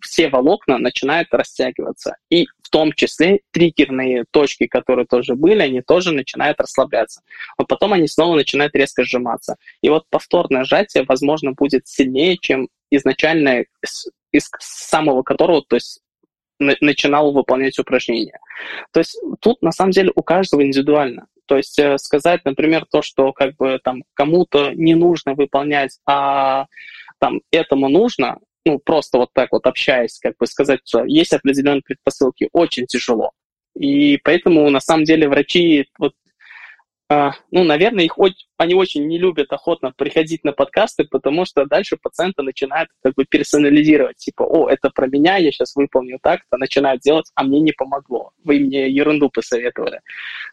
все 0.00 0.30
волокна 0.30 0.78
начинают 0.78 1.28
растягиваться. 1.32 2.16
И 2.30 2.46
в 2.70 2.72
том 2.72 2.92
числе 2.92 3.40
триггерные 3.50 4.24
точки, 4.30 4.68
которые 4.68 5.04
тоже 5.04 5.34
были, 5.34 5.60
они 5.60 5.82
тоже 5.82 6.12
начинают 6.12 6.60
расслабляться. 6.60 7.20
Но 7.58 7.64
потом 7.64 7.92
они 7.94 8.06
снова 8.06 8.36
начинают 8.36 8.76
резко 8.76 9.02
сжиматься. 9.02 9.56
И 9.82 9.88
вот 9.88 10.04
повторное 10.08 10.62
сжатие, 10.62 11.04
возможно, 11.08 11.50
будет 11.50 11.88
сильнее, 11.88 12.36
чем 12.36 12.68
изначально 12.92 13.64
из 14.30 14.48
самого 14.60 15.24
которого, 15.24 15.64
то 15.66 15.74
есть 15.74 16.00
начинал 16.60 17.32
выполнять 17.32 17.76
упражнения. 17.80 18.38
То 18.92 19.00
есть 19.00 19.20
тут 19.40 19.62
на 19.62 19.72
самом 19.72 19.90
деле 19.90 20.12
у 20.14 20.22
каждого 20.22 20.64
индивидуально. 20.64 21.26
То 21.46 21.56
есть 21.56 21.76
э, 21.80 21.98
сказать, 21.98 22.44
например, 22.44 22.86
то, 22.88 23.02
что 23.02 23.32
как 23.32 23.56
бы 23.56 23.80
там 23.82 24.04
кому-то 24.14 24.72
не 24.74 24.94
нужно 24.94 25.34
выполнять, 25.34 25.98
а 26.06 26.66
там 27.18 27.40
этому 27.50 27.88
нужно, 27.88 28.38
ну 28.64 28.78
просто 28.78 29.18
вот 29.18 29.30
так 29.32 29.52
вот 29.52 29.66
общаясь, 29.66 30.18
как 30.18 30.34
бы 30.38 30.46
сказать, 30.46 30.80
что 30.84 31.04
есть 31.04 31.32
определенные 31.32 31.82
предпосылки, 31.82 32.48
очень 32.52 32.86
тяжело. 32.86 33.32
И 33.78 34.18
поэтому 34.18 34.68
на 34.70 34.80
самом 34.80 35.04
деле 35.04 35.28
врачи 35.28 35.88
вот 35.98 36.12
ну, 37.50 37.64
наверное, 37.64 38.04
их 38.04 38.16
они 38.56 38.74
очень 38.74 39.08
не 39.08 39.18
любят 39.18 39.52
охотно 39.52 39.92
приходить 39.96 40.44
на 40.44 40.52
подкасты, 40.52 41.04
потому 41.04 41.44
что 41.44 41.66
дальше 41.66 41.96
пациенты 42.00 42.42
начинают 42.42 42.88
как 43.02 43.14
бы 43.14 43.24
персонализировать, 43.24 44.18
типа, 44.18 44.44
о, 44.44 44.68
это 44.68 44.90
про 44.90 45.08
меня, 45.08 45.36
я 45.38 45.50
сейчас 45.50 45.74
выполню 45.74 46.20
так-то, 46.22 46.56
начинают 46.56 47.00
делать, 47.00 47.26
а 47.34 47.42
мне 47.42 47.60
не 47.60 47.72
помогло, 47.72 48.30
вы 48.44 48.60
мне 48.60 48.88
ерунду 48.88 49.28
посоветовали. 49.28 50.02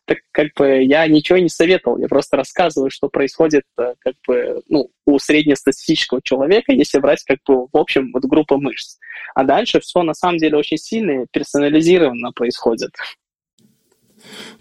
Так 0.05 0.19
как 0.31 0.47
бы 0.55 0.81
я 0.81 1.05
ничего 1.07 1.37
не 1.37 1.49
советовал, 1.49 1.99
я 1.99 2.07
просто 2.07 2.37
рассказываю, 2.37 2.89
что 2.89 3.09
происходит 3.09 3.65
э, 3.77 3.93
как 3.99 4.15
бы, 4.27 4.63
ну, 4.67 4.89
у 5.05 5.19
среднестатистического 5.19 6.21
человека, 6.23 6.71
если 6.71 6.97
брать 6.99 7.23
как 7.23 7.37
бы 7.45 7.67
в 7.67 7.77
общем 7.77 8.11
вот 8.13 8.23
группа 8.25 8.57
мышц. 8.57 8.97
А 9.35 9.43
дальше 9.43 9.79
все 9.79 10.01
на 10.01 10.15
самом 10.15 10.37
деле 10.37 10.57
очень 10.57 10.77
сильно 10.77 11.27
персонализированно 11.31 12.31
происходит. 12.31 12.91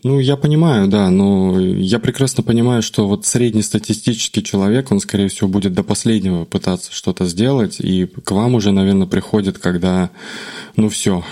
Ну, 0.03 0.21
я 0.21 0.37
понимаю, 0.37 0.89
да, 0.89 1.11
но 1.11 1.59
я 1.59 1.99
прекрасно 1.99 2.43
понимаю, 2.43 2.83
что 2.83 3.09
вот 3.09 3.27
среднестатистический 3.27 4.43
человек, 4.43 4.93
он, 4.93 5.01
скорее 5.01 5.29
всего, 5.29 5.49
будет 5.49 5.73
до 5.73 5.83
последнего 5.83 6.45
пытаться 6.45 6.93
что-то 6.93 7.25
сделать, 7.25 7.81
и 7.81 8.07
к 8.07 8.31
вам 8.31 8.55
уже, 8.55 8.73
наверное, 8.73 9.07
приходит, 9.07 9.59
когда, 9.59 10.11
ну, 10.77 10.89
все, 10.89 11.25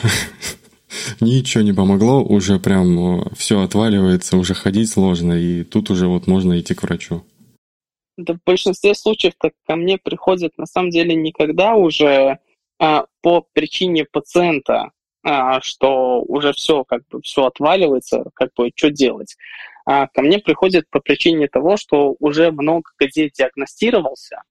ничего 1.20 1.62
не 1.62 1.72
помогло, 1.72 2.22
уже 2.22 2.58
прям 2.58 3.20
э, 3.20 3.24
все 3.36 3.62
отваливается, 3.62 4.36
уже 4.36 4.54
ходить 4.54 4.90
сложно, 4.90 5.34
и 5.34 5.64
тут 5.64 5.90
уже 5.90 6.06
вот 6.06 6.26
можно 6.26 6.58
идти 6.58 6.74
к 6.74 6.82
врачу. 6.82 7.22
Да 8.16 8.34
в 8.34 8.38
большинстве 8.46 8.94
случаев 8.94 9.34
так 9.38 9.52
ко 9.66 9.76
мне 9.76 9.98
приходят 9.98 10.56
на 10.56 10.66
самом 10.66 10.90
деле 10.90 11.14
никогда 11.14 11.74
уже 11.74 12.38
а, 12.78 13.06
по 13.22 13.46
причине 13.52 14.04
пациента, 14.04 14.90
что 15.62 16.22
уже 16.22 16.52
все 16.52 16.84
как 16.84 17.06
бы 17.08 17.20
все 17.22 17.46
отваливается, 17.46 18.24
как 18.34 18.50
бы 18.54 18.70
что 18.74 18.90
делать. 18.90 19.36
А 19.86 20.06
ко 20.08 20.22
мне 20.22 20.38
приходит 20.38 20.88
по 20.90 21.00
причине 21.00 21.48
того, 21.48 21.76
что 21.76 22.14
уже 22.18 22.50
много 22.50 22.90
где 22.98 23.30
диагностировался, 23.30 24.42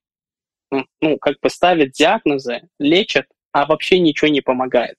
ну, 0.71 1.17
как 1.19 1.39
бы 1.41 1.49
ставят 1.49 1.91
диагнозы, 1.91 2.61
лечат, 2.79 3.25
а 3.51 3.65
вообще 3.65 3.99
ничего 3.99 4.29
не 4.29 4.41
помогает. 4.41 4.97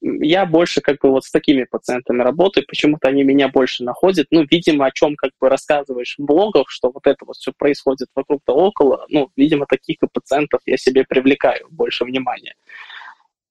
Я 0.00 0.44
больше 0.44 0.82
как 0.82 1.00
бы 1.00 1.10
вот 1.10 1.24
с 1.24 1.30
такими 1.30 1.64
пациентами 1.64 2.22
работаю, 2.22 2.66
почему-то 2.66 3.08
они 3.08 3.22
меня 3.22 3.48
больше 3.48 3.82
находят. 3.82 4.26
Ну, 4.30 4.44
видимо, 4.50 4.84
о 4.84 4.90
чем 4.90 5.16
как 5.16 5.30
бы 5.40 5.48
рассказываешь 5.48 6.16
в 6.18 6.22
блогах, 6.22 6.68
что 6.68 6.90
вот 6.90 7.06
это 7.06 7.24
вот 7.24 7.36
все 7.36 7.52
происходит 7.56 8.08
вокруг 8.14 8.42
да 8.46 8.52
около, 8.52 9.06
ну, 9.08 9.30
видимо, 9.36 9.64
таких 9.66 9.96
и 10.02 10.06
пациентов 10.12 10.60
я 10.66 10.76
себе 10.76 11.04
привлекаю 11.08 11.66
больше 11.70 12.04
внимания 12.04 12.54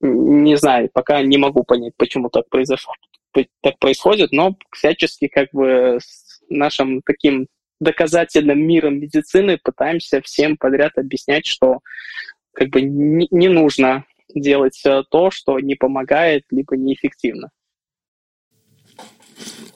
не 0.01 0.55
знаю, 0.55 0.89
пока 0.93 1.21
не 1.21 1.37
могу 1.37 1.63
понять, 1.63 1.93
почему 1.97 2.29
так 2.29 2.49
произошло, 2.49 2.93
так 3.61 3.79
происходит, 3.79 4.31
но 4.31 4.55
всячески 4.71 5.27
как 5.27 5.49
бы 5.51 5.99
с 6.01 6.41
нашим 6.49 7.01
таким 7.01 7.47
доказательным 7.79 8.59
миром 8.59 8.99
медицины 8.99 9.57
пытаемся 9.61 10.21
всем 10.21 10.57
подряд 10.57 10.97
объяснять, 10.97 11.45
что 11.45 11.79
как 12.53 12.69
бы 12.69 12.81
не, 12.81 13.27
не 13.31 13.47
нужно 13.47 14.05
делать 14.33 14.81
то, 15.09 15.31
что 15.31 15.59
не 15.59 15.75
помогает, 15.75 16.43
либо 16.51 16.75
неэффективно. 16.75 17.49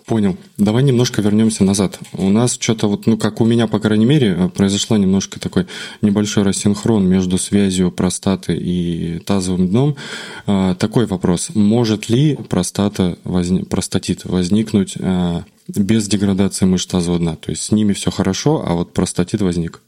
Понял. 0.06 0.36
Давай 0.58 0.84
немножко 0.84 1.22
вернемся 1.22 1.64
назад. 1.64 1.98
У 2.14 2.30
нас 2.30 2.58
что-то 2.60 2.88
вот, 2.88 3.08
ну, 3.08 3.18
как 3.18 3.40
у 3.40 3.46
меня, 3.46 3.68
по 3.68 3.80
крайней 3.80 4.06
мере, 4.06 4.52
произошло 4.54 4.98
немножко 4.98 5.40
такой 5.40 5.66
небольшой 6.02 6.44
рассинхрон 6.44 7.08
между 7.08 7.38
связью 7.38 7.90
простаты 7.90 8.58
и 8.58 9.20
тазовым 9.20 9.70
дном. 9.70 9.96
А, 10.46 10.76
такой 10.76 11.06
вопрос. 11.06 11.52
Может 11.54 12.10
ли 12.10 12.36
простата, 12.36 13.18
возник, 13.24 13.70
простатит 13.70 14.26
возникнуть 14.26 14.96
а, 15.00 15.46
без 15.70 16.08
деградации 16.08 16.66
мышц 16.66 16.88
тазового 16.88 17.20
дна? 17.20 17.36
То 17.38 17.52
есть 17.52 17.64
с 17.64 17.72
ними 17.72 17.94
все 17.94 18.12
хорошо, 18.12 18.62
а 18.66 18.74
вот 18.74 18.92
простатит 18.92 19.42
возник? 19.42 19.82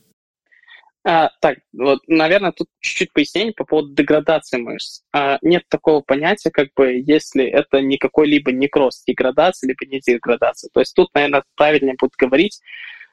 А, 1.07 1.29
так, 1.39 1.59
вот, 1.71 1.99
наверное, 2.07 2.51
тут 2.51 2.67
чуть-чуть 2.79 3.13
пояснение 3.13 3.53
по 3.53 3.63
поводу 3.63 3.93
деградации 3.93 4.57
мышц. 4.57 5.01
А, 5.13 5.37
нет 5.43 5.63
такого 5.69 6.01
понятия, 6.01 6.49
как 6.49 6.69
бы, 6.75 7.03
если 7.05 7.45
это 7.45 7.79
не 7.79 7.97
какой-либо 7.97 8.51
некроз, 8.51 9.03
деградация, 9.05 9.67
либо 9.67 9.85
не 9.85 9.99
деградация. 9.99 10.69
То 10.73 10.79
есть 10.79 10.95
тут, 10.95 11.09
наверное, 11.13 11.43
правильнее 11.55 11.95
будет 11.99 12.13
говорить 12.17 12.59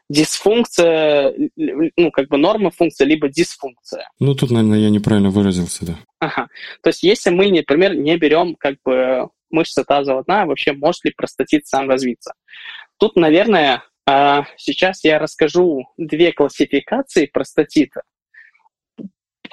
дисфункция, 0.08 1.34
ну, 1.56 2.10
как 2.10 2.28
бы 2.28 2.38
норма 2.38 2.70
функция, 2.70 3.06
либо 3.06 3.28
дисфункция. 3.28 4.08
Ну, 4.18 4.34
тут, 4.34 4.50
наверное, 4.50 4.78
я 4.78 4.90
неправильно 4.90 5.30
выразился, 5.30 5.84
да. 5.86 5.98
Ага. 6.18 6.48
То 6.82 6.88
есть 6.88 7.02
если 7.02 7.30
мы, 7.30 7.50
например, 7.50 7.94
не 7.94 8.16
берем, 8.16 8.56
как 8.56 8.76
бы, 8.84 9.28
мышцы 9.50 9.84
тазового 9.84 10.24
дна, 10.24 10.46
вообще 10.46 10.72
может 10.72 11.04
ли 11.04 11.12
простатит 11.14 11.66
сам 11.66 11.88
развиться? 11.88 12.32
Тут, 12.98 13.16
наверное, 13.16 13.82
а 14.06 14.46
сейчас 14.56 15.04
я 15.04 15.18
расскажу 15.18 15.86
две 15.96 16.32
классификации 16.32 17.26
простатита, 17.26 18.02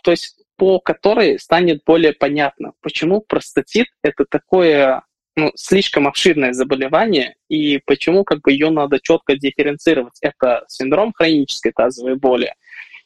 то 0.03 0.11
есть 0.11 0.37
по 0.55 0.79
которой 0.79 1.39
станет 1.39 1.83
более 1.85 2.13
понятно, 2.13 2.73
почему 2.81 3.21
простатит– 3.21 3.87
это 4.03 4.25
такое 4.29 5.03
ну, 5.35 5.51
слишком 5.55 6.07
обширное 6.07 6.51
заболевание, 6.51 7.35
и 7.47 7.79
почему 7.85 8.25
как 8.25 8.41
бы 8.41 8.51
ее 8.51 8.69
надо 8.69 8.99
четко 8.99 9.37
дифференцировать. 9.37 10.17
Это 10.21 10.65
синдром 10.67 11.13
хронической 11.13 11.71
тазовой 11.71 12.15
боли 12.15 12.53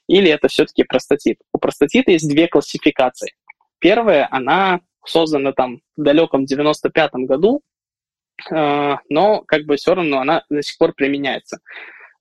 или 0.07 0.29
это 0.29 0.47
все-таки 0.47 0.83
простатит. 0.83 1.37
У 1.53 1.59
простатита 1.59 2.11
есть 2.11 2.27
две 2.27 2.47
классификации. 2.47 3.33
Первая, 3.79 4.27
она 4.31 4.81
создана 5.05 5.53
там 5.53 5.81
в 5.95 6.01
далеком 6.01 6.45
95-м 6.45 7.25
году 7.25 7.61
но 8.49 9.43
как 9.47 9.65
бы 9.65 9.75
все 9.75 9.95
равно 9.95 10.19
она 10.19 10.43
до 10.49 10.61
сих 10.61 10.77
пор 10.77 10.93
применяется. 10.93 11.59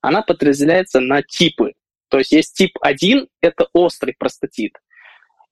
Она 0.01 0.21
подразделяется 0.21 0.99
на 0.99 1.21
типы. 1.21 1.73
То 2.09 2.19
есть 2.19 2.31
есть 2.31 2.55
тип 2.55 2.77
1, 2.81 3.27
это 3.41 3.67
острый 3.73 4.15
простатит. 4.17 4.73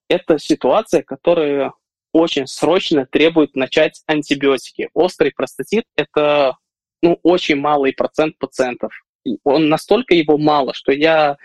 Это 0.07 0.37
ситуация, 0.37 1.03
которая 1.03 1.73
очень 2.13 2.47
срочно 2.47 3.05
требует 3.05 3.55
начать 3.55 4.03
антибиотики. 4.07 4.89
Острый 4.93 5.31
простатит– 5.31 5.85
это 5.95 6.57
ну, 7.01 7.19
очень 7.23 7.55
малый 7.55 7.93
процент 7.93 8.37
пациентов. 8.37 8.91
Он 9.43 9.69
настолько 9.69 10.13
его 10.13 10.37
мало, 10.37 10.73
что 10.73 10.91
я 10.91 11.37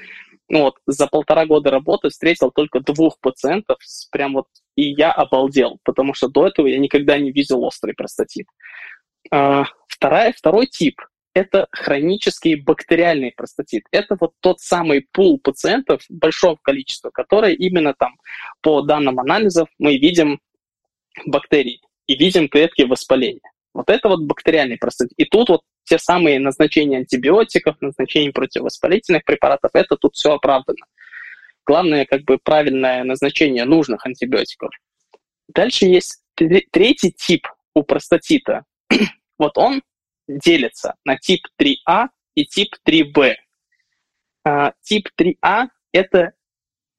ну, 0.49 0.62
вот, 0.62 0.77
за 0.87 1.07
полтора 1.09 1.45
года 1.47 1.71
работы 1.71 2.09
встретил 2.09 2.51
только 2.51 2.81
двух 2.81 3.19
пациентов, 3.21 3.79
прям 4.12 4.35
вот, 4.35 4.47
и 4.77 4.91
я 4.91 5.12
обалдел, 5.12 5.79
потому 5.83 6.14
что 6.14 6.29
до 6.29 6.47
этого 6.47 6.67
я 6.69 6.79
никогда 6.79 7.19
не 7.19 7.33
видел 7.33 7.64
острый 7.64 7.95
простатит. 7.95 8.47
А, 9.31 9.64
вторая, 9.89 10.33
второй 10.37 10.66
тип– 10.66 11.01
это 11.35 11.66
хронический 11.70 12.57
бактериальный 12.57 13.33
простатит. 13.33 13.85
Это 13.91 14.16
вот 14.20 14.33
тот 14.41 14.61
самый 14.61 15.07
пул 15.12 15.39
пациентов 15.39 16.03
большого 16.09 16.59
количества, 16.62 17.11
которые 17.11 17.55
именно 17.55 17.95
там 17.95 18.16
по 18.62 18.83
данным 18.83 19.20
анализов 19.20 19.68
мы 19.79 19.99
видим 19.99 20.41
бактерии 21.24 21.81
и 22.07 22.16
видим 22.16 22.49
клетки 22.49 22.83
воспаления. 22.83 23.51
Вот 23.74 23.91
это 23.91 24.09
вот 24.09 24.22
бактериальный 24.22 24.79
простатит. 24.79 25.12
И 25.16 25.24
тут 25.24 25.51
вот 25.51 25.61
те 25.85 25.99
самые 25.99 26.39
назначения 26.41 26.99
антибиотиков, 26.99 27.81
назначения 27.81 28.33
противовоспалительных 28.33 29.24
препаратов, 29.24 29.70
это 29.74 29.97
тут 29.97 30.14
все 30.14 30.33
оправдано. 30.33 30.87
Главное, 31.66 32.07
как 32.07 32.22
бы 32.22 32.39
правильное 32.39 33.05
назначение 33.05 33.64
нужных 33.64 34.07
антибиотиков. 34.07 34.70
Дальше 35.49 35.87
есть 35.87 36.22
третий 36.35 37.12
тип 37.12 37.47
у 37.74 37.83
простатита. 37.83 38.64
Вот 39.39 39.59
он 39.59 39.82
делится 40.28 40.95
на 41.05 41.16
тип 41.16 41.43
3А 41.61 42.09
и 42.34 42.45
тип 42.47 42.74
3Б. 42.87 43.34
А, 44.45 44.72
тип 44.82 45.09
3А– 45.18 45.68
это 45.93 46.32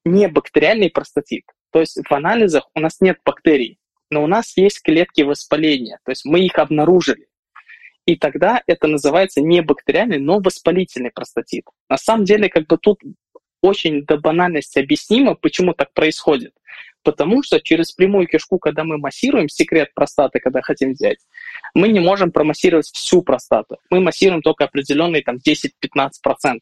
не 0.04 0.28
бактериальный 0.28 0.90
простатит. 0.90 1.44
То 1.70 1.80
есть 1.80 1.98
в 1.98 2.12
анализах 2.12 2.68
у 2.74 2.80
нас 2.80 3.00
нет 3.00 3.18
бактерий, 3.24 3.78
но 4.10 4.22
у 4.22 4.26
нас 4.26 4.56
есть 4.56 4.82
клетки 4.82 5.22
воспаления, 5.22 5.98
то 6.04 6.10
есть 6.10 6.24
мы 6.24 6.40
их 6.40 6.58
обнаружили. 6.58 7.28
И 8.06 8.16
тогда 8.16 8.62
это 8.66 8.86
называется 8.86 9.42
не 9.42 9.60
бактериальный, 9.60 10.18
но 10.18 10.40
воспалительный 10.40 11.10
простатит. 11.10 11.64
На 11.90 11.98
самом 11.98 12.24
деле, 12.24 12.48
как 12.48 12.66
бы 12.66 12.78
тут 12.78 13.00
очень 13.60 14.04
до 14.04 14.16
банальности 14.16 14.78
объяснимо, 14.78 15.34
почему 15.34 15.74
так 15.74 15.92
происходит. 15.92 16.54
Потому 17.08 17.42
что 17.42 17.58
через 17.58 17.90
прямую 17.92 18.26
кишку, 18.26 18.58
когда 18.58 18.84
мы 18.84 18.98
массируем, 18.98 19.48
секрет 19.48 19.94
простаты, 19.94 20.40
когда 20.40 20.60
хотим 20.60 20.92
взять, 20.92 21.16
мы 21.72 21.88
не 21.88 22.00
можем 22.00 22.30
промассировать 22.30 22.90
всю 22.92 23.22
простату. 23.22 23.78
Мы 23.88 24.00
массируем 24.00 24.42
только 24.42 24.64
определенные 24.64 25.22
там 25.22 25.36
10-15%. 25.36 26.58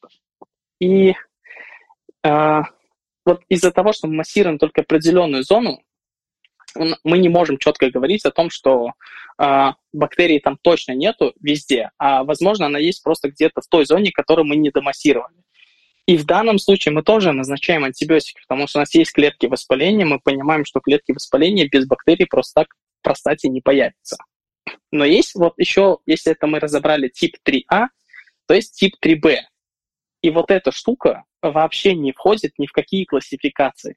И 0.81 1.15
э, 2.23 2.61
вот 3.25 3.43
из-за 3.49 3.73
того, 3.73 3.93
что 3.93 4.07
мы 4.07 4.19
массируем 4.19 4.59
только 4.59 4.83
определенную 4.83 5.43
зону, 5.43 5.83
мы 7.03 7.19
не 7.19 7.29
можем 7.29 7.59
четко 7.59 7.91
говорить 7.91 8.25
о 8.25 8.31
том, 8.31 8.49
что 8.49 8.93
э, 9.43 9.73
бактерий 9.93 10.39
там 10.39 10.59
точно 10.63 10.93
нету 10.93 11.35
везде, 11.41 11.91
а 11.99 12.23
возможно 12.23 12.67
она 12.67 12.79
есть 12.79 13.03
просто 13.03 13.31
где-то 13.31 13.63
в 13.63 13.67
той 13.67 13.85
зоне, 13.85 14.13
которую 14.13 14.47
мы 14.47 14.55
не 14.55 14.71
домассировали. 14.71 15.43
И 16.07 16.17
в 16.17 16.25
данном 16.25 16.59
случае 16.59 16.95
мы 16.95 17.03
тоже 17.03 17.33
назначаем 17.33 17.85
антибиотики, 17.85 18.41
потому 18.47 18.69
что 18.69 18.79
у 18.79 18.83
нас 18.83 18.95
есть 18.95 19.13
клетки 19.13 19.47
воспаления, 19.47 20.05
мы 20.05 20.21
понимаем, 20.21 20.65
что 20.65 20.81
клетки 20.81 21.11
воспаления 21.11 21.69
без 21.69 21.87
бактерий 21.87 22.27
просто 22.27 22.63
так 22.63 22.69
в 23.01 23.03
простате 23.03 23.49
не 23.49 23.61
появятся. 23.61 24.17
Но 24.93 25.05
есть 25.05 25.35
вот 25.35 25.55
еще, 25.59 25.99
если 26.07 26.33
это 26.33 26.47
мы 26.47 26.61
разобрали 26.61 27.09
тип 27.09 27.37
3А, 27.45 27.87
то 28.47 28.55
есть 28.55 28.75
тип 28.77 28.95
3b. 29.05 29.39
И 30.23 30.31
вот 30.31 30.51
эта 30.53 30.71
штука 30.71 31.25
вообще 31.43 31.95
не 31.95 32.13
входит 32.13 32.53
ни 32.59 32.67
в 32.67 32.73
какие 32.73 33.05
классификации. 33.05 33.97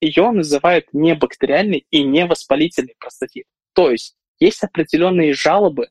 Ее 0.00 0.30
называют 0.30 0.86
небактериальный 0.92 1.86
и 1.90 2.04
невоспалительный 2.04 2.94
простатит. 2.98 3.44
То 3.74 3.90
есть 3.90 4.16
есть 4.38 4.62
определенные 4.62 5.34
жалобы, 5.34 5.88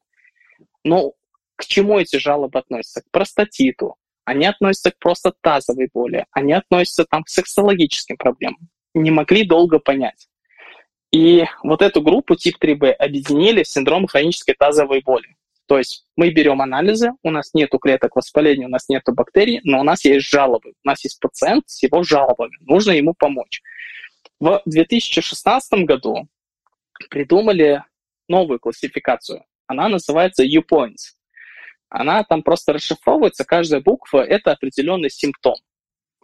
но 0.83 1.13
к 1.55 1.65
чему 1.65 1.99
эти 1.99 2.15
жалобы 2.15 2.57
относятся? 2.57 3.01
К 3.01 3.11
простатиту, 3.11 3.97
они 4.29 4.45
относятся 4.45 4.91
к 4.91 4.99
просто 4.99 5.33
тазовой 5.41 5.89
боли, 5.91 6.25
они 6.31 6.53
относятся 6.53 7.03
там 7.03 7.23
к 7.23 7.29
сексологическим 7.29 8.15
проблемам. 8.15 8.69
Не 8.93 9.09
могли 9.09 9.43
долго 9.43 9.79
понять. 9.79 10.27
И 11.11 11.45
вот 11.63 11.81
эту 11.81 12.01
группу 12.03 12.35
тип 12.35 12.57
3b 12.61 12.91
объединили 12.91 13.63
в 13.63 13.67
синдром 13.67 14.05
хронической 14.05 14.53
тазовой 14.53 15.01
боли. 15.01 15.35
То 15.65 15.79
есть 15.79 16.05
мы 16.15 16.29
берем 16.29 16.61
анализы, 16.61 17.11
у 17.23 17.31
нас 17.31 17.55
нет 17.55 17.71
клеток 17.81 18.15
воспаления, 18.15 18.67
у 18.67 18.69
нас 18.69 18.87
нет 18.87 19.01
бактерий, 19.07 19.61
но 19.63 19.79
у 19.79 19.83
нас 19.83 20.05
есть 20.05 20.27
жалобы. 20.29 20.73
У 20.83 20.87
нас 20.87 21.03
есть 21.03 21.19
пациент 21.19 21.63
с 21.67 21.81
его 21.81 22.03
жалобами, 22.03 22.55
нужно 22.61 22.91
ему 22.91 23.15
помочь. 23.17 23.63
В 24.39 24.61
2016 24.65 25.85
году 25.85 26.27
придумали 27.09 27.83
новую 28.27 28.59
классификацию. 28.59 29.43
Она 29.65 29.89
называется 29.89 30.43
U-Points. 30.43 31.18
Она 31.89 32.23
там 32.23 32.43
просто 32.43 32.73
расшифровывается, 32.73 33.45
каждая 33.45 33.81
буква— 33.81 34.23
это 34.27 34.51
определенный 34.51 35.09
симптом. 35.09 35.55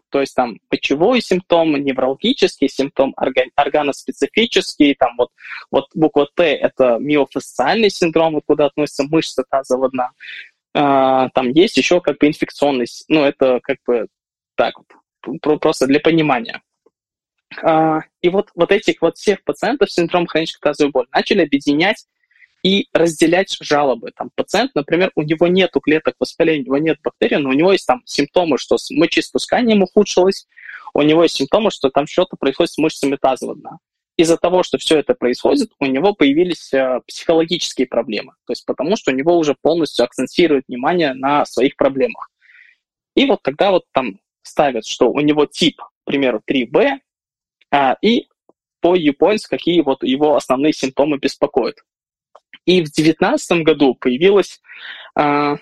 То 0.10 0.22
есть 0.22 0.36
там 0.36 0.60
почевой 0.70 1.22
симптом, 1.22 1.76
неврологический 1.76 2.70
симптом, 2.70 3.14
орган, 3.18 3.50
органоспецифический, 3.56 4.96
там 4.96 5.16
вот, 5.18 5.30
вот 5.72 5.88
буква 5.94 6.30
Т– 6.34 6.44
это 6.56 6.98
миофасциальный 7.00 7.90
синдром, 7.90 8.36
вот 8.36 8.44
куда 8.46 8.68
относится 8.68 9.04
мышца 9.04 9.44
тазового 9.50 9.90
дна. 9.90 10.12
А, 10.74 11.30
там 11.30 11.50
есть 11.50 11.78
еще 11.78 12.00
как 12.02 12.20
бы 12.20 12.28
инфекционный, 12.28 12.86
ну 13.08 13.24
это 13.24 13.60
как 13.62 13.78
бы 13.86 14.08
так 14.56 14.76
вот, 14.78 15.60
просто 15.60 15.88
для 15.88 16.00
понимания. 16.00 16.62
А, 17.64 18.02
и 18.22 18.30
вот, 18.30 18.52
вот 18.56 18.72
этих 18.72 19.02
вот 19.02 19.18
всех 19.18 19.44
пациентов 19.44 19.90
с 19.90 19.96
синдромом 19.96 20.28
хронической 20.28 20.72
тазовой 20.72 20.92
боли 20.92 21.08
начали 21.12 21.44
объединять 21.44 22.06
и 22.66 22.90
разделять 22.94 23.56
жалобы. 23.62 24.10
Там 24.16 24.32
пациент, 24.34 24.72
например, 24.74 25.12
у 25.14 25.22
него 25.22 25.46
нет 25.46 25.70
клеток 25.84 26.16
воспаления, 26.20 26.64
у 26.64 26.66
него 26.66 26.78
нет 26.80 26.98
бактерий, 27.04 27.38
но 27.38 27.50
у 27.50 27.54
него 27.54 27.72
есть 27.72 27.86
там 27.86 28.02
симптомы, 28.06 28.58
что 28.58 28.80
с 28.80 28.90
мочеиспусканием 28.90 29.84
ухудшилось, 29.84 30.48
у 30.96 31.04
него 31.04 31.22
есть 31.22 31.36
симптомы, 31.36 31.70
что 31.70 31.92
там 31.92 32.08
что-то 32.08 32.38
происходит 32.38 32.72
с 32.72 32.80
мышцами 32.80 33.18
тазового 33.18 33.56
дна. 33.56 33.78
Из-за 34.18 34.38
того, 34.38 34.64
что 34.64 34.80
все 34.80 34.98
это 34.98 35.14
происходит, 35.14 35.74
у 35.80 35.86
него 35.86 36.16
появились 36.16 36.74
э, 36.74 37.02
психологические 37.06 37.86
проблемы. 37.86 38.34
То 38.48 38.54
есть 38.54 38.66
потому, 38.66 38.96
что 38.96 39.12
у 39.12 39.14
него 39.16 39.38
уже 39.38 39.56
полностью 39.62 40.04
акцентирует 40.04 40.64
внимание 40.68 41.14
на 41.14 41.46
своих 41.46 41.76
проблемах. 41.76 42.32
И 43.16 43.26
вот 43.26 43.44
тогда 43.44 43.70
вот 43.70 43.84
там 43.92 44.20
ставят, 44.42 44.88
что 44.88 45.12
у 45.12 45.20
него 45.20 45.46
тип, 45.46 45.80
к 45.82 46.06
примеру, 46.06 46.42
3b, 46.50 46.94
а, 47.70 47.96
и 48.02 48.28
по 48.82 48.98
UPoints, 48.98 49.44
какие 49.48 49.82
вот 49.82 50.04
его 50.04 50.36
основные 50.36 50.74
симптомы 50.74 51.20
беспокоят. 51.20 51.76
И 52.66 52.82
в 52.82 52.86
2019 52.86 53.64
году 53.64 53.96
появилось 53.96 54.60
э, 55.18 55.56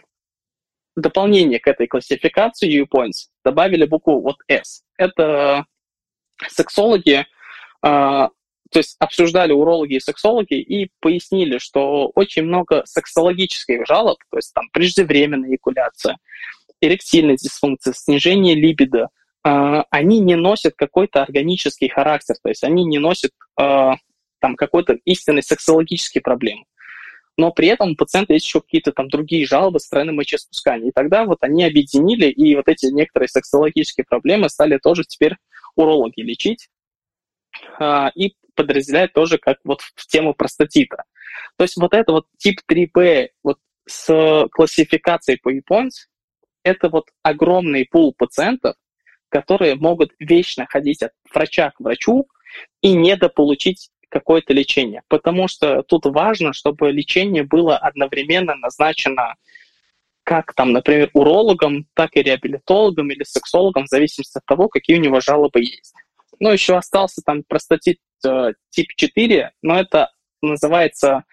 дополнение 0.96 1.60
к 1.60 1.68
этой 1.68 1.88
классификации 1.88 2.70
U-Points. 2.70 3.30
Добавили 3.44 3.86
букву 3.86 4.22
вот 4.22 4.38
S. 4.48 4.84
Это 4.98 5.66
сексологи, 6.48 7.20
э, 7.20 7.26
то 7.82 8.30
есть 8.80 8.96
обсуждали 9.00 9.52
урологи 9.52 9.96
и 9.96 10.00
сексологи 10.00 10.56
и 10.56 10.90
пояснили, 11.00 11.58
что 11.58 12.12
очень 12.16 12.44
много 12.44 12.84
сексологических 12.86 13.86
жалоб, 13.86 14.18
то 14.32 14.38
есть 14.38 14.54
там 14.54 14.70
преждевременная 14.72 15.50
эякуляция, 15.50 16.18
эректильная 16.82 17.36
дисфункция, 17.36 17.94
снижение 17.94 18.56
либидо, 18.56 19.10
э, 19.46 19.84
они 19.90 20.20
не 20.20 20.36
носят 20.36 20.74
какой-то 20.76 21.22
органический 21.22 21.90
характер, 21.90 22.36
то 22.42 22.50
есть 22.50 22.64
они 22.64 22.86
не 22.86 22.98
носят 22.98 23.32
э, 23.60 23.92
там 24.40 24.56
какой-то 24.56 24.98
истинный 25.06 25.44
сексологический 25.44 26.22
проблем 26.22 26.66
но 27.38 27.52
при 27.52 27.68
этом 27.68 27.92
у 27.92 27.96
пациента 27.96 28.34
есть 28.34 28.46
еще 28.46 28.62
какие-то 28.62 28.92
там 28.92 29.08
другие 29.08 29.46
жалобы 29.46 29.80
со 29.80 29.88
стороны 29.88 30.12
мочеиспускания. 30.12 30.90
И 30.90 30.94
тогда 30.94 31.26
вот 31.26 31.40
они 31.42 31.64
объединили, 31.66 32.28
и 32.28 32.56
вот 32.56 32.68
эти 32.68 32.88
некоторые 32.88 33.28
сексологические 33.28 34.06
проблемы 34.06 34.50
стали 34.50 34.78
тоже 34.78 35.04
теперь 35.04 35.36
урологи 35.76 36.22
лечить 36.22 36.70
а, 37.80 38.12
и 38.14 38.36
подразделять 38.56 39.14
тоже 39.14 39.38
как 39.40 39.58
вот 39.64 39.82
в 39.82 40.08
тему 40.08 40.34
простатита. 40.34 41.04
То 41.58 41.64
есть 41.64 41.76
вот 41.78 41.94
это 41.94 42.12
вот 42.12 42.28
тип 42.38 42.60
3B 42.70 43.30
вот 43.44 43.58
с 43.88 44.48
классификацией 44.52 45.40
по 45.42 45.50
японцу, 45.50 46.08
это 46.64 46.90
вот 46.90 47.10
огромный 47.24 47.86
пул 47.86 48.14
пациентов, 48.14 48.76
которые 49.30 49.76
могут 49.76 50.12
вечно 50.20 50.66
ходить 50.70 51.02
от 51.02 51.12
врача 51.34 51.72
к 51.72 51.80
врачу 51.80 52.28
и 52.82 52.94
недополучить 52.94 53.90
какое-то 54.14 54.54
лечение. 54.54 55.02
Потому 55.08 55.48
что 55.48 55.82
тут 55.82 56.06
важно, 56.06 56.54
чтобы 56.54 56.92
лечение 56.92 57.44
было 57.44 57.78
одновременно 57.78 58.56
назначено 58.56 59.36
как 60.24 60.54
там, 60.54 60.72
например, 60.72 61.10
урологом, 61.14 61.86
так 61.96 62.16
и 62.16 62.22
реабилитологом 62.22 63.12
или 63.12 63.24
сексологом, 63.24 63.86
в 63.86 63.90
зависимости 63.90 64.38
от 64.38 64.46
того, 64.46 64.70
какие 64.70 64.98
у 64.98 65.02
него 65.02 65.20
жалобы 65.20 65.60
есть. 65.60 65.94
Ну, 66.40 66.52
еще 66.52 66.78
остался 66.78 67.22
там 67.26 67.44
простатит 67.44 67.98
э, 68.26 68.54
тип 68.70 68.88
4, 68.96 69.52
но 69.64 69.80
это 69.80 70.12
называется 70.42 71.24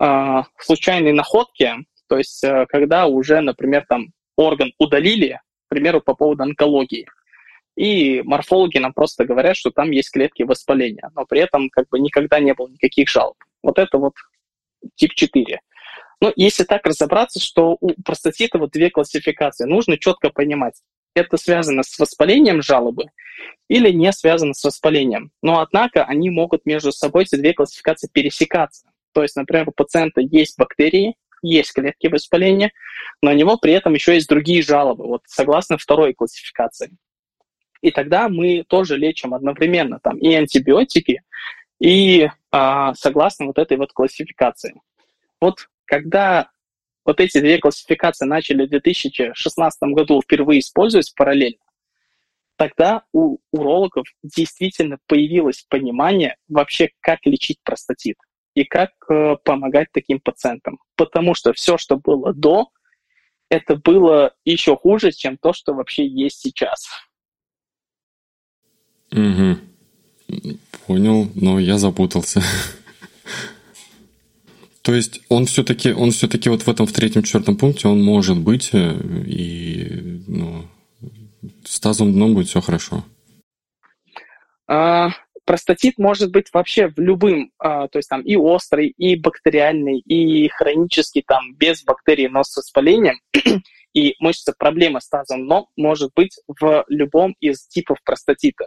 э, 0.00 0.42
случайные 0.56 1.12
находки, 1.12 1.70
то 2.08 2.16
есть 2.16 2.42
э, 2.42 2.64
когда 2.68 3.08
уже, 3.08 3.40
например, 3.40 3.84
там 3.86 4.06
орган 4.36 4.72
удалили, 4.78 5.40
к 5.66 5.68
примеру, 5.68 6.00
по 6.00 6.14
поводу 6.14 6.44
онкологии 6.44 7.06
и 7.76 8.22
морфологи 8.22 8.78
нам 8.78 8.92
просто 8.92 9.24
говорят, 9.24 9.56
что 9.56 9.70
там 9.70 9.90
есть 9.90 10.10
клетки 10.10 10.42
воспаления, 10.42 11.10
но 11.14 11.24
при 11.24 11.40
этом 11.40 11.70
как 11.70 11.88
бы 11.88 11.98
никогда 11.98 12.40
не 12.40 12.54
было 12.54 12.68
никаких 12.68 13.08
жалоб. 13.08 13.36
Вот 13.62 13.78
это 13.78 13.98
вот 13.98 14.14
тип 14.96 15.14
4. 15.14 15.60
Ну, 16.22 16.32
если 16.36 16.64
так 16.64 16.84
разобраться, 16.86 17.40
что 17.40 17.78
у 17.80 17.94
простатита 18.02 18.58
вот 18.58 18.72
две 18.72 18.90
классификации, 18.90 19.64
нужно 19.64 19.96
четко 19.96 20.30
понимать, 20.30 20.74
это 21.14 21.36
связано 21.36 21.82
с 21.82 21.98
воспалением 21.98 22.62
жалобы 22.62 23.06
или 23.68 23.90
не 23.90 24.12
связано 24.12 24.54
с 24.54 24.62
воспалением. 24.62 25.32
Но, 25.42 25.60
однако, 25.60 26.04
они 26.04 26.30
могут 26.30 26.66
между 26.66 26.92
собой, 26.92 27.24
эти 27.24 27.36
две 27.36 27.54
классификации, 27.54 28.08
пересекаться. 28.12 28.90
То 29.12 29.22
есть, 29.22 29.36
например, 29.36 29.68
у 29.68 29.72
пациента 29.72 30.20
есть 30.20 30.58
бактерии, 30.58 31.16
есть 31.42 31.72
клетки 31.72 32.06
воспаления, 32.06 32.70
но 33.22 33.30
у 33.30 33.34
него 33.34 33.56
при 33.56 33.72
этом 33.72 33.94
еще 33.94 34.14
есть 34.14 34.28
другие 34.28 34.62
жалобы, 34.62 35.06
вот 35.06 35.22
согласно 35.26 35.78
второй 35.78 36.12
классификации. 36.12 36.90
И 37.82 37.90
тогда 37.90 38.28
мы 38.28 38.64
тоже 38.68 38.96
лечим 38.96 39.34
одновременно 39.34 40.00
там 40.00 40.18
и 40.18 40.34
антибиотики, 40.34 41.22
и 41.80 42.28
а, 42.50 42.94
согласно 42.94 43.46
вот 43.46 43.58
этой 43.58 43.76
вот 43.76 43.92
классификации. 43.92 44.80
Вот 45.40 45.68
когда 45.86 46.50
вот 47.04 47.20
эти 47.20 47.40
две 47.40 47.58
классификации 47.58 48.26
начали 48.26 48.66
в 48.66 48.70
2016 48.70 49.82
году 49.94 50.20
впервые 50.20 50.60
использовать 50.60 51.12
параллельно, 51.14 51.64
тогда 52.56 53.04
у 53.12 53.38
урологов 53.52 54.06
действительно 54.22 54.98
появилось 55.06 55.64
понимание 55.68 56.36
вообще, 56.48 56.90
как 57.00 57.20
лечить 57.24 57.58
простатит 57.64 58.16
и 58.54 58.64
как 58.64 58.90
э, 59.08 59.36
помогать 59.42 59.88
таким 59.92 60.20
пациентам. 60.20 60.78
Потому 60.96 61.34
что 61.34 61.54
все, 61.54 61.78
что 61.78 61.96
было 61.96 62.34
до, 62.34 62.68
это 63.48 63.76
было 63.76 64.34
еще 64.44 64.76
хуже, 64.76 65.12
чем 65.12 65.38
то, 65.38 65.54
что 65.54 65.72
вообще 65.72 66.06
есть 66.06 66.40
сейчас. 66.40 66.90
Угу. 69.12 69.58
Понял, 70.86 71.30
но 71.34 71.58
я 71.58 71.78
запутался. 71.78 72.42
То 74.82 74.94
есть 74.94 75.20
он 75.28 75.46
все-таки, 75.46 75.92
он 75.92 76.10
все-таки 76.10 76.48
вот 76.48 76.62
в 76.62 76.68
этом 76.68 76.86
в 76.86 76.92
третьем 76.92 77.22
четвертом 77.22 77.56
пункте 77.56 77.86
он 77.86 78.02
может 78.02 78.38
быть 78.38 78.70
э, 78.72 78.96
и 79.26 80.22
ну, 80.26 80.64
с 81.64 81.78
тазом 81.80 82.12
дном 82.12 82.34
будет 82.34 82.48
все 82.48 82.60
хорошо. 82.60 83.04
А, 84.66 85.10
простатит 85.44 85.98
может 85.98 86.30
быть 86.30 86.46
вообще 86.52 86.88
в 86.88 86.98
любым, 86.98 87.50
а, 87.58 87.88
то 87.88 87.98
есть 87.98 88.08
там 88.08 88.22
и 88.22 88.36
острый, 88.36 88.94
и 88.96 89.16
бактериальный, 89.16 89.98
и 89.98 90.48
хронический, 90.48 91.22
там 91.26 91.54
без 91.56 91.82
бактерий, 91.82 92.28
но 92.28 92.42
с 92.42 92.56
воспалением. 92.56 93.20
И 93.94 94.14
мышца 94.18 94.54
проблема 94.56 95.00
с 95.00 95.08
тазом 95.08 95.46
дном 95.46 95.68
может 95.76 96.12
быть 96.14 96.38
в 96.46 96.84
любом 96.88 97.34
из 97.40 97.66
типов 97.66 97.98
простатита. 98.04 98.66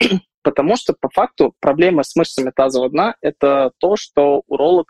Потому 0.42 0.76
что 0.76 0.94
по 0.98 1.08
факту 1.08 1.54
проблема 1.60 2.02
с 2.02 2.16
мышцами 2.16 2.50
тазового 2.50 2.90
дна– 2.90 3.16
это 3.20 3.72
то, 3.78 3.96
что 3.96 4.42
уролог 4.46 4.88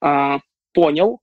а, 0.00 0.40
понял, 0.72 1.20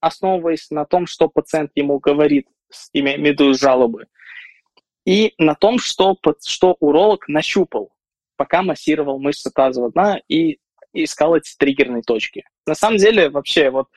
основываясь 0.00 0.70
на 0.70 0.84
том, 0.84 1.06
что 1.06 1.28
пациент 1.28 1.72
ему 1.74 1.98
говорит, 1.98 2.46
имея 2.92 3.16
в 3.16 3.20
виду 3.20 3.54
жалобы, 3.54 4.06
и 5.04 5.32
на 5.38 5.54
том, 5.54 5.78
что, 5.78 6.16
что 6.44 6.76
уролог 6.80 7.28
нащупал, 7.28 7.92
пока 8.36 8.62
массировал 8.62 9.18
мышцы 9.18 9.50
тазового 9.50 9.90
дна 9.92 10.20
и 10.28 10.58
искал 10.92 11.34
эти 11.36 11.56
триггерные 11.56 12.02
точки. 12.02 12.44
На 12.66 12.74
самом 12.74 12.98
деле, 12.98 13.30
вообще, 13.30 13.70
вот 13.70 13.88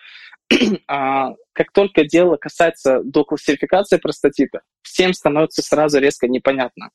а, 0.88 1.34
как 1.54 1.72
только 1.72 2.06
дело 2.06 2.38
касается 2.38 3.02
до 3.04 3.24
классификации 3.24 3.98
простатита, 3.98 4.62
всем 4.82 5.14
становится 5.14 5.62
сразу 5.62 6.00
резко 6.00 6.28
непонятно. 6.28 6.90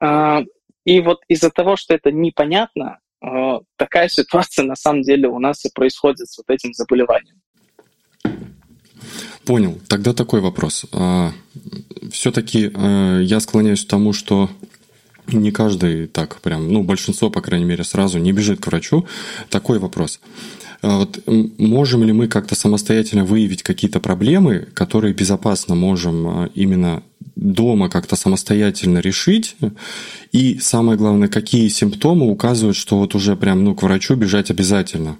А, 0.00 0.42
и 0.84 1.00
вот 1.00 1.20
из-за 1.28 1.50
того, 1.50 1.76
что 1.76 1.94
это 1.94 2.12
непонятно, 2.12 2.98
а, 3.20 3.60
такая 3.76 4.08
ситуация 4.08 4.64
на 4.64 4.76
самом 4.76 5.02
деле 5.02 5.28
у 5.28 5.38
нас 5.38 5.64
и 5.64 5.70
происходит 5.74 6.28
с 6.28 6.38
вот 6.38 6.48
этим 6.48 6.72
заболеванием. 6.72 7.40
Понял. 9.44 9.78
Тогда 9.88 10.12
такой 10.12 10.40
вопрос. 10.40 10.86
Все-таки 12.10 12.72
я 13.22 13.38
склоняюсь 13.38 13.84
к 13.84 13.88
тому, 13.88 14.12
что 14.12 14.50
не 15.32 15.50
каждый 15.50 16.06
так 16.06 16.40
прям, 16.40 16.72
ну, 16.72 16.82
большинство, 16.82 17.30
по 17.30 17.40
крайней 17.40 17.66
мере, 17.66 17.84
сразу 17.84 18.18
не 18.18 18.32
бежит 18.32 18.60
к 18.60 18.66
врачу. 18.66 19.06
Такой 19.50 19.78
вопрос. 19.78 20.20
А 20.82 20.98
вот 20.98 21.22
можем 21.58 22.04
ли 22.04 22.12
мы 22.12 22.28
как-то 22.28 22.54
самостоятельно 22.54 23.24
выявить 23.24 23.62
какие-то 23.62 24.00
проблемы, 24.00 24.68
которые 24.74 25.14
безопасно 25.14 25.74
можем 25.74 26.26
а, 26.26 26.50
именно 26.54 27.02
дома 27.34 27.88
как-то 27.88 28.16
самостоятельно 28.16 28.98
решить? 28.98 29.56
И 30.32 30.58
самое 30.58 30.98
главное, 30.98 31.28
какие 31.28 31.68
симптомы 31.68 32.30
указывают, 32.30 32.76
что 32.76 32.98
вот 32.98 33.14
уже 33.14 33.36
прям 33.36 33.64
ну, 33.64 33.74
к 33.74 33.82
врачу 33.82 34.14
бежать 34.16 34.50
обязательно? 34.50 35.18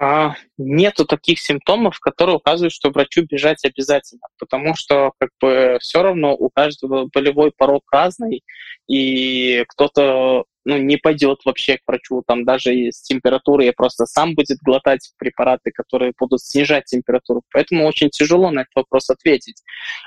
А, 0.00 0.36
нету 0.56 1.04
таких 1.04 1.40
симптомов, 1.40 1.98
которые 1.98 2.36
указывают, 2.36 2.72
что 2.72 2.90
врачу 2.90 3.22
бежать 3.22 3.64
обязательно, 3.64 4.22
потому 4.38 4.76
что 4.76 5.12
как 5.18 5.30
бы 5.40 5.78
все 5.80 6.02
равно 6.02 6.36
у 6.36 6.50
каждого 6.50 7.08
болевой 7.12 7.50
порог 7.56 7.82
разный, 7.90 8.44
и 8.86 9.64
кто-то 9.66 10.44
ну, 10.64 10.78
не 10.78 10.98
пойдет 10.98 11.40
вообще 11.44 11.78
к 11.78 11.80
врачу, 11.86 12.22
там 12.24 12.44
даже 12.44 12.70
с 12.92 13.02
температурой, 13.02 13.72
просто 13.72 14.06
сам 14.06 14.34
будет 14.34 14.58
глотать 14.58 15.10
препараты, 15.18 15.72
которые 15.72 16.12
будут 16.16 16.42
снижать 16.42 16.84
температуру. 16.84 17.42
Поэтому 17.52 17.86
очень 17.86 18.10
тяжело 18.10 18.50
на 18.50 18.60
этот 18.60 18.74
вопрос 18.76 19.10
ответить. 19.10 19.62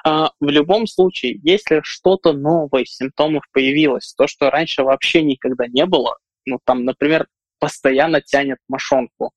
А, 0.05 0.31
в 0.39 0.47
любом 0.47 0.87
случае, 0.87 1.37
если 1.43 1.81
что-то 1.83 2.31
новое, 2.31 2.85
симптомов 2.85 3.43
появилось, 3.51 4.13
то, 4.13 4.27
что 4.27 4.49
раньше 4.49 4.83
вообще 4.83 5.21
никогда 5.21 5.67
не 5.67 5.85
было, 5.85 6.17
ну, 6.45 6.59
там, 6.63 6.85
например, 6.85 7.27
постоянно 7.61 8.21
тянет 8.21 8.57
мошонку, 8.67 9.31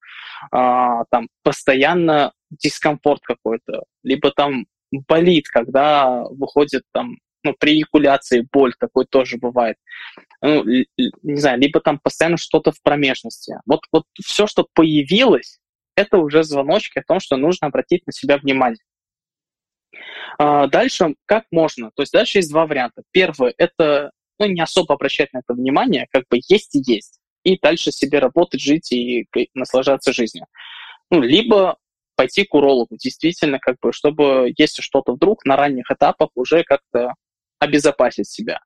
а, 0.50 1.04
там, 1.10 1.28
постоянно 1.42 2.32
дискомфорт 2.50 3.20
какой-то, 3.22 3.84
либо 4.02 4.30
там 4.30 4.66
болит, 4.90 5.48
когда 5.48 6.24
выходит 6.30 6.82
там 6.92 7.18
ну, 7.42 7.54
при 7.60 7.74
эякуляции 7.74 8.48
боль 8.50 8.72
такой 8.78 9.04
тоже 9.04 9.36
бывает. 9.36 9.76
Ну, 10.40 10.64
не 10.64 11.36
знаю, 11.36 11.60
либо 11.60 11.78
там 11.80 11.98
постоянно 11.98 12.38
что-то 12.38 12.72
в 12.72 12.80
промежности. 12.80 13.56
Вот, 13.66 13.80
вот 13.92 14.04
все, 14.18 14.46
что 14.46 14.66
появилось, 14.72 15.58
это 15.94 16.16
уже 16.16 16.42
звоночки 16.42 16.98
о 16.98 17.04
том, 17.06 17.20
что 17.20 17.36
нужно 17.36 17.66
обратить 17.66 18.06
на 18.06 18.14
себя 18.14 18.38
внимание. 18.38 18.82
А 20.38 20.66
дальше 20.68 21.16
как 21.26 21.44
можно? 21.50 21.90
То 21.94 22.02
есть 22.02 22.12
дальше 22.12 22.38
есть 22.38 22.50
два 22.50 22.66
варианта. 22.66 23.02
Первый– 23.10 23.52
это 23.58 24.10
ну, 24.38 24.46
не 24.46 24.62
особо 24.62 24.94
обращать 24.94 25.32
на 25.34 25.38
это 25.38 25.52
внимание, 25.52 26.06
как 26.10 26.24
бы 26.30 26.38
есть 26.48 26.74
и 26.74 26.82
есть. 26.84 27.20
И 27.44 27.58
дальше 27.58 27.92
себе 27.92 28.18
работать, 28.18 28.60
жить 28.60 28.90
и 28.92 29.28
наслаждаться 29.54 30.12
жизнью. 30.12 30.46
Ну, 31.10 31.20
либо 31.20 31.78
пойти 32.16 32.44
к 32.44 32.54
урологу, 32.54 32.96
действительно, 32.96 33.58
как 33.58 33.76
бы, 33.80 33.92
чтобы, 33.92 34.52
если 34.56 34.82
что-то 34.82 35.12
вдруг 35.12 35.44
на 35.44 35.56
ранних 35.56 35.90
этапах 35.90 36.30
уже 36.34 36.64
как-то 36.64 37.14
обезопасить 37.58 38.28
себя. 38.28 38.60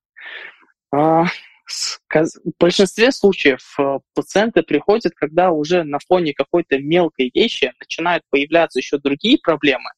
А, 0.93 1.25
в 1.69 2.35
большинстве 2.59 3.13
случаев 3.13 3.75
э, 3.79 3.99
пациенты 4.15 4.63
приходят, 4.63 5.15
когда 5.15 5.51
уже 5.51 5.83
на 5.83 5.99
фоне 5.99 6.33
какой-то 6.33 6.79
мелкой 6.79 7.31
вещи 7.35 7.73
начинают 7.79 8.23
появляться 8.31 8.79
еще 8.79 8.99
другие 8.99 9.39
проблемы. 9.39 9.91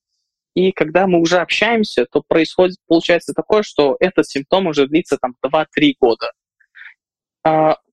И 0.55 0.73
когда 0.73 1.07
мы 1.07 1.21
уже 1.21 1.39
общаемся, 1.39 2.07
то 2.11 2.23
происходит, 2.27 2.77
получается 2.89 3.33
такое, 3.35 3.63
что 3.63 3.97
этот 4.01 4.29
симптом 4.29 4.67
уже 4.67 4.89
длится 4.89 5.17
там 5.17 5.37
2-3 5.45 5.95
года. 6.01 6.33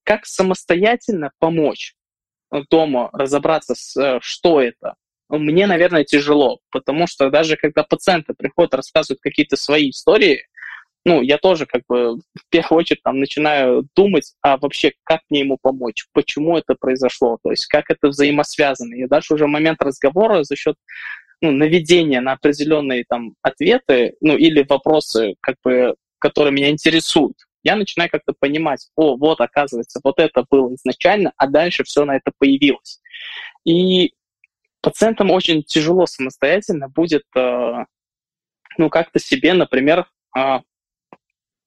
Как 0.07 0.25
самостоятельно 0.25 1.31
помочь 1.37 1.93
дома 2.71 3.09
разобраться, 3.11 3.75
с, 3.75 3.97
э, 3.97 4.19
что 4.21 4.61
это, 4.61 4.93
мне, 5.27 5.67
наверное, 5.67 6.05
тяжело, 6.05 6.59
потому 6.71 7.07
что 7.07 7.29
даже 7.29 7.57
когда 7.57 7.83
пациенты 7.83 8.33
приходят, 8.33 8.73
рассказывают 8.73 9.19
какие-то 9.19 9.57
свои 9.57 9.89
истории, 9.89 10.45
ну, 11.03 11.21
я 11.21 11.37
тоже 11.37 11.65
как 11.65 11.81
бы 11.89 12.15
в 12.15 12.49
первую 12.49 12.79
очередь 12.79 13.03
там 13.03 13.19
начинаю 13.19 13.85
думать, 13.97 14.31
а 14.41 14.55
вообще 14.55 14.93
как 15.03 15.19
мне 15.29 15.41
ему 15.41 15.57
помочь, 15.61 16.05
почему 16.13 16.57
это 16.57 16.75
произошло, 16.79 17.37
то 17.43 17.51
есть 17.51 17.67
как 17.67 17.89
это 17.89 18.07
взаимосвязано. 18.07 18.93
И 18.93 19.07
дальше 19.07 19.33
уже 19.33 19.45
момент 19.45 19.81
разговора 19.81 20.43
за 20.43 20.55
счет 20.55 20.77
ну, 21.41 21.51
наведения 21.51 22.21
на 22.21 22.31
определенные 22.31 23.03
там 23.09 23.33
ответы, 23.41 24.13
ну, 24.21 24.37
или 24.37 24.65
вопросы, 24.67 25.35
как 25.41 25.57
бы, 25.65 25.95
которые 26.19 26.53
меня 26.53 26.69
интересуют, 26.69 27.35
я 27.63 27.75
начинаю 27.75 28.09
как-то 28.09 28.33
понимать, 28.37 28.87
о, 28.95 29.17
вот, 29.17 29.41
оказывается, 29.41 29.99
вот 30.03 30.19
это 30.19 30.45
было 30.49 30.73
изначально, 30.75 31.33
а 31.37 31.47
дальше 31.47 31.83
все 31.83 32.05
на 32.05 32.15
это 32.15 32.31
появилось. 32.37 33.01
И 33.65 34.13
пациентам 34.81 35.31
очень 35.31 35.63
тяжело 35.63 36.05
самостоятельно 36.05 36.87
будет, 36.89 37.23
э, 37.35 37.85
ну, 38.77 38.89
как-то 38.89 39.19
себе, 39.19 39.53
например, 39.53 40.05
э, 40.37 40.59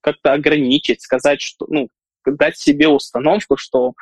как-то 0.01 0.33
ограничить, 0.33 1.03
сказать, 1.03 1.41
что, 1.43 1.67
ну, 1.69 1.89
дать 2.25 2.57
себе 2.57 2.89
установку, 2.89 3.57
что 3.57 3.95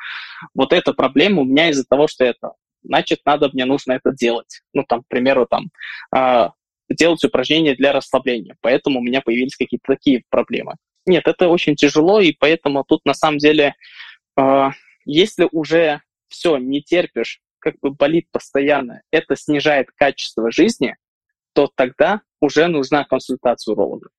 вот 0.53 0.73
эта 0.73 0.93
проблема 0.93 1.41
у 1.41 1.45
меня 1.45 1.69
из-за 1.69 1.85
того, 1.85 2.07
что 2.07 2.23
это, 2.23 2.53
значит, 2.83 3.19
надо, 3.25 3.49
мне 3.51 3.65
нужно 3.65 3.93
это 3.93 4.11
делать. 4.11 4.61
Ну, 4.73 4.83
там, 4.87 5.03
к 5.03 5.07
примеру, 5.07 5.47
там, 5.47 5.69
э, 6.15 6.49
делать 6.89 7.23
упражнения 7.23 7.75
для 7.75 7.93
расслабления, 7.93 8.55
поэтому 8.61 8.99
у 8.99 9.03
меня 9.03 9.21
появились 9.21 9.55
какие-то 9.55 9.85
такие 9.87 10.23
проблемы. 10.29 10.75
Нет, 11.09 11.27
это 11.27 11.47
очень 11.47 11.75
тяжело, 11.75 12.19
и 12.19 12.33
поэтому 12.33 12.83
тут 12.83 13.03
на 13.03 13.15
самом 13.15 13.39
деле, 13.39 13.73
э, 14.37 14.69
если 15.05 15.49
уже 15.51 16.03
все, 16.27 16.57
не 16.57 16.83
терпишь, 16.83 17.41
как 17.57 17.79
бы 17.81 17.89
болит 17.89 18.27
постоянно, 18.31 19.01
это 19.11 19.35
снижает 19.35 19.87
качество 19.95 20.51
жизни, 20.51 20.97
то 21.53 21.67
тогда 21.73 22.21
уже 22.39 22.67
нужна 22.67 23.05
консультация 23.05 23.73
уролога. 23.73 24.09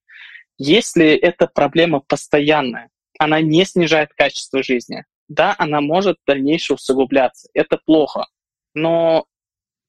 Если 0.58 1.06
эта 1.12 1.46
проблема 1.46 2.00
постоянная, 2.00 2.90
она 3.20 3.40
не 3.40 3.64
снижает 3.64 4.10
качество 4.12 4.60
жизни, 4.64 5.04
да, 5.28 5.54
она 5.58 5.80
может 5.80 6.16
дальнейшее 6.26 6.74
усугубляться. 6.74 7.48
Это 7.54 7.78
плохо. 7.86 8.26
Но 8.74 9.26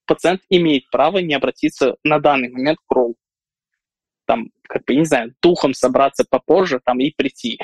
пациент 0.06 0.42
имеет 0.50 0.88
право 0.92 1.18
не 1.18 1.34
обратиться 1.34 1.96
на 2.04 2.20
данный 2.20 2.50
момент 2.50 2.78
к 2.86 2.92
РОЛ. 2.94 3.16
Там, 4.32 4.50
как 4.64 4.86
бы, 4.86 4.96
не 4.96 5.04
знаю, 5.04 5.34
духом 5.42 5.74
собраться 5.74 6.24
попозже 6.30 6.80
там 6.82 7.02
и 7.02 7.12
прийти. 7.12 7.60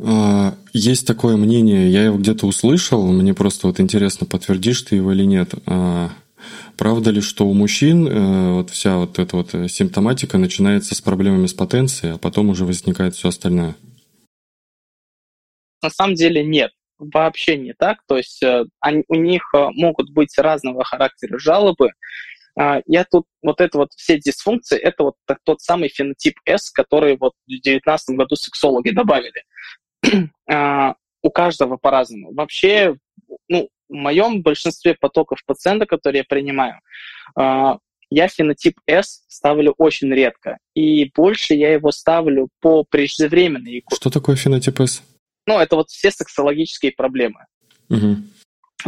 А, 0.00 0.54
есть 0.72 1.06
такое 1.06 1.36
мнение, 1.36 1.90
я 1.90 2.04
его 2.04 2.16
где-то 2.16 2.46
услышал, 2.46 3.06
мне 3.12 3.34
просто 3.34 3.66
вот 3.66 3.80
интересно, 3.80 4.26
подтвердишь 4.26 4.80
ты 4.80 4.96
его 4.96 5.12
или 5.12 5.24
нет. 5.24 5.52
А, 5.66 6.10
Правда 6.78 7.10
ли, 7.10 7.20
что 7.20 7.44
у 7.44 7.54
мужчин 7.54 8.06
э, 8.06 8.52
вот 8.52 8.70
вся 8.70 8.96
вот 8.98 9.18
эта 9.18 9.36
вот 9.36 9.52
э, 9.54 9.68
симптоматика 9.68 10.38
начинается 10.38 10.94
с 10.94 11.00
проблемами 11.00 11.46
с 11.46 11.52
потенцией, 11.52 12.14
а 12.14 12.18
потом 12.18 12.50
уже 12.50 12.64
возникает 12.64 13.16
все 13.16 13.28
остальное? 13.28 13.74
На 15.82 15.90
самом 15.90 16.14
деле 16.14 16.44
нет, 16.44 16.70
вообще 16.98 17.56
не 17.58 17.74
так. 17.74 17.98
То 18.06 18.16
есть 18.16 18.42
э, 18.44 18.64
они, 18.80 19.04
у 19.08 19.16
них 19.16 19.52
могут 19.52 20.10
быть 20.10 20.38
разного 20.38 20.84
характера 20.84 21.38
жалобы. 21.38 21.90
А, 22.58 22.80
я 22.86 23.04
тут 23.04 23.26
вот 23.42 23.60
это 23.60 23.78
вот 23.78 23.92
все 23.94 24.18
дисфункции, 24.18 24.78
это 24.78 25.04
вот 25.04 25.14
тот 25.44 25.60
самый 25.60 25.88
фенотип 25.88 26.34
S, 26.44 26.70
который 26.70 27.16
вот 27.16 27.32
в 27.46 27.50
2019 27.50 28.16
году 28.16 28.36
сексологи 28.36 28.90
добавили. 28.90 29.44
А, 30.50 30.94
у 31.22 31.30
каждого 31.30 31.76
по-разному. 31.76 32.32
Вообще, 32.32 32.96
ну, 33.48 33.68
в 33.88 33.92
моем 33.92 34.40
большинстве 34.40 34.96
потоков 34.98 35.44
пациента, 35.44 35.84
которые 35.84 36.20
я 36.20 36.24
принимаю, 36.24 36.80
а, 37.36 37.78
я 38.08 38.28
фенотип 38.28 38.80
S 38.86 39.24
ставлю 39.28 39.74
очень 39.76 40.10
редко. 40.12 40.58
И 40.74 41.10
больше 41.14 41.54
я 41.54 41.72
его 41.74 41.92
ставлю 41.92 42.48
по 42.60 42.82
преждевременной. 42.84 43.84
Что 43.92 44.08
такое 44.08 44.36
фенотип 44.36 44.80
S? 44.80 45.02
Ну, 45.46 45.58
это 45.58 45.76
вот 45.76 45.90
все 45.90 46.10
сексологические 46.10 46.92
проблемы. 46.92 47.44
Угу. 47.90 48.16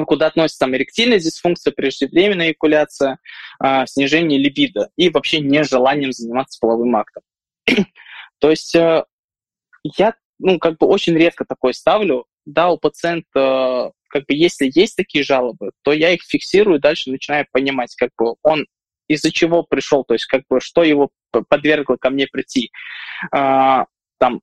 Куда 0.06 0.28
относятся 0.28 0.60
там 0.60 0.76
эректильная 0.76 1.18
дисфункция, 1.18 1.72
преждевременная 1.72 2.48
эякуляция, 2.48 3.18
а, 3.58 3.86
снижение 3.86 4.38
либидо 4.38 4.90
и 4.96 5.08
вообще 5.10 5.40
нежеланием 5.40 6.12
заниматься 6.12 6.58
половым 6.60 6.96
актом. 6.96 7.22
То 8.38 8.50
есть 8.50 8.74
э, 8.74 9.04
я 9.82 10.14
ну, 10.38 10.58
как 10.58 10.78
бы 10.78 10.86
очень 10.86 11.14
редко 11.14 11.44
такое 11.44 11.72
ставлю. 11.72 12.26
Да, 12.46 12.70
у 12.70 12.78
пациента 12.78 13.92
как 14.08 14.26
бы 14.26 14.34
если 14.34 14.70
есть 14.74 14.96
такие 14.96 15.24
жалобы, 15.24 15.70
то 15.82 15.92
я 15.92 16.10
их 16.10 16.22
фиксирую, 16.22 16.80
дальше 16.80 17.10
начинаю 17.10 17.46
понимать, 17.52 17.94
как 17.94 18.10
бы 18.18 18.34
он 18.42 18.66
из-за 19.08 19.30
чего 19.32 19.62
пришел, 19.62 20.04
то 20.04 20.14
есть 20.14 20.26
как 20.26 20.42
бы 20.48 20.60
что 20.60 20.82
его 20.82 21.10
подвергло 21.48 21.96
ко 21.96 22.10
мне 22.10 22.26
прийти. 22.26 22.70
А, 23.32 23.86
там 24.18 24.40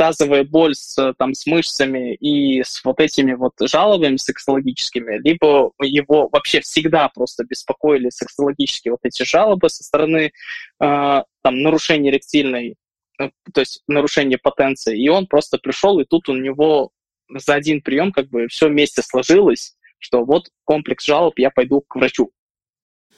тазовая 0.00 0.44
боль 0.44 0.74
с, 0.74 1.12
там, 1.18 1.34
с 1.34 1.44
мышцами 1.44 2.14
и 2.14 2.62
с 2.62 2.82
вот 2.86 3.00
этими 3.00 3.34
вот 3.34 3.52
жалобами 3.60 4.16
сексологическими, 4.16 5.18
либо 5.22 5.72
его 5.78 6.30
вообще 6.32 6.62
всегда 6.62 7.10
просто 7.10 7.44
беспокоили 7.44 8.08
сексологические 8.08 8.92
вот 8.92 9.00
эти 9.02 9.24
жалобы 9.24 9.68
со 9.68 9.84
стороны 9.84 10.32
э, 10.80 11.22
там, 11.42 11.62
нарушения 11.62 12.08
эректильной, 12.08 12.76
э, 13.20 13.28
то 13.52 13.60
есть 13.60 13.82
нарушения 13.88 14.38
потенции, 14.38 14.98
и 14.98 15.10
он 15.10 15.26
просто 15.26 15.58
пришел, 15.58 16.00
и 16.00 16.06
тут 16.06 16.30
у 16.30 16.34
него 16.34 16.92
за 17.28 17.52
один 17.52 17.82
прием 17.82 18.10
как 18.10 18.30
бы 18.30 18.48
все 18.48 18.70
вместе 18.70 19.02
сложилось, 19.02 19.76
что 19.98 20.24
вот 20.24 20.48
комплекс 20.64 21.04
жалоб, 21.04 21.38
я 21.38 21.50
пойду 21.50 21.82
к 21.82 21.94
врачу. 21.96 22.30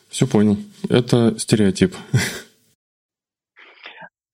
Все 0.08 0.26
понял. 0.26 0.56
Это 0.88 1.38
стереотип. 1.38 1.94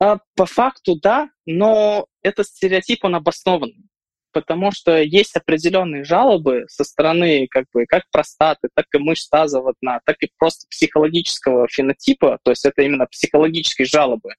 А, 0.00 0.18
по 0.36 0.46
факту, 0.46 0.96
да, 0.96 1.28
но 1.44 2.06
этот 2.22 2.46
стереотип, 2.46 3.04
он 3.04 3.16
обоснованный, 3.16 3.88
потому 4.32 4.70
что 4.70 5.02
есть 5.02 5.34
определенные 5.36 6.04
жалобы 6.04 6.66
со 6.68 6.84
стороны 6.84 7.48
как 7.50 7.64
бы 7.72 7.84
как 7.86 8.04
простаты, 8.12 8.68
так 8.74 8.86
и 8.94 8.98
мышц 8.98 9.28
тазового 9.28 9.74
дна, 9.80 10.00
так 10.04 10.16
и 10.20 10.30
просто 10.38 10.66
психологического 10.70 11.66
фенотипа, 11.68 12.38
то 12.44 12.52
есть 12.52 12.64
это 12.64 12.82
именно 12.82 13.06
психологические 13.06 13.86
жалобы, 13.86 14.34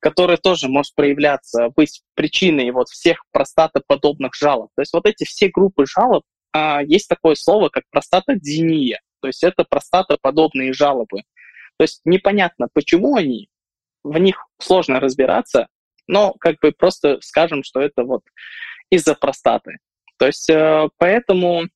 которые 0.00 0.36
тоже 0.36 0.68
может 0.68 0.94
проявляться, 0.94 1.70
быть 1.74 2.02
причиной 2.14 2.70
вот 2.70 2.88
всех 2.88 3.24
простатоподобных 3.32 4.34
жалоб. 4.34 4.68
То 4.76 4.82
есть 4.82 4.92
вот 4.92 5.06
эти 5.06 5.24
все 5.24 5.48
группы 5.48 5.86
жалоб, 5.86 6.24
а, 6.52 6.82
есть 6.82 7.08
такое 7.08 7.36
слово, 7.36 7.70
как 7.70 7.84
простатодиния, 7.90 9.00
то 9.22 9.28
есть 9.28 9.42
это 9.44 9.64
простатоподобные 9.64 10.74
жалобы. 10.74 11.22
То 11.78 11.84
есть 11.84 12.02
непонятно, 12.04 12.68
почему 12.74 13.16
они, 13.16 13.48
в 14.02 14.16
них 14.18 14.46
сложно 14.58 15.00
разбираться, 15.00 15.68
но 16.06 16.32
как 16.34 16.58
бы 16.60 16.72
просто 16.72 17.18
скажем, 17.20 17.62
что 17.62 17.80
это 17.80 18.04
вот 18.04 18.22
из-за 18.90 19.14
простаты. 19.14 19.78
То 20.18 20.26
есть 20.26 20.50
э, 20.50 20.88
поэтому 20.98 21.68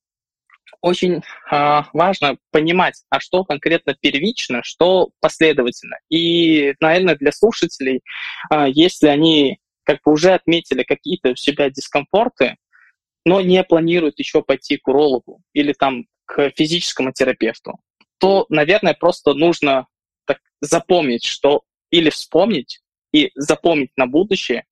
очень 0.80 1.22
э, 1.50 1.82
важно 1.92 2.36
понимать, 2.50 3.02
а 3.08 3.20
что 3.20 3.44
конкретно 3.44 3.94
первично, 3.98 4.62
что 4.62 5.10
последовательно. 5.20 5.96
И, 6.10 6.74
наверное, 6.80 7.16
для 7.16 7.32
слушателей, 7.32 8.02
э, 8.50 8.66
если 8.68 9.06
они 9.06 9.58
как 9.84 10.00
бы 10.04 10.12
уже 10.12 10.32
отметили 10.32 10.82
какие-то 10.82 11.30
у 11.30 11.36
себя 11.36 11.70
дискомфорты, 11.70 12.56
но 13.24 13.40
не 13.40 13.62
планируют 13.64 14.18
еще 14.18 14.42
пойти 14.42 14.76
к 14.76 14.86
урологу 14.88 15.40
или 15.52 15.72
там 15.72 16.04
к 16.26 16.50
физическому 16.50 17.12
терапевту, 17.12 17.78
то, 18.18 18.46
наверное, 18.48 18.94
просто 18.94 19.34
нужно 19.34 19.86
так 20.26 20.38
запомнить, 20.60 21.24
что 21.24 21.62
или 21.94 22.10
вспомнить 22.10 22.80
и 23.12 23.30
запомнить 23.36 23.92
на 23.96 24.06
будущее, 24.06 24.64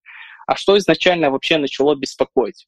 а 0.47 0.57
что 0.57 0.77
изначально 0.77 1.31
вообще 1.31 1.57
начало 1.57 1.95
беспокоить. 1.95 2.67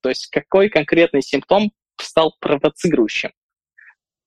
То 0.00 0.08
есть 0.08 0.26
какой 0.26 0.68
конкретный 0.68 1.22
симптом 1.22 1.70
стал 2.00 2.34
провоцирующим. 2.40 3.30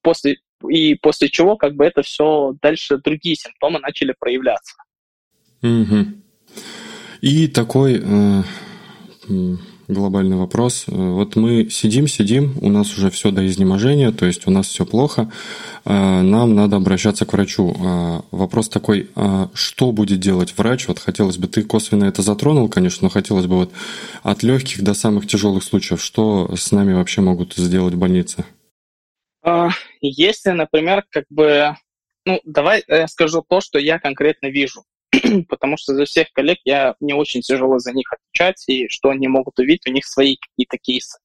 После, 0.01 0.37
и 0.67 0.95
после 0.95 1.29
чего 1.29 1.57
как 1.57 1.75
бы 1.75 1.85
это 1.85 2.01
все 2.01 2.53
дальше 2.61 2.97
другие 2.97 3.35
симптомы 3.35 3.79
начали 3.79 4.15
проявляться. 4.17 4.75
Угу. 5.61 6.05
И 7.21 7.47
такой 7.49 8.01
э, 8.01 8.43
глобальный 9.93 10.37
вопрос. 10.37 10.85
Э, 10.87 10.91
вот 10.91 11.35
мы 11.35 11.69
сидим, 11.69 12.07
сидим, 12.07 12.57
у 12.61 12.69
нас 12.69 12.97
уже 12.97 13.09
все 13.09 13.31
до 13.31 13.45
изнеможения, 13.45 14.11
то 14.11 14.25
есть 14.25 14.47
у 14.47 14.51
нас 14.51 14.67
все 14.67 14.85
плохо, 14.85 15.31
э, 15.85 15.91
нам 15.93 16.55
надо 16.55 16.77
обращаться 16.77 17.25
к 17.25 17.33
врачу. 17.33 17.75
Э, 17.77 18.21
вопрос 18.31 18.69
такой, 18.69 19.09
что 19.53 19.91
будет 19.91 20.19
делать 20.19 20.57
врач? 20.57 20.87
Вот 20.87 20.99
хотелось 20.99 21.37
бы, 21.37 21.47
ты 21.47 21.63
косвенно 21.63 22.05
это 22.05 22.21
затронул, 22.21 22.69
конечно, 22.69 23.05
но 23.05 23.09
хотелось 23.09 23.45
бы 23.45 23.55
вот 23.55 23.71
от 24.23 24.43
легких 24.43 24.83
до 24.83 24.93
самых 24.93 25.27
тяжелых 25.27 25.63
случаев, 25.63 26.01
что 26.01 26.55
с 26.55 26.71
нами 26.71 26.93
вообще 26.93 27.21
могут 27.21 27.53
сделать 27.55 27.93
в 27.93 27.97
больнице? 27.97 28.45
А, 29.43 29.69
если, 30.01 30.51
например, 30.51 31.03
как 31.09 31.25
бы, 31.29 31.75
ну, 32.25 32.39
давай 32.45 32.83
я 32.87 33.07
скажу 33.07 33.43
то, 33.47 33.61
что 33.61 33.79
я 33.79 33.99
конкретно 33.99 34.47
вижу. 34.47 34.83
потому 35.49 35.77
что 35.77 35.93
за 35.93 36.05
всех 36.05 36.31
коллег 36.33 36.59
я 36.63 36.95
не 36.99 37.13
очень 37.13 37.41
тяжело 37.41 37.79
за 37.79 37.91
них 37.93 38.11
отвечать, 38.13 38.63
и 38.67 38.87
что 38.87 39.09
они 39.09 39.27
могут 39.27 39.59
увидеть, 39.59 39.87
у 39.87 39.91
них 39.91 40.05
свои 40.05 40.37
какие-то 40.37 40.77
кейсы. 40.77 41.19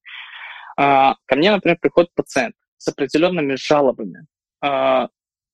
А, 0.77 1.17
ко 1.27 1.37
мне, 1.37 1.51
например, 1.51 1.79
приходит 1.81 2.13
пациент 2.15 2.55
с 2.77 2.89
определенными 2.89 3.55
жалобами. 3.55 4.27
А, 4.61 5.09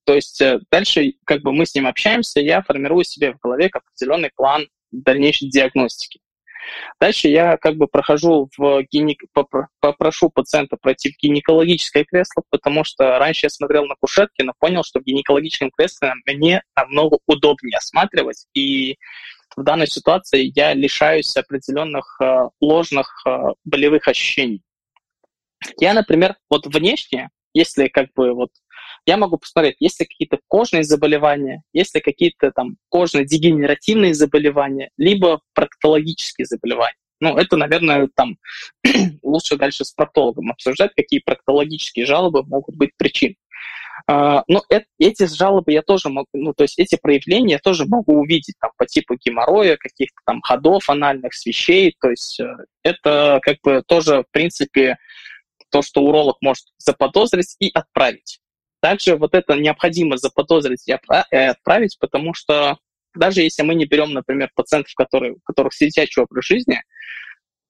то 0.04 0.14
есть 0.14 0.40
э, 0.40 0.60
дальше 0.70 1.14
как 1.24 1.42
бы 1.42 1.52
мы 1.52 1.64
с 1.64 1.74
ним 1.74 1.86
общаемся, 1.86 2.40
я 2.40 2.62
формирую 2.62 3.04
себе 3.04 3.34
в 3.34 3.38
голове 3.38 3.70
определенный 3.72 4.30
план 4.34 4.66
дальнейшей 4.90 5.48
диагностики. 5.48 6.20
Дальше 7.00 7.28
я 7.28 7.56
как 7.56 7.76
бы 7.76 7.86
прохожу 7.86 8.48
в 8.56 8.82
гинек... 8.90 9.22
попрошу 9.80 10.30
пациента 10.30 10.76
пройти 10.80 11.10
в 11.12 11.22
гинекологическое 11.22 12.04
кресло, 12.04 12.42
потому 12.50 12.84
что 12.84 13.18
раньше 13.18 13.46
я 13.46 13.50
смотрел 13.50 13.86
на 13.86 13.94
кушетке, 14.00 14.44
но 14.44 14.52
понял, 14.58 14.82
что 14.84 15.00
в 15.00 15.04
гинекологическом 15.04 15.70
кресле 15.70 16.12
мне 16.26 16.62
намного 16.76 17.18
удобнее 17.26 17.78
осматривать, 17.78 18.46
и 18.54 18.96
в 19.56 19.62
данной 19.62 19.86
ситуации 19.86 20.50
я 20.54 20.74
лишаюсь 20.74 21.36
определенных 21.36 22.18
э, 22.20 22.48
ложных 22.60 23.22
э, 23.26 23.52
болевых 23.64 24.08
ощущений. 24.08 24.62
Я, 25.78 25.94
например, 25.94 26.36
вот 26.48 26.66
внешне, 26.66 27.28
если 27.52 27.88
как 27.88 28.12
бы 28.14 28.32
вот 28.32 28.50
я 29.06 29.16
могу 29.16 29.38
посмотреть, 29.38 29.76
есть 29.80 30.00
ли 30.00 30.06
какие-то 30.06 30.38
кожные 30.48 30.84
заболевания, 30.84 31.62
есть 31.72 31.94
ли 31.94 32.00
какие-то 32.00 32.52
там 32.52 32.76
кожно-дегенеративные 32.88 34.14
заболевания, 34.14 34.90
либо 34.96 35.40
проктологические 35.54 36.46
заболевания. 36.46 36.96
Ну, 37.20 37.36
это, 37.36 37.56
наверное, 37.56 38.08
там 38.14 38.36
лучше 39.22 39.56
дальше 39.56 39.84
с 39.84 39.92
проктологом 39.92 40.50
обсуждать, 40.50 40.92
какие 40.96 41.20
проктологические 41.20 42.06
жалобы 42.06 42.42
могут 42.44 42.76
быть 42.76 42.90
причиной. 42.96 43.36
Uh, 44.10 44.42
но 44.48 44.64
это, 44.68 44.86
эти 44.98 45.26
жалобы 45.26 45.70
я 45.70 45.82
тоже 45.82 46.08
могу, 46.08 46.26
ну, 46.32 46.52
то 46.54 46.64
есть 46.64 46.78
эти 46.78 46.98
проявления 47.00 47.52
я 47.52 47.58
тоже 47.60 47.84
могу 47.86 48.14
увидеть 48.18 48.56
там 48.60 48.72
по 48.76 48.86
типу 48.86 49.14
геморроя, 49.14 49.76
каких-то 49.76 50.16
там 50.26 50.40
ходов 50.40 50.88
анальных, 50.90 51.34
свещей, 51.34 51.94
то 52.00 52.10
есть 52.10 52.40
uh, 52.40 52.56
это 52.82 53.38
как 53.42 53.58
бы 53.62 53.84
тоже, 53.86 54.22
в 54.22 54.32
принципе, 54.32 54.96
то, 55.70 55.82
что 55.82 56.02
уролог 56.02 56.38
может 56.40 56.64
заподозрить 56.78 57.54
и 57.60 57.70
отправить. 57.72 58.41
Также 58.82 59.14
вот 59.14 59.32
это 59.34 59.54
необходимо 59.54 60.16
заподозрить 60.16 60.88
и 60.88 60.92
отправить, 60.92 61.96
потому 62.00 62.34
что 62.34 62.78
даже 63.14 63.42
если 63.42 63.62
мы 63.62 63.76
не 63.76 63.86
берем, 63.86 64.12
например, 64.12 64.50
пациентов, 64.56 64.92
которые, 64.96 65.34
у 65.34 65.40
которых 65.44 65.72
сидячий 65.72 66.20
образ 66.20 66.44
жизни, 66.44 66.82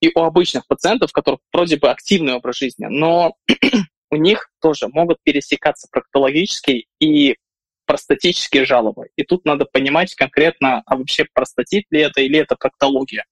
и 0.00 0.10
у 0.14 0.22
обычных 0.22 0.66
пациентов, 0.66 1.10
у 1.10 1.12
которых 1.12 1.40
вроде 1.52 1.76
бы 1.76 1.90
активный 1.90 2.32
образ 2.32 2.56
жизни, 2.56 2.86
но 2.86 3.36
у 4.10 4.16
них 4.16 4.48
тоже 4.62 4.88
могут 4.88 5.18
пересекаться 5.22 5.86
проктологические 5.90 6.86
и 6.98 7.36
простатические 7.84 8.64
жалобы. 8.64 9.08
И 9.16 9.22
тут 9.22 9.44
надо 9.44 9.66
понимать 9.66 10.14
конкретно, 10.14 10.82
а 10.86 10.96
вообще 10.96 11.26
простатит 11.34 11.84
ли 11.90 12.00
это 12.00 12.22
или 12.22 12.38
это 12.38 12.56
проктология. 12.56 13.26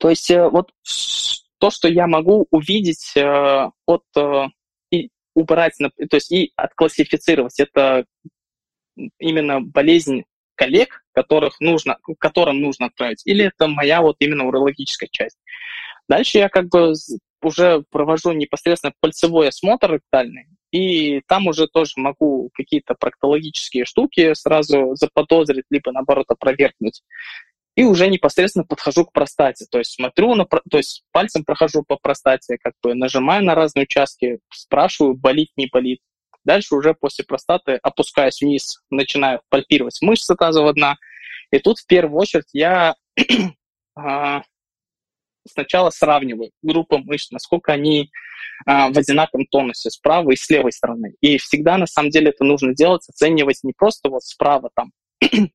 То 0.00 0.10
есть 0.10 0.32
э, 0.32 0.48
вот 0.48 0.72
то, 1.58 1.70
что 1.70 1.86
я 1.86 2.08
могу 2.08 2.48
увидеть 2.50 3.12
э, 3.16 3.70
от 3.86 4.02
э, 4.16 4.46
убрать, 5.34 5.74
то 5.78 6.16
есть 6.16 6.30
и 6.32 6.52
отклассифицировать. 6.56 7.58
Это 7.58 8.04
именно 9.18 9.60
болезнь 9.60 10.24
коллег, 10.54 11.02
которых 11.12 11.60
нужно, 11.60 11.98
которым 12.18 12.60
нужно 12.60 12.86
отправить, 12.86 13.22
или 13.24 13.46
это 13.46 13.66
моя 13.66 14.02
вот 14.02 14.16
именно 14.20 14.46
урологическая 14.46 15.08
часть. 15.10 15.38
Дальше 16.08 16.38
я 16.38 16.48
как 16.48 16.68
бы 16.68 16.92
уже 17.42 17.84
провожу 17.90 18.32
непосредственно 18.32 18.92
пальцевой 19.00 19.48
осмотр 19.48 19.94
ректальный, 19.94 20.46
и 20.70 21.20
там 21.26 21.46
уже 21.46 21.66
тоже 21.66 21.92
могу 21.96 22.50
какие-то 22.54 22.94
проктологические 22.94 23.84
штуки 23.84 24.34
сразу 24.34 24.94
заподозрить, 24.94 25.64
либо 25.70 25.92
наоборот 25.92 26.26
опровергнуть 26.28 27.02
и 27.74 27.84
уже 27.84 28.08
непосредственно 28.08 28.64
подхожу 28.64 29.06
к 29.06 29.12
простате. 29.12 29.66
То 29.70 29.78
есть 29.78 29.92
смотрю, 29.92 30.34
на, 30.34 30.44
то 30.44 30.76
есть 30.76 31.04
пальцем 31.10 31.44
прохожу 31.44 31.82
по 31.82 31.96
простате, 31.96 32.58
как 32.62 32.74
бы 32.82 32.94
нажимаю 32.94 33.44
на 33.44 33.54
разные 33.54 33.84
участки, 33.84 34.40
спрашиваю, 34.50 35.14
болит, 35.14 35.50
не 35.56 35.68
болит. 35.72 36.00
Дальше 36.44 36.74
уже 36.74 36.94
после 36.94 37.24
простаты 37.24 37.78
опускаюсь 37.82 38.40
вниз, 38.40 38.82
начинаю 38.90 39.40
пальпировать 39.48 39.98
мышцы 40.02 40.34
тазового 40.34 40.74
дна. 40.74 40.96
И 41.50 41.58
тут 41.58 41.78
в 41.78 41.86
первую 41.86 42.20
очередь 42.20 42.48
я 42.52 42.94
а, 43.96 44.42
сначала 45.48 45.90
сравниваю 45.90 46.50
группы 46.62 46.98
мышц, 46.98 47.30
насколько 47.30 47.72
они 47.72 48.10
а, 48.66 48.90
в 48.90 48.98
одинаковом 48.98 49.46
тонусе 49.46 49.90
с 49.90 49.96
правой 49.96 50.34
и 50.34 50.36
с 50.36 50.50
левой 50.50 50.72
стороны. 50.72 51.14
И 51.20 51.38
всегда 51.38 51.78
на 51.78 51.86
самом 51.86 52.10
деле 52.10 52.30
это 52.30 52.44
нужно 52.44 52.74
делать, 52.74 53.08
оценивать 53.08 53.60
не 53.62 53.72
просто 53.72 54.10
вот 54.10 54.24
справа 54.24 54.70
там 54.74 54.92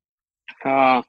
а, 0.63 1.03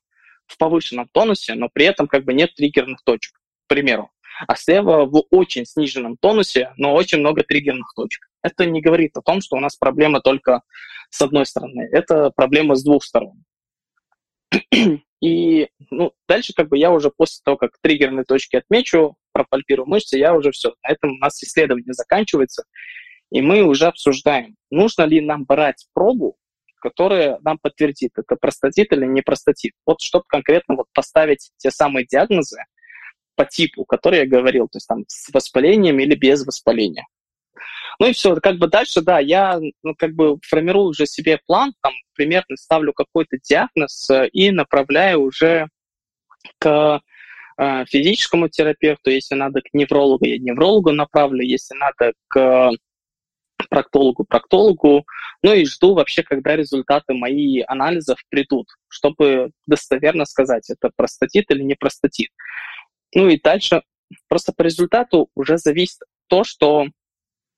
в 0.49 0.59
повышенном 0.59 1.09
тонусе, 1.12 1.55
но 1.55 1.68
при 1.72 1.84
этом 1.86 2.09
как 2.09 2.24
бы 2.24 2.34
нет 2.34 2.55
триггерных 2.55 3.03
точек, 3.05 3.34
к 3.36 3.68
примеру. 3.68 4.11
А 4.46 4.57
слева 4.57 5.05
в 5.05 5.24
очень 5.30 5.66
сниженном 5.66 6.16
тонусе, 6.16 6.72
но 6.76 6.94
очень 6.94 7.18
много 7.18 7.42
триггерных 7.42 7.92
точек. 7.94 8.28
Это 8.42 8.66
не 8.66 8.80
говорит 8.80 9.16
о 9.16 9.22
том, 9.22 9.40
что 9.40 9.57
у 9.57 9.61
нас 9.61 9.76
проблема 9.76 10.20
только 10.20 10.62
с 11.11 11.20
одной 11.22 11.46
стороны. 11.46 11.88
Это 11.92 12.30
проблема 12.30 12.74
с 12.74 12.84
двух 12.84 13.05
сторон. 13.05 13.44
И 15.20 15.68
ну, 15.90 16.12
дальше 16.28 16.53
как 16.55 16.68
бы 16.68 16.78
я 16.78 16.92
уже 16.92 17.11
после 17.11 17.40
того, 17.44 17.57
как 17.57 17.72
триггерные 17.82 18.24
точки 18.24 18.57
отмечу, 18.57 19.16
пропальпирую 19.32 19.88
мышцы, 19.88 20.16
я 20.16 20.34
уже 20.34 20.53
все. 20.53 20.74
На 20.84 20.92
этом 20.92 21.12
у 21.12 21.18
нас 21.18 21.42
исследование 21.42 21.92
заканчивается, 21.92 22.64
и 23.30 23.42
мы 23.42 23.62
уже 23.62 23.86
обсуждаем, 23.86 24.57
нужно 24.70 25.03
ли 25.03 25.20
нам 25.20 25.44
брать 25.44 25.86
пробу, 25.92 26.36
которая 26.81 27.39
нам 27.43 27.59
подтвердит, 27.61 28.12
это 28.16 28.37
простатит 28.37 28.93
или 28.93 29.05
не 29.07 29.22
простатит. 29.22 29.72
Вот 29.87 30.01
чтобы 30.01 30.24
конкретно 30.29 30.76
вот 30.76 30.87
поставить 30.93 31.51
те 31.57 31.70
самые 31.70 32.07
диагнозы 32.07 32.59
по 33.37 33.45
типу, 33.45 33.85
который 33.85 34.20
я 34.20 34.26
говорил, 34.26 34.66
то 34.66 34.76
есть 34.76 34.89
там 34.89 35.05
с 35.07 35.33
воспалением 35.33 36.01
или 36.01 36.14
без 36.14 36.45
воспаления. 36.45 37.07
Ну 38.01 38.07
и 38.07 38.12
все, 38.12 38.37
как 38.37 38.59
бы 38.59 38.68
дальше, 38.68 39.01
да, 39.01 39.18
я 39.18 39.59
ну, 39.83 39.95
как 39.97 40.14
бы 40.14 40.39
формирую 40.47 40.87
уже 40.89 41.07
себе 41.07 41.41
план, 41.47 41.72
там 41.83 41.93
примерно 42.14 42.57
ставлю 42.57 42.93
какой-то 42.93 43.39
диагноз 43.43 44.09
э, 44.11 44.29
и 44.29 44.51
направляю 44.51 45.22
уже 45.22 45.68
к 46.59 47.01
э, 47.59 47.85
физическому 47.87 48.49
терапевту, 48.49 49.11
если 49.11 49.35
надо 49.35 49.61
к 49.62 49.72
неврологу, 49.72 50.24
я 50.26 50.39
неврологу 50.39 50.93
направлю, 50.93 51.43
если 51.43 51.74
надо 51.74 52.12
к 52.29 52.70
проктологу, 53.69 54.25
проктологу, 54.25 55.07
ну 55.43 55.53
и 55.53 55.64
жду 55.64 55.95
вообще, 55.95 56.23
когда 56.23 56.57
результаты 56.57 57.14
мои 57.14 57.62
анализов 57.66 58.19
придут, 58.29 58.66
чтобы 58.89 59.51
достоверно 59.66 60.25
сказать, 60.25 60.69
это 60.71 60.91
простатит 60.97 61.51
или 61.51 61.62
не 61.62 61.75
простатит. 61.75 62.31
Ну 63.14 63.29
и 63.29 63.41
дальше 63.41 63.83
просто 64.29 64.53
по 64.53 64.62
результату 64.62 65.29
уже 65.35 65.59
зависит 65.59 66.01
то, 66.29 66.45
что 66.45 66.87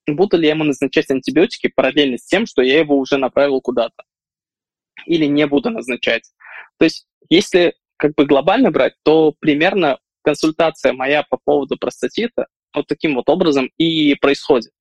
буду 0.06 0.36
ли 0.36 0.46
я 0.46 0.54
ему 0.54 0.64
назначать 0.64 1.10
антибиотики 1.10 1.72
параллельно 1.74 2.18
с 2.18 2.26
тем, 2.26 2.46
что 2.46 2.62
я 2.62 2.78
его 2.80 2.98
уже 2.98 3.16
направил 3.16 3.60
куда-то. 3.60 4.04
Или 5.06 5.26
не 5.26 5.46
буду 5.46 5.70
назначать. 5.70 6.30
То 6.78 6.84
есть, 6.84 7.06
если 7.28 7.74
как 7.96 8.14
бы 8.14 8.26
глобально 8.26 8.70
брать, 8.70 8.94
то 9.02 9.34
примерно 9.38 9.98
консультация 10.22 10.92
моя 10.92 11.24
по 11.28 11.38
поводу 11.42 11.76
простатита 11.78 12.46
вот 12.74 12.86
таким 12.86 13.14
вот 13.14 13.28
образом 13.28 13.70
и 13.78 14.14
происходит. 14.14 14.72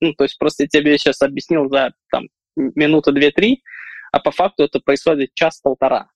Ну, 0.00 0.12
то 0.14 0.24
есть 0.24 0.38
просто 0.38 0.64
я 0.64 0.68
тебе 0.68 0.98
сейчас 0.98 1.22
объяснил 1.22 1.68
за 1.68 1.92
там, 2.10 2.28
минуты 2.56 3.12
две-три, 3.12 3.62
а 4.12 4.20
по 4.20 4.30
факту 4.30 4.64
это 4.64 4.80
происходит 4.80 5.34
час-полтора. 5.34 6.08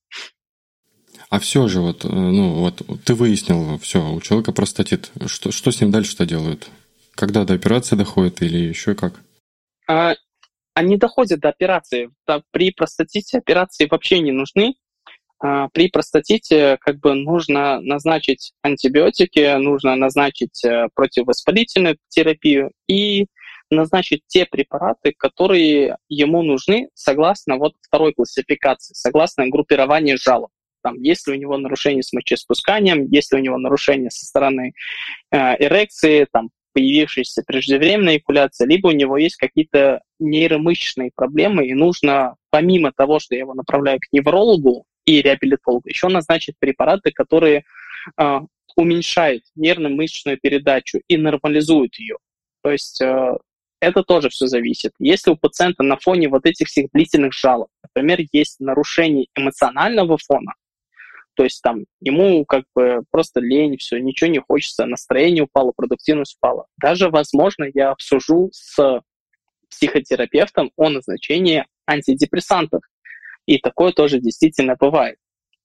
А 1.31 1.39
все 1.41 1.69
же, 1.69 1.81
вот, 1.81 2.05
э, 2.05 2.09
ну, 2.09 2.55
вот 2.55 2.83
ты 3.05 3.15
выяснил, 3.15 3.79
все, 3.79 4.13
у 4.13 4.21
человека 4.21 4.53
простатит. 4.53 5.11
Что, 5.27 5.51
что 5.51 5.71
с 5.71 5.81
ним 5.81 5.91
дальше-то 5.91 6.27
делают? 6.27 6.69
Когда 7.15 7.45
до 7.45 7.55
операции 7.55 7.97
доходит 7.97 8.43
или 8.43 8.59
еще 8.59 8.95
как? 8.95 9.15
А, 9.89 10.15
они 10.75 10.97
доходят 10.97 11.41
до 11.41 11.49
операции. 11.49 12.11
При 12.53 12.71
простатите 12.71 13.39
операции 13.39 13.89
вообще 13.91 14.21
не 14.21 14.33
нужны. 14.33 14.75
А, 15.41 15.69
при 15.69 15.89
простатите 15.89 16.79
как 16.81 16.99
бы 17.01 17.15
нужно 17.15 17.81
назначить 17.81 18.53
антибиотики, 18.63 19.57
нужно 19.57 19.97
назначить 19.97 20.65
э, 20.65 20.89
противовоспалительную 20.95 21.97
терапию 22.09 22.73
и 22.89 23.27
назначить 23.71 24.23
те 24.27 24.47
препараты, 24.47 25.13
которые 25.17 25.97
ему 26.09 26.43
нужны 26.43 26.89
согласно 26.95 27.57
вот 27.57 27.75
второй 27.81 28.13
классификации, 28.13 28.95
согласно 28.95 29.49
группированию 29.49 30.19
жалоб. 30.19 30.51
Там, 30.83 31.01
если 31.03 31.33
у 31.33 31.35
него 31.35 31.57
нарушение 31.59 32.03
с 32.03 32.13
мочеиспусканием, 32.13 33.07
если 33.11 33.37
у 33.37 33.41
него 33.41 33.59
нарушение 33.59 34.11
со 34.11 34.25
стороны 34.25 34.73
э, 35.31 35.37
эрекции, 35.65 36.27
там, 36.31 36.51
появившаяся 36.73 37.43
преждевременная 37.45 38.15
эякуляция, 38.15 38.69
либо 38.69 38.89
у 38.89 38.93
него 38.93 39.17
есть 39.17 39.37
какие-то 39.37 40.03
нейромышечные 40.21 41.11
проблемы, 41.15 41.67
и 41.67 41.75
нужно, 41.75 42.37
помимо 42.51 42.93
того, 42.93 43.19
что 43.19 43.35
я 43.35 43.41
его 43.41 43.55
направляю 43.55 43.99
к 43.99 44.13
неврологу 44.13 44.85
и 45.05 45.21
реабилитологу, 45.21 45.89
еще 45.89 46.09
назначить 46.09 46.55
препараты, 46.59 47.11
которые 47.11 47.65
э, 48.17 48.41
уменьшают 48.77 49.43
нервно-мышечную 49.57 50.39
передачу 50.41 51.01
и 51.09 51.17
нормализуют 51.17 51.97
ее. 51.97 52.17
То 52.63 52.71
есть 52.71 53.01
э, 53.01 53.37
это 53.81 54.03
тоже 54.03 54.29
все 54.29 54.47
зависит. 54.47 54.93
Если 54.99 55.31
у 55.31 55.37
пациента 55.37 55.83
на 55.83 55.97
фоне 55.97 56.29
вот 56.29 56.47
этих 56.47 56.69
всех 56.69 56.91
длительных 56.93 57.33
жалоб, 57.33 57.69
например, 57.83 58.21
есть 58.33 58.61
нарушение 58.61 59.27
эмоционального 59.35 60.19
фона, 60.19 60.55
то 61.35 61.45
есть 61.45 61.63
там 61.63 61.85
ему 62.01 62.45
как 62.45 62.65
бы 62.75 63.05
просто 63.11 63.39
лень, 63.41 63.77
все, 63.79 63.99
ничего 63.99 64.29
не 64.29 64.41
хочется, 64.41 64.87
настроение 64.87 65.45
упало, 65.45 65.73
продуктивность 65.75 66.37
упала. 66.37 66.67
Даже, 66.79 67.11
возможно, 67.11 67.69
я 67.73 67.91
обсужу 67.91 68.51
с 68.53 69.03
психотерапевтом 69.71 70.73
о 70.77 70.89
назначении 70.89 71.65
антидепрессантов. 71.87 72.83
И 73.47 73.59
такое 73.59 73.93
тоже 73.93 74.19
действительно 74.19 74.75
бывает. 74.75 75.17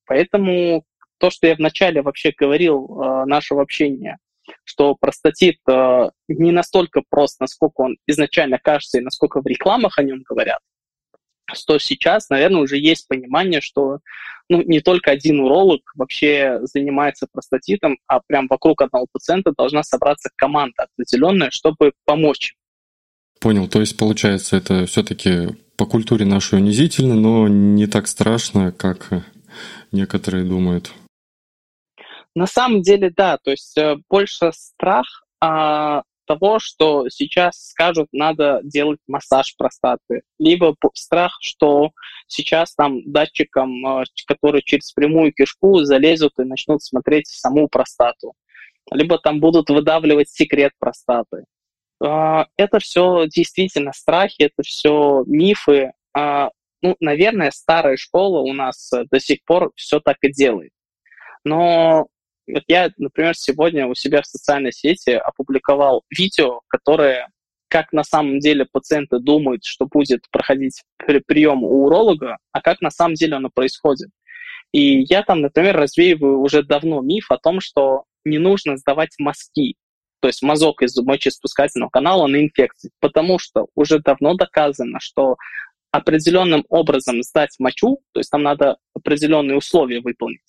Поэтому 0.06 0.84
то, 1.18 1.32
что 1.32 1.48
я 1.48 1.56
вначале 1.56 2.02
вообще 2.02 2.34
говорил 2.38 2.86
э, 2.86 3.26
нашего 3.26 3.62
общения, 3.62 4.20
что 4.64 4.96
простатит 4.96 5.58
э, 5.70 6.10
не 6.28 6.52
настолько 6.52 7.02
прост, 7.10 7.40
насколько 7.40 7.82
он 7.82 7.98
изначально 8.08 8.60
кажется 8.60 8.98
и 8.98 9.02
насколько 9.02 9.42
в 9.42 9.48
рекламах 9.48 9.98
о 9.98 10.04
нем 10.04 10.24
говорят, 10.28 10.60
что 11.52 11.78
сейчас, 11.80 12.30
наверное, 12.30 12.62
уже 12.62 12.78
есть 12.78 13.08
понимание, 13.08 13.62
что 13.62 14.00
ну, 14.50 14.62
не 14.62 14.82
только 14.82 15.12
один 15.12 15.40
уролог 15.40 15.82
вообще 15.96 16.60
занимается 16.64 17.28
простатитом, 17.32 17.98
а 18.08 18.22
прям 18.26 18.48
вокруг 18.48 18.82
одного 18.82 19.08
пациента 19.12 19.54
должна 19.58 19.84
собраться 19.84 20.30
команда 20.36 20.88
определенная, 20.94 21.50
чтобы 21.52 21.94
помочь. 22.06 22.56
Понял, 23.40 23.68
то 23.68 23.80
есть 23.80 23.98
получается 23.98 24.58
это 24.58 24.86
все-таки 24.86 25.50
по 25.76 25.86
культуре 25.86 26.26
нашей 26.26 26.60
унизительно, 26.60 27.16
но 27.16 27.48
не 27.48 27.88
так 27.88 28.08
страшно, 28.08 28.72
как 28.72 29.10
некоторые 29.92 30.46
думают. 30.46 30.94
На 32.36 32.48
самом 32.48 32.82
деле, 32.82 33.12
да, 33.16 33.38
то 33.38 33.52
есть 33.52 33.78
э, 33.78 33.98
больше 34.10 34.52
страх 34.54 35.24
а, 35.40 36.02
того, 36.26 36.60
что 36.60 37.10
сейчас 37.10 37.70
скажут, 37.70 38.08
надо 38.12 38.62
делать 38.64 39.00
массаж 39.08 39.56
простаты, 39.58 40.22
либо 40.40 40.76
страх, 40.94 41.38
что 41.42 41.92
сейчас 42.28 42.74
там 42.74 43.02
датчиком, 43.12 43.86
э, 43.86 44.06
который 44.26 44.62
через 44.64 44.92
прямую 44.92 45.34
кишку 45.34 45.84
залезут 45.84 46.34
и 46.40 46.44
начнут 46.44 46.82
смотреть 46.82 47.28
саму 47.28 47.68
простату, 47.68 48.34
либо 48.92 49.20
там 49.20 49.40
будут 49.40 49.70
выдавливать 49.70 50.30
секрет 50.30 50.72
простаты. 50.80 51.46
А, 52.02 52.48
это 52.58 52.80
все 52.80 53.28
действительно 53.28 53.94
страхи, 53.94 54.44
это 54.44 54.64
все 54.64 55.24
мифы. 55.28 55.92
А, 56.14 56.50
ну, 56.82 56.96
наверное, 57.00 57.52
старая 57.52 57.98
школа 57.98 58.40
у 58.40 58.54
нас 58.54 58.92
до 59.12 59.20
сих 59.20 59.44
пор 59.46 59.72
все 59.76 60.00
так 60.00 60.18
и 60.22 60.32
делает. 60.32 60.72
Но 61.46 62.08
вот 62.48 62.64
я, 62.68 62.92
например, 62.98 63.36
сегодня 63.36 63.88
у 63.88 63.96
себя 63.96 64.22
в 64.22 64.28
социальной 64.28 64.72
сети 64.72 65.12
опубликовал 65.12 66.04
видео, 66.10 66.62
которое 66.68 67.30
как 67.70 67.92
на 67.92 68.04
самом 68.04 68.40
деле 68.40 68.68
пациенты 68.72 69.18
думают, 69.18 69.66
что 69.66 69.88
будет 69.88 70.30
проходить 70.30 70.84
прием 71.26 71.64
у 71.64 71.86
уролога, 71.86 72.38
а 72.52 72.62
как 72.62 72.82
на 72.82 72.92
самом 72.92 73.16
деле 73.16 73.38
оно 73.38 73.50
происходит. 73.50 74.10
И 74.72 75.02
я 75.10 75.24
там, 75.24 75.42
например, 75.42 75.78
развеиваю 75.78 76.40
уже 76.40 76.62
давно 76.62 77.02
миф 77.02 77.32
о 77.32 77.38
том, 77.38 77.62
что 77.62 78.04
не 78.26 78.38
нужно 78.38 78.78
сдавать 78.78 79.16
мазки, 79.18 79.76
то 80.20 80.28
есть 80.28 80.42
мазок 80.42 80.84
из 80.84 80.96
мочеиспускательного 80.98 81.90
канала 81.90 82.28
на 82.28 82.44
инфекции, 82.44 82.92
потому 83.00 83.40
что 83.40 83.68
уже 83.76 84.00
давно 84.00 84.36
доказано, 84.36 85.00
что 85.00 85.38
определенным 85.92 86.66
образом 86.70 87.22
сдать 87.24 87.56
мочу, 87.60 88.00
то 88.14 88.20
есть 88.20 88.30
там 88.30 88.44
надо 88.44 88.78
определенные 88.96 89.58
условия 89.58 90.00
выполнить, 90.00 90.42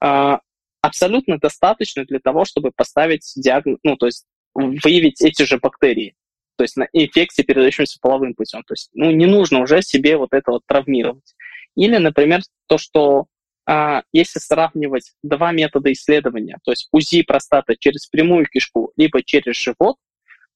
а, 0.00 0.40
абсолютно 0.80 1.38
достаточно 1.38 2.04
для 2.04 2.20
того, 2.20 2.44
чтобы 2.44 2.70
поставить 2.74 3.30
диагноз, 3.36 3.78
ну, 3.82 3.96
то 3.96 4.06
есть 4.06 4.26
выявить 4.54 5.20
эти 5.22 5.42
же 5.42 5.58
бактерии, 5.58 6.14
то 6.56 6.64
есть 6.64 6.76
на 6.76 6.88
инфекции, 6.92 7.42
передающиеся 7.42 7.98
половым 8.00 8.34
путем. 8.34 8.62
То 8.64 8.74
есть, 8.74 8.90
ну, 8.92 9.10
не 9.10 9.26
нужно 9.26 9.60
уже 9.60 9.82
себе 9.82 10.16
вот 10.16 10.32
это 10.32 10.52
вот 10.52 10.62
травмировать. 10.66 11.34
Или, 11.76 11.96
например, 11.96 12.40
то, 12.66 12.78
что 12.78 13.26
а, 13.66 14.02
если 14.12 14.40
сравнивать 14.40 15.12
два 15.22 15.52
метода 15.52 15.92
исследования, 15.92 16.58
то 16.64 16.72
есть 16.72 16.88
УЗИ 16.92 17.22
простаты 17.22 17.76
через 17.78 18.06
прямую 18.06 18.46
кишку, 18.46 18.92
либо 18.96 19.22
через 19.22 19.56
живот, 19.56 19.96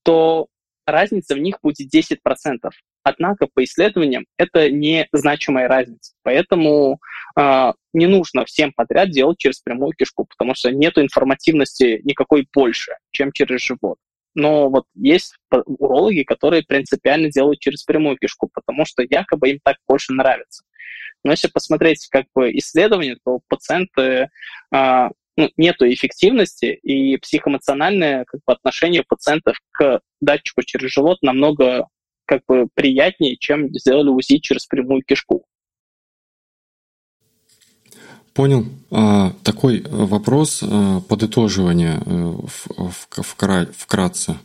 то 0.03 0.49
разница 0.87 1.35
в 1.35 1.39
них 1.39 1.59
будет 1.63 1.95
10%. 1.95 2.19
Однако 3.05 3.47
по 3.53 3.63
исследованиям 3.63 4.25
это 4.39 4.71
не 4.71 5.07
значимая 5.13 5.69
разница. 5.69 6.15
Поэтому 6.23 6.99
э, 7.39 7.73
не 7.93 8.07
нужно 8.07 8.47
всем 8.47 8.73
подряд 8.73 9.11
делать 9.11 9.39
через 9.39 9.61
прямую 9.61 9.93
кишку, 9.93 10.25
потому 10.25 10.55
что 10.55 10.73
нет 10.73 10.97
информативности 10.99 12.01
никакой 12.05 12.49
больше, 12.53 12.93
чем 13.13 13.31
через 13.31 13.61
живот. 13.61 13.99
Но 14.35 14.71
вот 14.71 14.87
есть 14.95 15.37
урологи, 15.49 16.23
которые 16.23 16.65
принципиально 16.65 17.31
делают 17.31 17.61
через 17.61 17.85
прямую 17.85 18.17
кишку, 18.17 18.49
потому 18.53 18.87
что 18.87 19.03
якобы 19.03 19.51
им 19.51 19.61
так 19.63 19.77
больше 19.87 20.15
нравится. 20.15 20.65
Но 21.23 21.31
если 21.31 21.49
посмотреть 21.49 22.09
как 22.11 22.25
бы 22.35 22.51
исследования, 22.57 23.19
то 23.23 23.41
пациенты 23.49 24.31
э, 24.75 25.09
ну, 25.37 25.51
нету 25.59 25.87
эффективности, 25.87 26.79
и 26.83 27.19
психоэмоциональное 27.19 28.25
как 28.25 28.41
бы, 28.47 28.53
отношение 28.55 29.05
пациентов 29.07 29.59
к 29.73 30.01
датчику 30.23 30.63
через 30.63 30.91
живот 30.91 31.19
намного 31.23 31.89
как 32.27 32.43
бы 32.47 32.69
приятнее, 32.75 33.37
чем 33.39 33.69
сделали 33.75 34.09
УЗИ 34.09 34.39
через 34.39 34.67
прямую 34.67 35.03
кишку. 35.03 35.45
Понял. 38.35 38.67
А, 38.91 39.33
такой 39.45 39.85
вопрос 39.89 40.61
а, 40.61 41.01
подытоживания 41.03 42.03
э, 42.05 42.33
вкратце. 43.73 44.37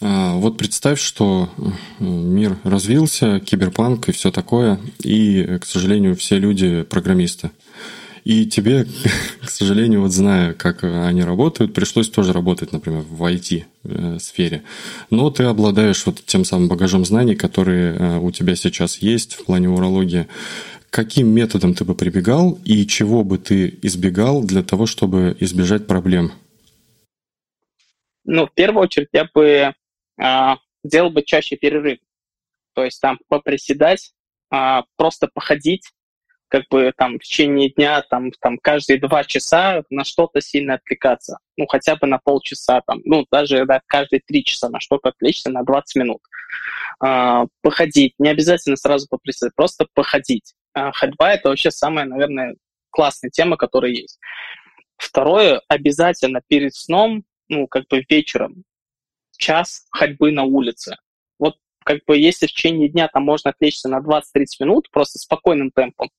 А, 0.00 0.34
вот 0.34 0.58
представь, 0.58 0.98
что 1.00 1.48
э, 1.56 2.04
мир 2.04 2.56
развился, 2.64 3.38
киберпанк 3.38 4.08
и 4.08 4.12
все 4.12 4.32
такое, 4.32 4.80
и, 4.98 5.58
к 5.60 5.64
сожалению, 5.66 6.16
все 6.16 6.38
люди 6.38 6.82
программисты. 6.82 7.52
И 8.24 8.46
тебе, 8.46 8.86
к 9.42 9.48
сожалению, 9.48 10.02
вот 10.02 10.12
зная, 10.12 10.54
как 10.54 10.84
они 10.84 11.22
работают, 11.22 11.74
пришлось 11.74 12.10
тоже 12.10 12.32
работать, 12.32 12.72
например, 12.72 13.02
в 13.02 13.22
IT-сфере. 13.24 14.56
Э, 14.56 14.60
Но 15.10 15.30
ты 15.30 15.44
обладаешь 15.44 16.04
вот 16.06 16.24
тем 16.24 16.44
самым 16.44 16.68
багажом 16.68 17.04
знаний, 17.04 17.36
которые 17.36 17.94
э, 17.94 18.18
у 18.18 18.30
тебя 18.30 18.56
сейчас 18.56 18.98
есть 18.98 19.34
в 19.34 19.44
плане 19.44 19.68
урологии. 19.68 20.26
Каким 20.90 21.28
методом 21.28 21.74
ты 21.74 21.84
бы 21.84 21.94
прибегал 21.94 22.58
и 22.64 22.86
чего 22.86 23.22
бы 23.22 23.38
ты 23.38 23.78
избегал 23.82 24.42
для 24.42 24.62
того, 24.62 24.86
чтобы 24.86 25.36
избежать 25.38 25.86
проблем? 25.86 26.32
Ну, 28.24 28.46
в 28.46 28.52
первую 28.52 28.84
очередь, 28.84 29.08
я 29.12 29.28
бы 29.32 29.74
э, 30.20 30.54
делал 30.84 31.10
бы 31.10 31.22
чаще 31.22 31.56
перерыв. 31.56 31.98
То 32.74 32.84
есть 32.84 33.00
там 33.00 33.18
поприседать, 33.28 34.12
э, 34.52 34.82
просто 34.96 35.28
походить, 35.32 35.90
как 36.48 36.64
бы 36.70 36.92
там 36.96 37.16
в 37.16 37.22
течение 37.22 37.70
дня, 37.70 38.02
там, 38.02 38.30
там 38.40 38.58
каждые 38.58 38.98
два 38.98 39.22
часа 39.24 39.84
на 39.90 40.04
что-то 40.04 40.40
сильно 40.40 40.74
отвлекаться. 40.74 41.38
Ну, 41.56 41.66
хотя 41.66 41.96
бы 41.96 42.06
на 42.06 42.18
полчаса, 42.18 42.80
там, 42.86 43.00
ну, 43.04 43.26
даже 43.30 43.64
да, 43.66 43.80
каждые 43.86 44.20
три 44.26 44.44
часа 44.44 44.68
на 44.70 44.80
что-то 44.80 45.10
отвлечься 45.10 45.50
на 45.50 45.62
20 45.62 45.96
минут. 45.96 46.20
А, 47.00 47.46
походить, 47.62 48.14
не 48.18 48.30
обязательно 48.30 48.76
сразу 48.76 49.06
поприседать, 49.08 49.54
просто 49.54 49.86
походить. 49.94 50.54
А, 50.72 50.92
ходьба— 50.92 51.32
это 51.34 51.50
вообще 51.50 51.70
самая, 51.70 52.06
наверное, 52.06 52.56
классная 52.90 53.30
тема, 53.30 53.56
которая 53.56 53.92
есть. 53.92 54.18
Второе, 54.96 55.60
обязательно 55.68 56.40
перед 56.48 56.74
сном, 56.74 57.24
ну, 57.48 57.66
как 57.66 57.86
бы 57.88 58.04
вечером, 58.08 58.64
час 59.36 59.86
ходьбы 59.90 60.32
на 60.32 60.44
улице. 60.44 60.96
Вот 61.38 61.56
как 61.84 62.04
бы 62.06 62.18
если 62.18 62.46
в 62.46 62.50
течение 62.50 62.88
дня 62.88 63.08
там 63.08 63.22
можно 63.24 63.50
отвлечься 63.50 63.88
на 63.88 64.00
20-30 64.00 64.22
минут 64.60 64.90
просто 64.90 65.18
спокойным 65.18 65.70
темпом, 65.70 66.10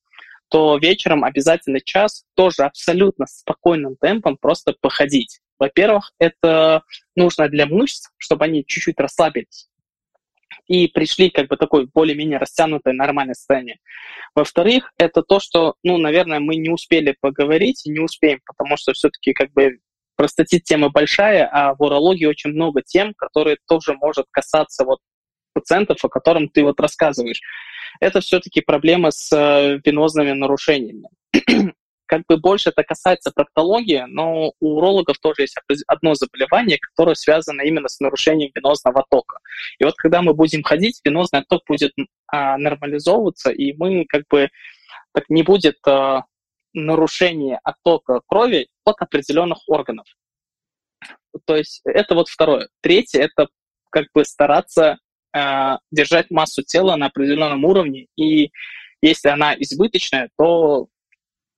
то 0.50 0.78
вечером 0.78 1.24
обязательно 1.24 1.80
час 1.80 2.24
тоже 2.36 2.64
абсолютно 2.64 3.26
спокойным 3.28 3.96
темпом 4.00 4.38
просто 4.38 4.74
походить. 4.80 5.40
Во-первых, 5.60 6.12
это 6.20 6.84
нужно 7.16 7.50
для 7.50 7.66
мышц, 7.66 8.10
чтобы 8.18 8.46
они 8.46 8.66
чуть-чуть 8.66 9.00
расслабились 9.00 9.70
и 10.68 10.88
пришли 10.88 11.30
как 11.32 11.48
бы 11.48 11.58
такой 11.58 11.88
более-менее 11.94 12.38
растянутое 12.38 12.94
нормальное 12.94 13.34
состояние. 13.34 13.78
Во-вторых, 14.36 14.94
это 14.98 15.24
то, 15.24 15.40
что, 15.40 15.76
ну, 15.84 15.98
наверное, 15.98 16.40
мы 16.40 16.56
не 16.56 16.70
успели 16.70 17.16
поговорить 17.20 17.82
не 17.86 18.00
успеем, 18.00 18.40
потому 18.46 18.78
что 18.78 18.94
все-таки 18.94 19.34
как 19.34 19.52
бы 19.52 19.80
простатит 20.16 20.64
тема 20.64 20.90
большая, 20.90 21.50
а 21.52 21.74
в 21.74 21.82
урологии 21.82 22.26
очень 22.26 22.52
много 22.52 22.82
тем, 22.84 23.14
которые 23.16 23.58
тоже 23.68 23.96
может 23.96 24.28
касаться 24.30 24.86
вот 24.86 25.00
пациентов, 25.60 26.04
о 26.04 26.10
котором 26.10 26.50
ты 26.50 26.64
вот 26.64 26.80
рассказываешь 26.80 27.42
это 28.00 28.22
все-таки 28.22 28.62
проблема 28.62 29.12
с 29.12 29.32
э, 29.32 29.80
венозными 29.84 30.32
нарушениями. 30.32 31.10
как 32.06 32.24
бы 32.28 32.38
больше 32.38 32.70
это 32.70 32.84
касается 32.84 33.32
проктологии, 33.32 34.06
но 34.08 34.54
у 34.60 34.78
урологов 34.78 35.20
тоже 35.20 35.44
есть 35.44 35.56
одно 35.86 36.16
заболевание, 36.16 36.80
которое 36.80 37.14
связано 37.14 37.62
именно 37.62 37.88
с 37.88 38.00
нарушением 38.00 38.52
венозного 38.56 39.06
тока. 39.10 39.38
И 39.78 39.84
вот 39.84 39.94
когда 39.96 40.22
мы 40.22 40.34
будем 40.34 40.64
ходить, 40.64 41.02
венозный 41.04 41.42
отток 41.42 41.62
будет 41.68 41.94
а, 42.28 42.58
нормализовываться, 42.58 43.52
и 43.52 43.74
мы 43.74 44.06
как 44.06 44.24
бы 44.28 44.50
так 45.14 45.26
не 45.30 45.44
будет 45.44 45.78
а, 45.86 46.24
нарушения 46.74 47.60
оттока 47.64 48.22
крови 48.26 48.70
от 48.86 48.96
определенных 49.02 49.60
органов. 49.68 50.08
То 51.46 51.56
есть 51.56 51.82
это 51.86 52.16
вот 52.16 52.28
второе. 52.28 52.70
Третье— 52.82 53.20
это 53.22 53.50
как 53.92 54.08
бы 54.16 54.26
стараться 54.26 54.98
э, 55.34 55.78
держать 55.92 56.32
массу 56.32 56.64
тела 56.64 56.96
на 56.96 57.08
определенном 57.08 57.66
уровне, 57.66 58.08
и 58.16 58.52
если 59.02 59.30
она 59.30 59.56
избыточная, 59.56 60.30
то 60.38 60.88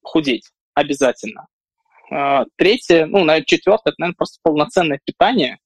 худеть 0.03 0.49
обязательно. 0.73 1.47
Э, 2.11 2.45
третье, 2.57 3.05
ну, 3.05 3.23
наверное, 3.23 3.45
четвертое, 3.45 3.91
это, 3.91 4.01
наверное, 4.01 4.17
просто 4.17 4.39
полноценное 4.43 4.99
питание. 5.03 5.59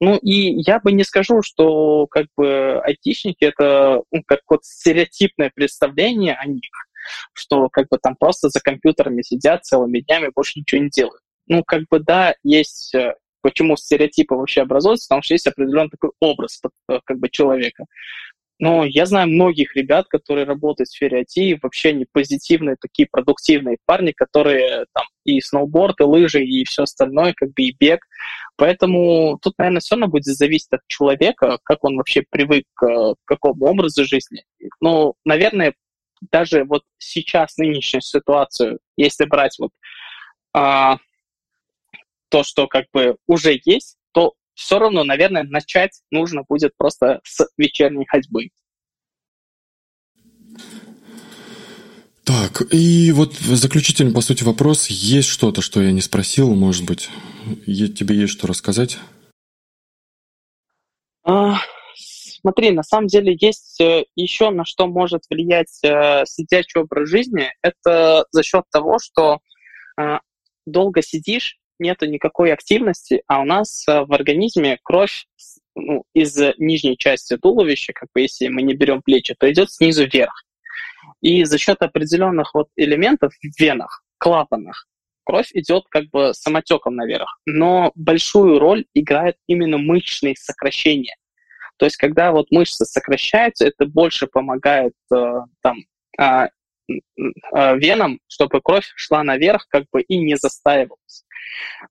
Ну, 0.00 0.16
и 0.16 0.60
я 0.62 0.78
бы 0.78 0.92
не 0.92 1.02
скажу, 1.02 1.42
что 1.42 2.06
как 2.06 2.26
бы 2.36 2.80
айтишники— 2.82 3.36
это 3.44 4.02
ну, 4.12 4.22
как 4.24 4.40
вот 4.48 4.64
стереотипное 4.64 5.50
представление 5.52 6.34
о 6.34 6.46
них, 6.46 6.70
что 7.32 7.68
как 7.68 7.88
бы 7.88 7.98
там 7.98 8.14
просто 8.14 8.48
за 8.48 8.60
компьютерами 8.60 9.22
сидят 9.22 9.64
целыми 9.64 10.00
днями, 10.00 10.30
больше 10.34 10.60
ничего 10.60 10.82
не 10.82 10.90
делают. 10.90 11.20
Ну, 11.48 11.64
как 11.64 11.84
бы 11.90 11.98
да, 11.98 12.34
есть 12.44 12.94
э, 12.94 13.14
почему 13.40 13.76
стереотипы 13.76 14.34
вообще 14.34 14.62
образуются, 14.62 15.08
потому 15.08 15.22
что 15.22 15.34
есть 15.34 15.46
определенный 15.46 15.90
такой 15.90 16.10
образ 16.20 16.60
э, 16.88 17.00
как 17.04 17.18
бы 17.18 17.28
человека. 17.28 17.84
Но 18.60 18.84
я 18.84 19.06
знаю 19.06 19.28
многих 19.28 19.76
ребят, 19.76 20.08
которые 20.08 20.44
работают 20.44 20.88
в 20.88 20.92
сфере 20.92 21.22
IT, 21.22 21.58
вообще 21.62 21.90
они 21.90 22.06
позитивные, 22.10 22.76
такие 22.80 23.06
продуктивные 23.10 23.78
парни, 23.86 24.10
которые 24.10 24.86
там 24.92 25.04
и 25.24 25.40
сноуборд, 25.40 26.00
и 26.00 26.04
лыжи, 26.04 26.44
и 26.44 26.64
все 26.64 26.82
остальное, 26.82 27.34
как 27.36 27.50
бы 27.50 27.62
и 27.62 27.76
бег. 27.78 28.00
Поэтому 28.56 29.38
тут, 29.40 29.54
наверное, 29.58 29.80
все 29.80 29.94
равно 29.94 30.08
будет 30.08 30.24
зависеть 30.24 30.72
от 30.72 30.80
человека, 30.88 31.58
как 31.62 31.84
он 31.84 31.96
вообще 31.96 32.24
привык 32.28 32.64
к 32.74 33.14
какому 33.24 33.66
образу 33.66 34.04
жизни. 34.04 34.42
Ну, 34.80 35.14
наверное, 35.24 35.74
даже 36.32 36.64
вот 36.64 36.82
сейчас 36.98 37.56
нынешнюю 37.58 38.02
ситуацию, 38.02 38.80
если 38.96 39.24
брать 39.24 39.56
вот 39.60 39.70
а, 40.52 40.96
то, 42.28 42.42
что 42.42 42.66
как 42.66 42.86
бы 42.92 43.16
уже 43.26 43.58
есть, 43.64 43.96
то 44.12 44.34
все 44.54 44.78
равно, 44.78 45.04
наверное, 45.04 45.44
начать 45.44 46.02
нужно 46.10 46.42
будет 46.48 46.76
просто 46.76 47.20
с 47.24 47.46
вечерней 47.56 48.06
ходьбы. 48.06 48.50
Так, 52.24 52.74
и 52.74 53.10
вот 53.12 53.34
заключительный, 53.34 54.12
по 54.12 54.20
сути, 54.20 54.44
вопрос. 54.44 54.88
Есть 54.88 55.28
что-то, 55.28 55.62
что 55.62 55.80
я 55.80 55.92
не 55.92 56.02
спросил, 56.02 56.54
может 56.54 56.84
быть? 56.84 57.08
Тебе 57.64 58.16
есть 58.16 58.34
что 58.34 58.46
рассказать? 58.46 58.98
А, 61.24 61.56
смотри, 61.94 62.70
на 62.72 62.82
самом 62.82 63.06
деле 63.06 63.34
есть 63.40 63.80
э, 63.80 64.04
еще 64.14 64.50
на 64.50 64.66
что 64.66 64.86
может 64.86 65.22
влиять 65.30 65.78
э, 65.82 66.24
сидячий 66.26 66.82
образ 66.82 67.08
жизни. 67.08 67.50
Это 67.62 68.26
за 68.30 68.42
счет 68.42 68.64
того, 68.70 68.98
что 68.98 69.38
э, 69.98 70.18
долго 70.66 71.00
сидишь, 71.00 71.58
нету 71.78 72.06
никакой 72.06 72.52
активности, 72.52 73.22
а 73.26 73.40
у 73.40 73.44
нас 73.44 73.86
э, 73.88 74.04
в 74.04 74.12
организме 74.12 74.78
кровь 74.82 75.26
ну, 75.74 76.04
из 76.14 76.36
нижней 76.58 76.96
части 76.96 77.36
туловища, 77.36 77.92
как 77.92 78.08
бы 78.14 78.22
если 78.22 78.48
мы 78.48 78.62
не 78.62 78.74
берем 78.74 79.02
плечи, 79.02 79.34
то 79.38 79.50
идет 79.50 79.70
снизу 79.70 80.06
вверх. 80.06 80.44
И 81.20 81.44
за 81.44 81.58
счет 81.58 81.82
определенных 81.82 82.54
вот 82.54 82.68
элементов 82.76 83.32
в 83.34 83.60
венах, 83.60 84.04
клапанах, 84.18 84.86
кровь 85.24 85.50
идет 85.52 85.84
как 85.90 86.08
бы 86.10 86.32
самотеком 86.32 86.96
наверх. 86.96 87.40
Но 87.46 87.92
большую 87.94 88.58
роль 88.58 88.86
играют 88.94 89.36
именно 89.46 89.78
мышечные 89.78 90.34
сокращения. 90.36 91.16
То 91.76 91.86
есть, 91.86 91.96
когда 91.96 92.32
вот 92.32 92.50
мышцы 92.50 92.84
сокращаются, 92.84 93.66
это 93.66 93.86
больше 93.86 94.26
помогает 94.26 94.94
э, 95.14 95.32
там 95.62 95.78
э, 96.20 96.48
венам, 97.54 98.18
чтобы 98.28 98.60
кровь 98.62 98.90
шла 98.96 99.22
наверх, 99.22 99.66
как 99.68 99.84
бы 99.92 100.02
и 100.02 100.18
не 100.18 100.36
застаивалась. 100.36 101.24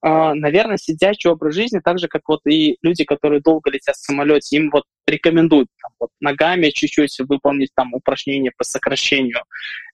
А, 0.02 0.34
наверное, 0.34 0.78
сидячий 0.78 1.30
образ 1.30 1.56
жизни, 1.56 1.80
так 1.84 2.00
же, 2.00 2.08
как 2.08 2.24
вот 2.28 2.42
и 2.48 2.78
люди, 2.82 3.04
которые 3.04 3.42
долго 3.42 3.70
летят 3.70 3.96
в 3.96 4.06
самолете, 4.06 4.58
им 4.58 4.70
вот 4.72 4.84
рекомендуют 5.06 5.70
там, 5.82 5.92
вот, 6.00 6.10
ногами 6.20 6.70
чуть-чуть 6.70 7.20
выполнить 7.20 7.70
там 7.76 7.94
упражнения 7.94 8.52
по 8.56 8.64
сокращению. 8.64 9.44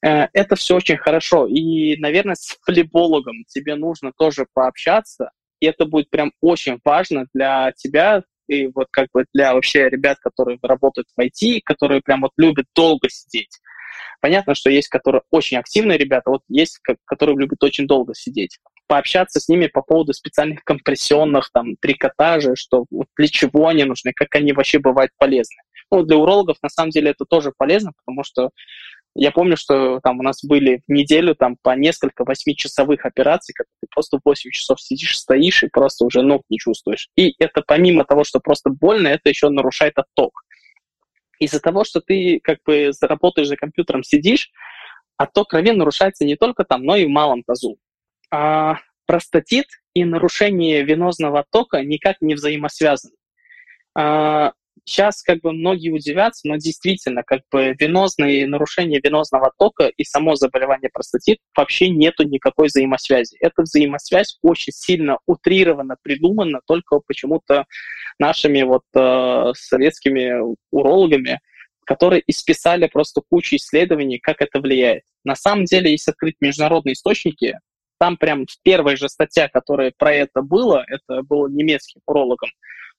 Э, 0.05 0.27
это 0.33 0.55
все 0.55 0.75
очень 0.75 0.97
хорошо. 0.97 1.47
И, 1.47 1.97
наверное, 1.97 2.35
с 2.35 2.57
флебологом 2.63 3.43
тебе 3.47 3.75
нужно 3.75 4.11
тоже 4.17 4.47
пообщаться, 4.53 5.31
и 5.59 5.65
это 5.65 5.85
будет 5.85 6.09
прям 6.09 6.31
очень 6.41 6.79
важно 6.83 7.27
для 7.33 7.71
тебя, 7.77 8.23
и 8.47 8.67
вот 8.67 8.87
как 8.91 9.07
бы 9.13 9.25
для 9.33 9.53
вообще 9.53 9.89
ребят, 9.89 10.19
которые 10.19 10.59
работают 10.61 11.07
в 11.15 11.21
IT, 11.21 11.61
которые 11.63 12.01
прям 12.01 12.21
вот 12.21 12.31
любят 12.37 12.65
долго 12.75 13.07
сидеть. 13.09 13.59
Понятно, 14.21 14.55
что 14.55 14.69
есть, 14.69 14.87
которые 14.87 15.21
очень 15.31 15.57
активные 15.57 15.97
ребята, 15.97 16.29
вот 16.29 16.41
есть, 16.47 16.79
которые 17.05 17.37
любят 17.37 17.63
очень 17.63 17.87
долго 17.87 18.13
сидеть 18.15 18.59
пообщаться 18.87 19.39
с 19.39 19.47
ними 19.47 19.67
по 19.67 19.81
поводу 19.81 20.13
специальных 20.13 20.63
компрессионных 20.63 21.49
там 21.51 21.77
трикотажей, 21.77 22.55
что 22.55 22.85
вот 22.91 23.07
для 23.17 23.27
чего 23.27 23.67
они 23.67 23.85
нужны, 23.85 24.11
как 24.13 24.35
они 24.35 24.53
вообще 24.53 24.77
бывают 24.77 25.11
полезны. 25.17 25.55
Ну, 25.89 26.03
для 26.03 26.17
урологов 26.17 26.57
на 26.61 26.69
самом 26.69 26.91
деле 26.91 27.11
это 27.11 27.25
тоже 27.25 27.53
полезно, 27.57 27.93
потому 28.03 28.23
что 28.23 28.49
я 29.15 29.31
помню, 29.31 29.57
что 29.57 29.99
там 30.01 30.19
у 30.19 30.23
нас 30.23 30.43
были 30.43 30.81
в 30.87 30.91
неделю 30.91 31.35
там 31.35 31.55
по 31.61 31.75
несколько 31.75 32.25
восьмичасовых 32.25 33.05
операций, 33.05 33.53
когда 33.53 33.69
ты 33.81 33.87
просто 33.91 34.19
8 34.23 34.49
часов 34.51 34.81
сидишь, 34.81 35.17
стоишь 35.17 35.63
и 35.63 35.67
просто 35.67 36.05
уже 36.05 36.23
ног 36.23 36.41
не 36.49 36.57
чувствуешь. 36.57 37.09
И 37.15 37.35
это 37.37 37.63
помимо 37.65 38.05
того, 38.05 38.23
что 38.23 38.39
просто 38.39 38.71
больно, 38.71 39.07
это 39.07 39.29
еще 39.29 39.49
нарушает 39.49 39.93
отток. 39.97 40.42
Из-за 41.39 41.59
того, 41.59 41.83
что 41.83 41.99
ты 42.01 42.39
как 42.43 42.59
бы 42.65 42.91
работаешь 43.01 43.47
за 43.47 43.57
компьютером, 43.57 44.03
сидишь, 44.03 44.51
отток 45.17 45.49
крови 45.49 45.71
нарушается 45.71 46.25
не 46.25 46.35
только 46.35 46.63
там, 46.63 46.83
но 46.83 46.95
и 46.95 47.05
в 47.05 47.09
малом 47.09 47.43
тазу. 47.43 47.77
А 48.31 48.77
простатит 49.05 49.67
и 49.93 50.05
нарушение 50.05 50.83
венозного 50.83 51.39
оттока 51.41 51.83
никак 51.83 52.21
не 52.21 52.35
взаимосвязаны. 52.35 53.15
А, 53.95 54.53
сейчас 54.85 55.21
как 55.21 55.41
бы 55.41 55.51
многие 55.51 55.89
удивятся, 55.89 56.47
но 56.47 56.57
действительно 56.57 57.23
как 57.23 57.41
бы 57.51 57.75
венозные 57.79 58.47
нарушения 58.47 58.99
венозного 59.03 59.47
оттока 59.47 59.87
и 59.87 60.03
само 60.03 60.35
заболевание 60.35 60.89
простатит 60.91 61.39
вообще 61.55 61.89
нету 61.89 62.23
никакой 62.23 62.67
взаимосвязи. 62.67 63.37
Эта 63.39 63.63
взаимосвязь 63.63 64.37
очень 64.41 64.73
сильно 64.73 65.17
утрированно 65.25 65.95
придумана 66.01 66.59
только 66.67 66.99
почему-то 66.99 67.65
нашими 68.19 68.63
вот 68.63 68.83
э, 68.95 69.51
советскими 69.55 70.55
урологами, 70.71 71.39
которые 71.85 72.23
исписали 72.27 72.87
просто 72.87 73.21
кучу 73.29 73.55
исследований, 73.55 74.19
как 74.19 74.41
это 74.41 74.59
влияет. 74.59 75.03
На 75.23 75.35
самом 75.35 75.65
деле, 75.65 75.91
если 75.91 76.11
открыть 76.11 76.35
международные 76.41 76.93
источники, 76.93 77.57
там 77.99 78.17
прям 78.17 78.45
в 78.45 78.61
первой 78.63 78.97
же 78.97 79.07
статья, 79.07 79.47
которая 79.47 79.93
про 79.97 80.13
это 80.13 80.41
было, 80.41 80.83
это 80.87 81.23
было 81.23 81.47
немецким 81.47 82.01
урологом, 82.05 82.49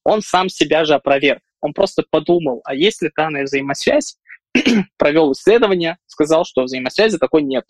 он 0.04 0.22
сам 0.22 0.48
себя 0.48 0.84
же 0.84 0.94
опроверг. 0.94 1.42
Он 1.64 1.72
просто 1.72 2.04
подумал, 2.10 2.60
а 2.64 2.74
есть 2.74 3.00
ли 3.00 3.10
данная 3.16 3.44
взаимосвязь, 3.44 4.18
провел 4.98 5.32
исследование, 5.32 5.96
сказал, 6.04 6.44
что 6.44 6.64
взаимосвязи 6.64 7.16
такой 7.16 7.42
нет. 7.42 7.64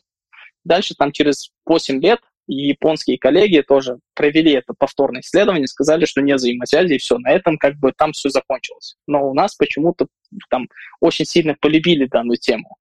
Дальше 0.65 0.97
там 0.97 1.13
через 1.13 1.53
8 1.65 2.01
лет 2.03 2.19
японские 2.49 3.19
коллеги 3.19 3.61
тоже 3.61 4.01
провели 4.15 4.51
это 4.51 4.75
повторное 4.77 5.21
исследование, 5.21 5.69
сказали, 5.69 6.07
что 6.07 6.23
нет 6.23 6.39
взаимосвязи, 6.39 6.95
и 6.95 6.99
все, 6.99 7.19
на 7.19 7.31
этом 7.31 7.57
как 7.57 7.77
бы 7.77 7.93
там 7.97 8.11
все 8.11 8.31
закончилось. 8.31 8.97
Но 9.07 9.31
у 9.31 9.33
нас 9.33 9.55
почему-то 9.55 10.09
там 10.51 10.69
очень 11.01 11.25
сильно 11.25 11.55
полюбили 11.61 12.07
данную 12.07 12.39
тему. 12.39 12.77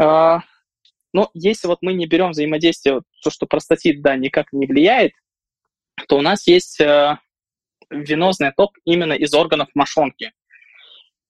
А, 0.00 0.40
но 1.12 1.30
если 1.34 1.68
вот 1.68 1.80
мы 1.82 1.92
не 1.92 2.06
берем 2.06 2.30
взаимодействие, 2.30 3.02
то, 3.22 3.28
что 3.28 3.44
простатит, 3.44 4.00
да, 4.00 4.16
никак 4.16 4.46
не 4.54 4.66
влияет, 4.66 5.12
то 6.08 6.16
у 6.16 6.22
нас 6.22 6.46
есть 6.46 6.80
э, 6.80 7.18
венозный 7.92 8.48
отток 8.48 8.78
именно 8.84 9.12
из 9.12 9.32
органов 9.34 9.68
мошонки. 9.74 10.32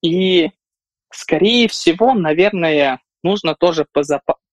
И, 0.02 0.50
скорее 1.12 1.68
всего, 1.68 2.14
наверное, 2.14 3.00
нужно 3.22 3.54
тоже 3.54 3.86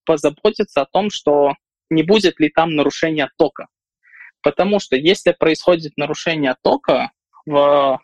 позаботиться 0.05 0.81
о 0.81 0.85
том, 0.85 1.09
что 1.09 1.53
не 1.89 2.03
будет 2.03 2.39
ли 2.39 2.49
там 2.49 2.75
нарушение 2.75 3.25
оттока. 3.25 3.67
Потому 4.41 4.79
что 4.79 4.95
если 4.95 5.31
происходит 5.31 5.97
нарушение 5.97 6.51
оттока 6.51 7.11
в, 7.45 7.99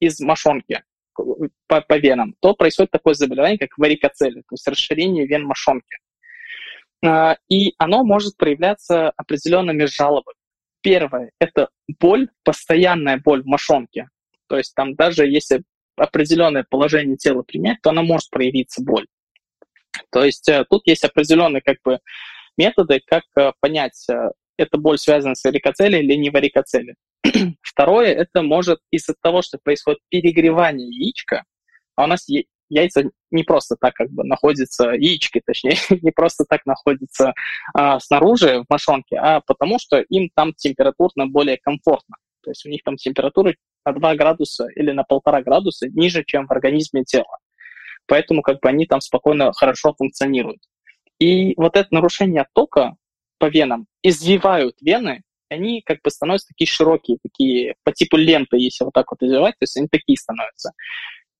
из 0.00 0.20
мошонки 0.20 0.82
по, 1.66 1.80
по 1.80 1.98
венам, 1.98 2.34
то 2.40 2.54
происходит 2.54 2.90
такое 2.90 3.14
заболевание, 3.14 3.58
как 3.58 3.76
варикоцель, 3.76 4.34
то 4.34 4.52
есть 4.52 4.66
расширение 4.68 5.26
вен 5.26 5.44
мошонки. 5.44 5.98
А, 7.04 7.36
и 7.48 7.74
оно 7.78 8.04
может 8.04 8.36
проявляться 8.36 9.10
определенными 9.10 9.84
жалобами. 9.84 10.35
Первое– 10.86 11.32
это 11.40 11.68
боль, 11.98 12.28
постоянная 12.44 13.18
боль 13.18 13.42
в 13.42 13.46
мошонке. 13.46 14.08
То 14.46 14.56
есть 14.56 14.72
там 14.76 14.94
даже 14.94 15.26
если 15.26 15.64
определенное 15.96 16.64
положение 16.68 17.16
тела 17.16 17.42
принять, 17.42 17.78
то 17.82 17.90
она 17.90 18.04
может 18.04 18.30
проявиться 18.30 18.84
боль. 18.84 19.08
То 20.12 20.24
есть 20.24 20.48
э, 20.48 20.64
тут 20.70 20.86
есть 20.86 21.02
определенные 21.02 21.60
как 21.60 21.78
бы 21.82 21.98
методы, 22.56 23.00
как 23.04 23.24
э, 23.36 23.50
понять, 23.58 24.00
э, 24.08 24.30
эта 24.56 24.78
боль 24.78 24.98
связана 24.98 25.34
с 25.34 25.42
варикоцелей 25.42 26.04
или 26.04 26.14
не 26.14 26.30
варикоцелей. 26.30 26.94
Второе, 27.62 28.12
это 28.12 28.42
может 28.42 28.78
из-за 28.92 29.16
того, 29.20 29.42
что 29.42 29.58
происходит 29.60 29.98
перегревание 30.08 30.86
яичка, 30.86 31.42
а 31.96 32.04
у 32.04 32.06
нас 32.06 32.28
яйца 32.68 33.04
не 33.30 33.42
просто 33.42 33.76
так 33.80 33.94
как 33.94 34.10
бы 34.10 34.24
находятся, 34.24 34.90
яички 34.90 35.42
точнее, 35.44 35.76
не 36.02 36.10
просто 36.10 36.44
так 36.48 36.66
находятся 36.66 37.34
а, 37.74 38.00
снаружи 38.00 38.62
в 38.62 38.64
мошонке, 38.68 39.16
а 39.16 39.40
потому 39.46 39.78
что 39.78 39.98
им 40.00 40.30
там 40.34 40.52
температурно 40.54 41.26
более 41.26 41.58
комфортно. 41.58 42.16
То 42.42 42.50
есть 42.50 42.64
у 42.64 42.68
них 42.68 42.82
там 42.84 42.96
температура 42.96 43.54
на 43.84 43.92
2 43.92 44.14
градуса 44.14 44.68
или 44.74 44.92
на 44.92 45.02
полтора 45.04 45.42
градуса 45.42 45.88
ниже, 45.88 46.24
чем 46.24 46.46
в 46.46 46.52
организме 46.52 47.04
тела. 47.04 47.38
Поэтому 48.06 48.42
как 48.42 48.60
бы 48.60 48.68
они 48.68 48.86
там 48.86 49.00
спокойно, 49.00 49.52
хорошо 49.52 49.94
функционируют. 49.98 50.60
И 51.18 51.54
вот 51.56 51.76
это 51.76 51.88
нарушение 51.90 52.42
оттока 52.42 52.94
по 53.38 53.46
венам 53.48 53.86
извивают 54.02 54.76
вены, 54.80 55.22
они 55.48 55.82
как 55.82 55.98
бы 56.02 56.10
становятся 56.10 56.48
такие 56.48 56.68
широкие, 56.68 57.18
такие 57.22 57.74
по 57.84 57.92
типу 57.92 58.16
ленты, 58.16 58.58
если 58.58 58.84
вот 58.84 58.94
так 58.94 59.10
вот 59.10 59.22
извивать, 59.22 59.54
то 59.58 59.62
есть 59.62 59.76
они 59.76 59.88
такие 59.88 60.16
становятся 60.16 60.72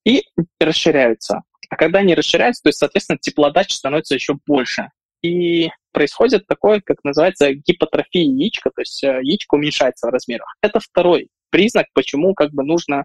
и 0.06 0.24
расширяются. 0.60 1.42
А 1.68 1.76
когда 1.76 1.98
они 1.98 2.14
расширяются, 2.14 2.62
то 2.62 2.68
есть, 2.68 2.78
соответственно, 2.78 3.18
теплодача 3.18 3.74
становится 3.74 4.14
еще 4.14 4.34
больше. 4.46 4.90
И 5.22 5.70
происходит 5.92 6.46
такое, 6.46 6.80
как 6.80 7.02
называется, 7.02 7.52
гипотрофия 7.52 8.22
яичка, 8.22 8.70
то 8.70 8.82
есть 8.82 9.02
э, 9.02 9.20
яичко 9.22 9.56
уменьшается 9.56 10.06
в 10.06 10.10
размерах. 10.10 10.54
Это 10.62 10.78
второй 10.78 11.28
признак, 11.50 11.86
почему 11.92 12.34
как 12.34 12.52
бы 12.52 12.62
нужно 12.64 13.04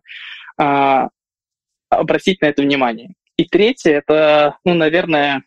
а, 0.58 1.10
обратить 1.90 2.42
на 2.42 2.48
это 2.48 2.62
внимание. 2.62 3.14
И 3.38 3.46
третье, 3.46 3.92
это, 3.94 4.58
ну, 4.66 4.74
наверное, 4.74 5.44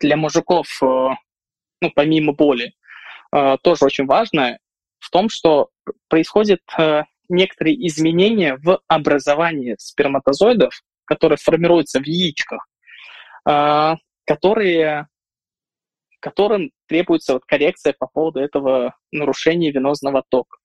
для 0.00 0.16
мужиков, 0.16 0.68
э, 0.82 1.08
ну, 1.80 1.90
помимо 1.94 2.32
боли, 2.32 2.74
э, 3.34 3.56
тоже 3.62 3.86
очень 3.86 4.06
важно 4.06 4.58
в 5.00 5.10
том, 5.10 5.28
что 5.28 5.70
происходит 6.08 6.60
некоторые 7.30 7.86
изменения 7.86 8.56
в 8.56 8.80
образовании 8.86 9.76
сперматозоидов, 9.78 10.82
которые 11.04 11.38
формируются 11.38 12.00
в 12.00 12.06
яичках, 12.06 12.66
а, 13.44 13.96
которые, 14.24 15.08
которым 16.20 16.70
требуется 16.86 17.34
вот 17.34 17.44
коррекция 17.46 17.94
по 17.98 18.06
поводу 18.06 18.40
этого 18.40 18.94
нарушения 19.10 19.70
венозного 19.70 20.22
тока. 20.28 20.58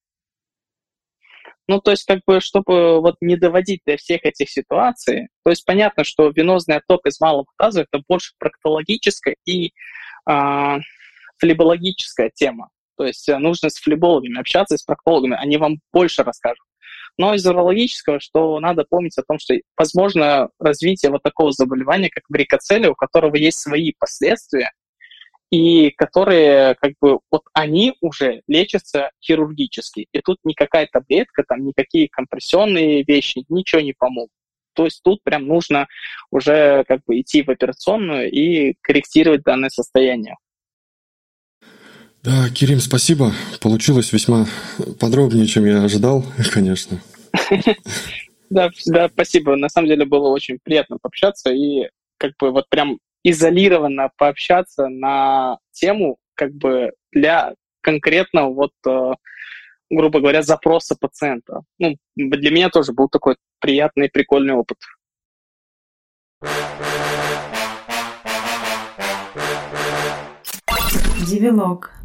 Ну, 1.67 1.81
то 1.81 1.91
есть, 1.91 2.05
как 2.05 2.19
бы, 2.27 2.41
чтобы 2.41 3.01
вот 3.01 3.15
не 3.21 3.37
доводить 3.37 3.81
до 3.85 3.97
всех 3.97 4.23
этих 4.23 4.49
ситуаций, 4.51 5.29
то 5.43 5.49
есть 5.49 5.65
понятно, 5.65 6.03
что 6.03 6.29
венозный 6.29 6.77
отток 6.77 7.07
из 7.07 7.19
малого 7.19 7.47
таза 7.57 7.81
это 7.81 8.03
больше 8.07 8.33
проктологическая 8.37 9.35
и 9.45 9.73
э, 10.29 10.77
флебологическая 11.39 12.29
тема. 12.29 12.69
То 12.97 13.05
есть 13.05 13.27
э, 13.29 13.37
нужно 13.37 13.69
с 13.69 13.75
флебологами 13.75 14.39
общаться, 14.39 14.77
с 14.77 14.83
проктологами, 14.83 15.35
они 15.39 15.57
вам 15.57 15.79
больше 15.91 16.23
расскажут. 16.23 16.65
Но 17.17 17.33
из 17.33 17.45
урологического, 17.45 18.19
что 18.19 18.59
надо 18.59 18.85
помнить 18.89 19.17
о 19.17 19.23
том, 19.23 19.39
что 19.39 19.55
возможно 19.77 20.49
развитие 20.59 21.11
вот 21.11 21.23
такого 21.23 21.51
заболевания, 21.51 22.09
как 22.09 22.23
варикоцелия, 22.29 22.89
у 22.89 22.95
которого 22.95 23.35
есть 23.35 23.59
свои 23.59 23.93
последствия, 23.97 24.71
и 25.49 25.91
которые, 25.91 26.75
как 26.75 26.93
бы, 26.99 27.19
вот 27.31 27.43
они 27.53 27.93
уже 28.01 28.41
лечатся 28.47 29.11
хирургически. 29.23 30.07
И 30.11 30.19
тут 30.21 30.39
никакая 30.43 30.89
таблетка, 30.91 31.43
там 31.47 31.65
никакие 31.65 32.09
компрессионные 32.09 33.03
вещи, 33.03 33.45
ничего 33.47 33.81
не 33.81 33.93
помогут. 33.93 34.31
То 34.73 34.85
есть 34.85 35.01
тут 35.03 35.23
прям 35.23 35.47
нужно 35.47 35.87
уже 36.31 36.83
как 36.87 37.01
бы 37.05 37.21
идти 37.21 37.41
в 37.43 37.49
операционную 37.49 38.29
и 38.29 38.75
корректировать 38.81 39.43
данное 39.43 39.69
состояние. 39.69 40.35
Да, 42.25 42.49
Кирим, 42.49 42.79
спасибо. 42.79 43.31
Получилось 43.61 44.11
весьма 44.11 44.47
подробнее, 44.99 45.45
чем 45.45 45.63
я 45.65 45.83
ожидал, 45.83 46.25
конечно. 46.53 46.99
Да, 48.51 48.69
да, 48.85 49.09
спасибо. 49.09 49.55
На 49.55 49.69
самом 49.69 49.87
деле 49.87 50.05
было 50.05 50.29
очень 50.29 50.59
приятно 50.63 50.97
пообщаться 51.01 51.51
и 51.51 51.89
как 52.19 52.33
бы 52.37 52.51
вот 52.51 52.69
прям 52.69 52.99
изолированно 53.23 54.11
пообщаться 54.17 54.87
на 54.87 55.57
тему 55.71 56.17
как 56.35 56.53
бы 56.53 56.91
для 57.11 57.55
конкретного 57.81 58.53
вот, 58.53 58.71
э, 58.87 59.13
грубо 59.89 60.19
говоря, 60.19 60.43
запроса 60.43 60.95
пациента. 60.95 61.61
Ну, 61.79 61.97
для 62.15 62.51
меня 62.51 62.69
тоже 62.69 62.93
был 62.93 63.09
такой 63.09 63.35
приятный, 63.59 64.09
прикольный 64.09 64.53
опыт. 64.53 64.77
Девилог. 71.27 72.04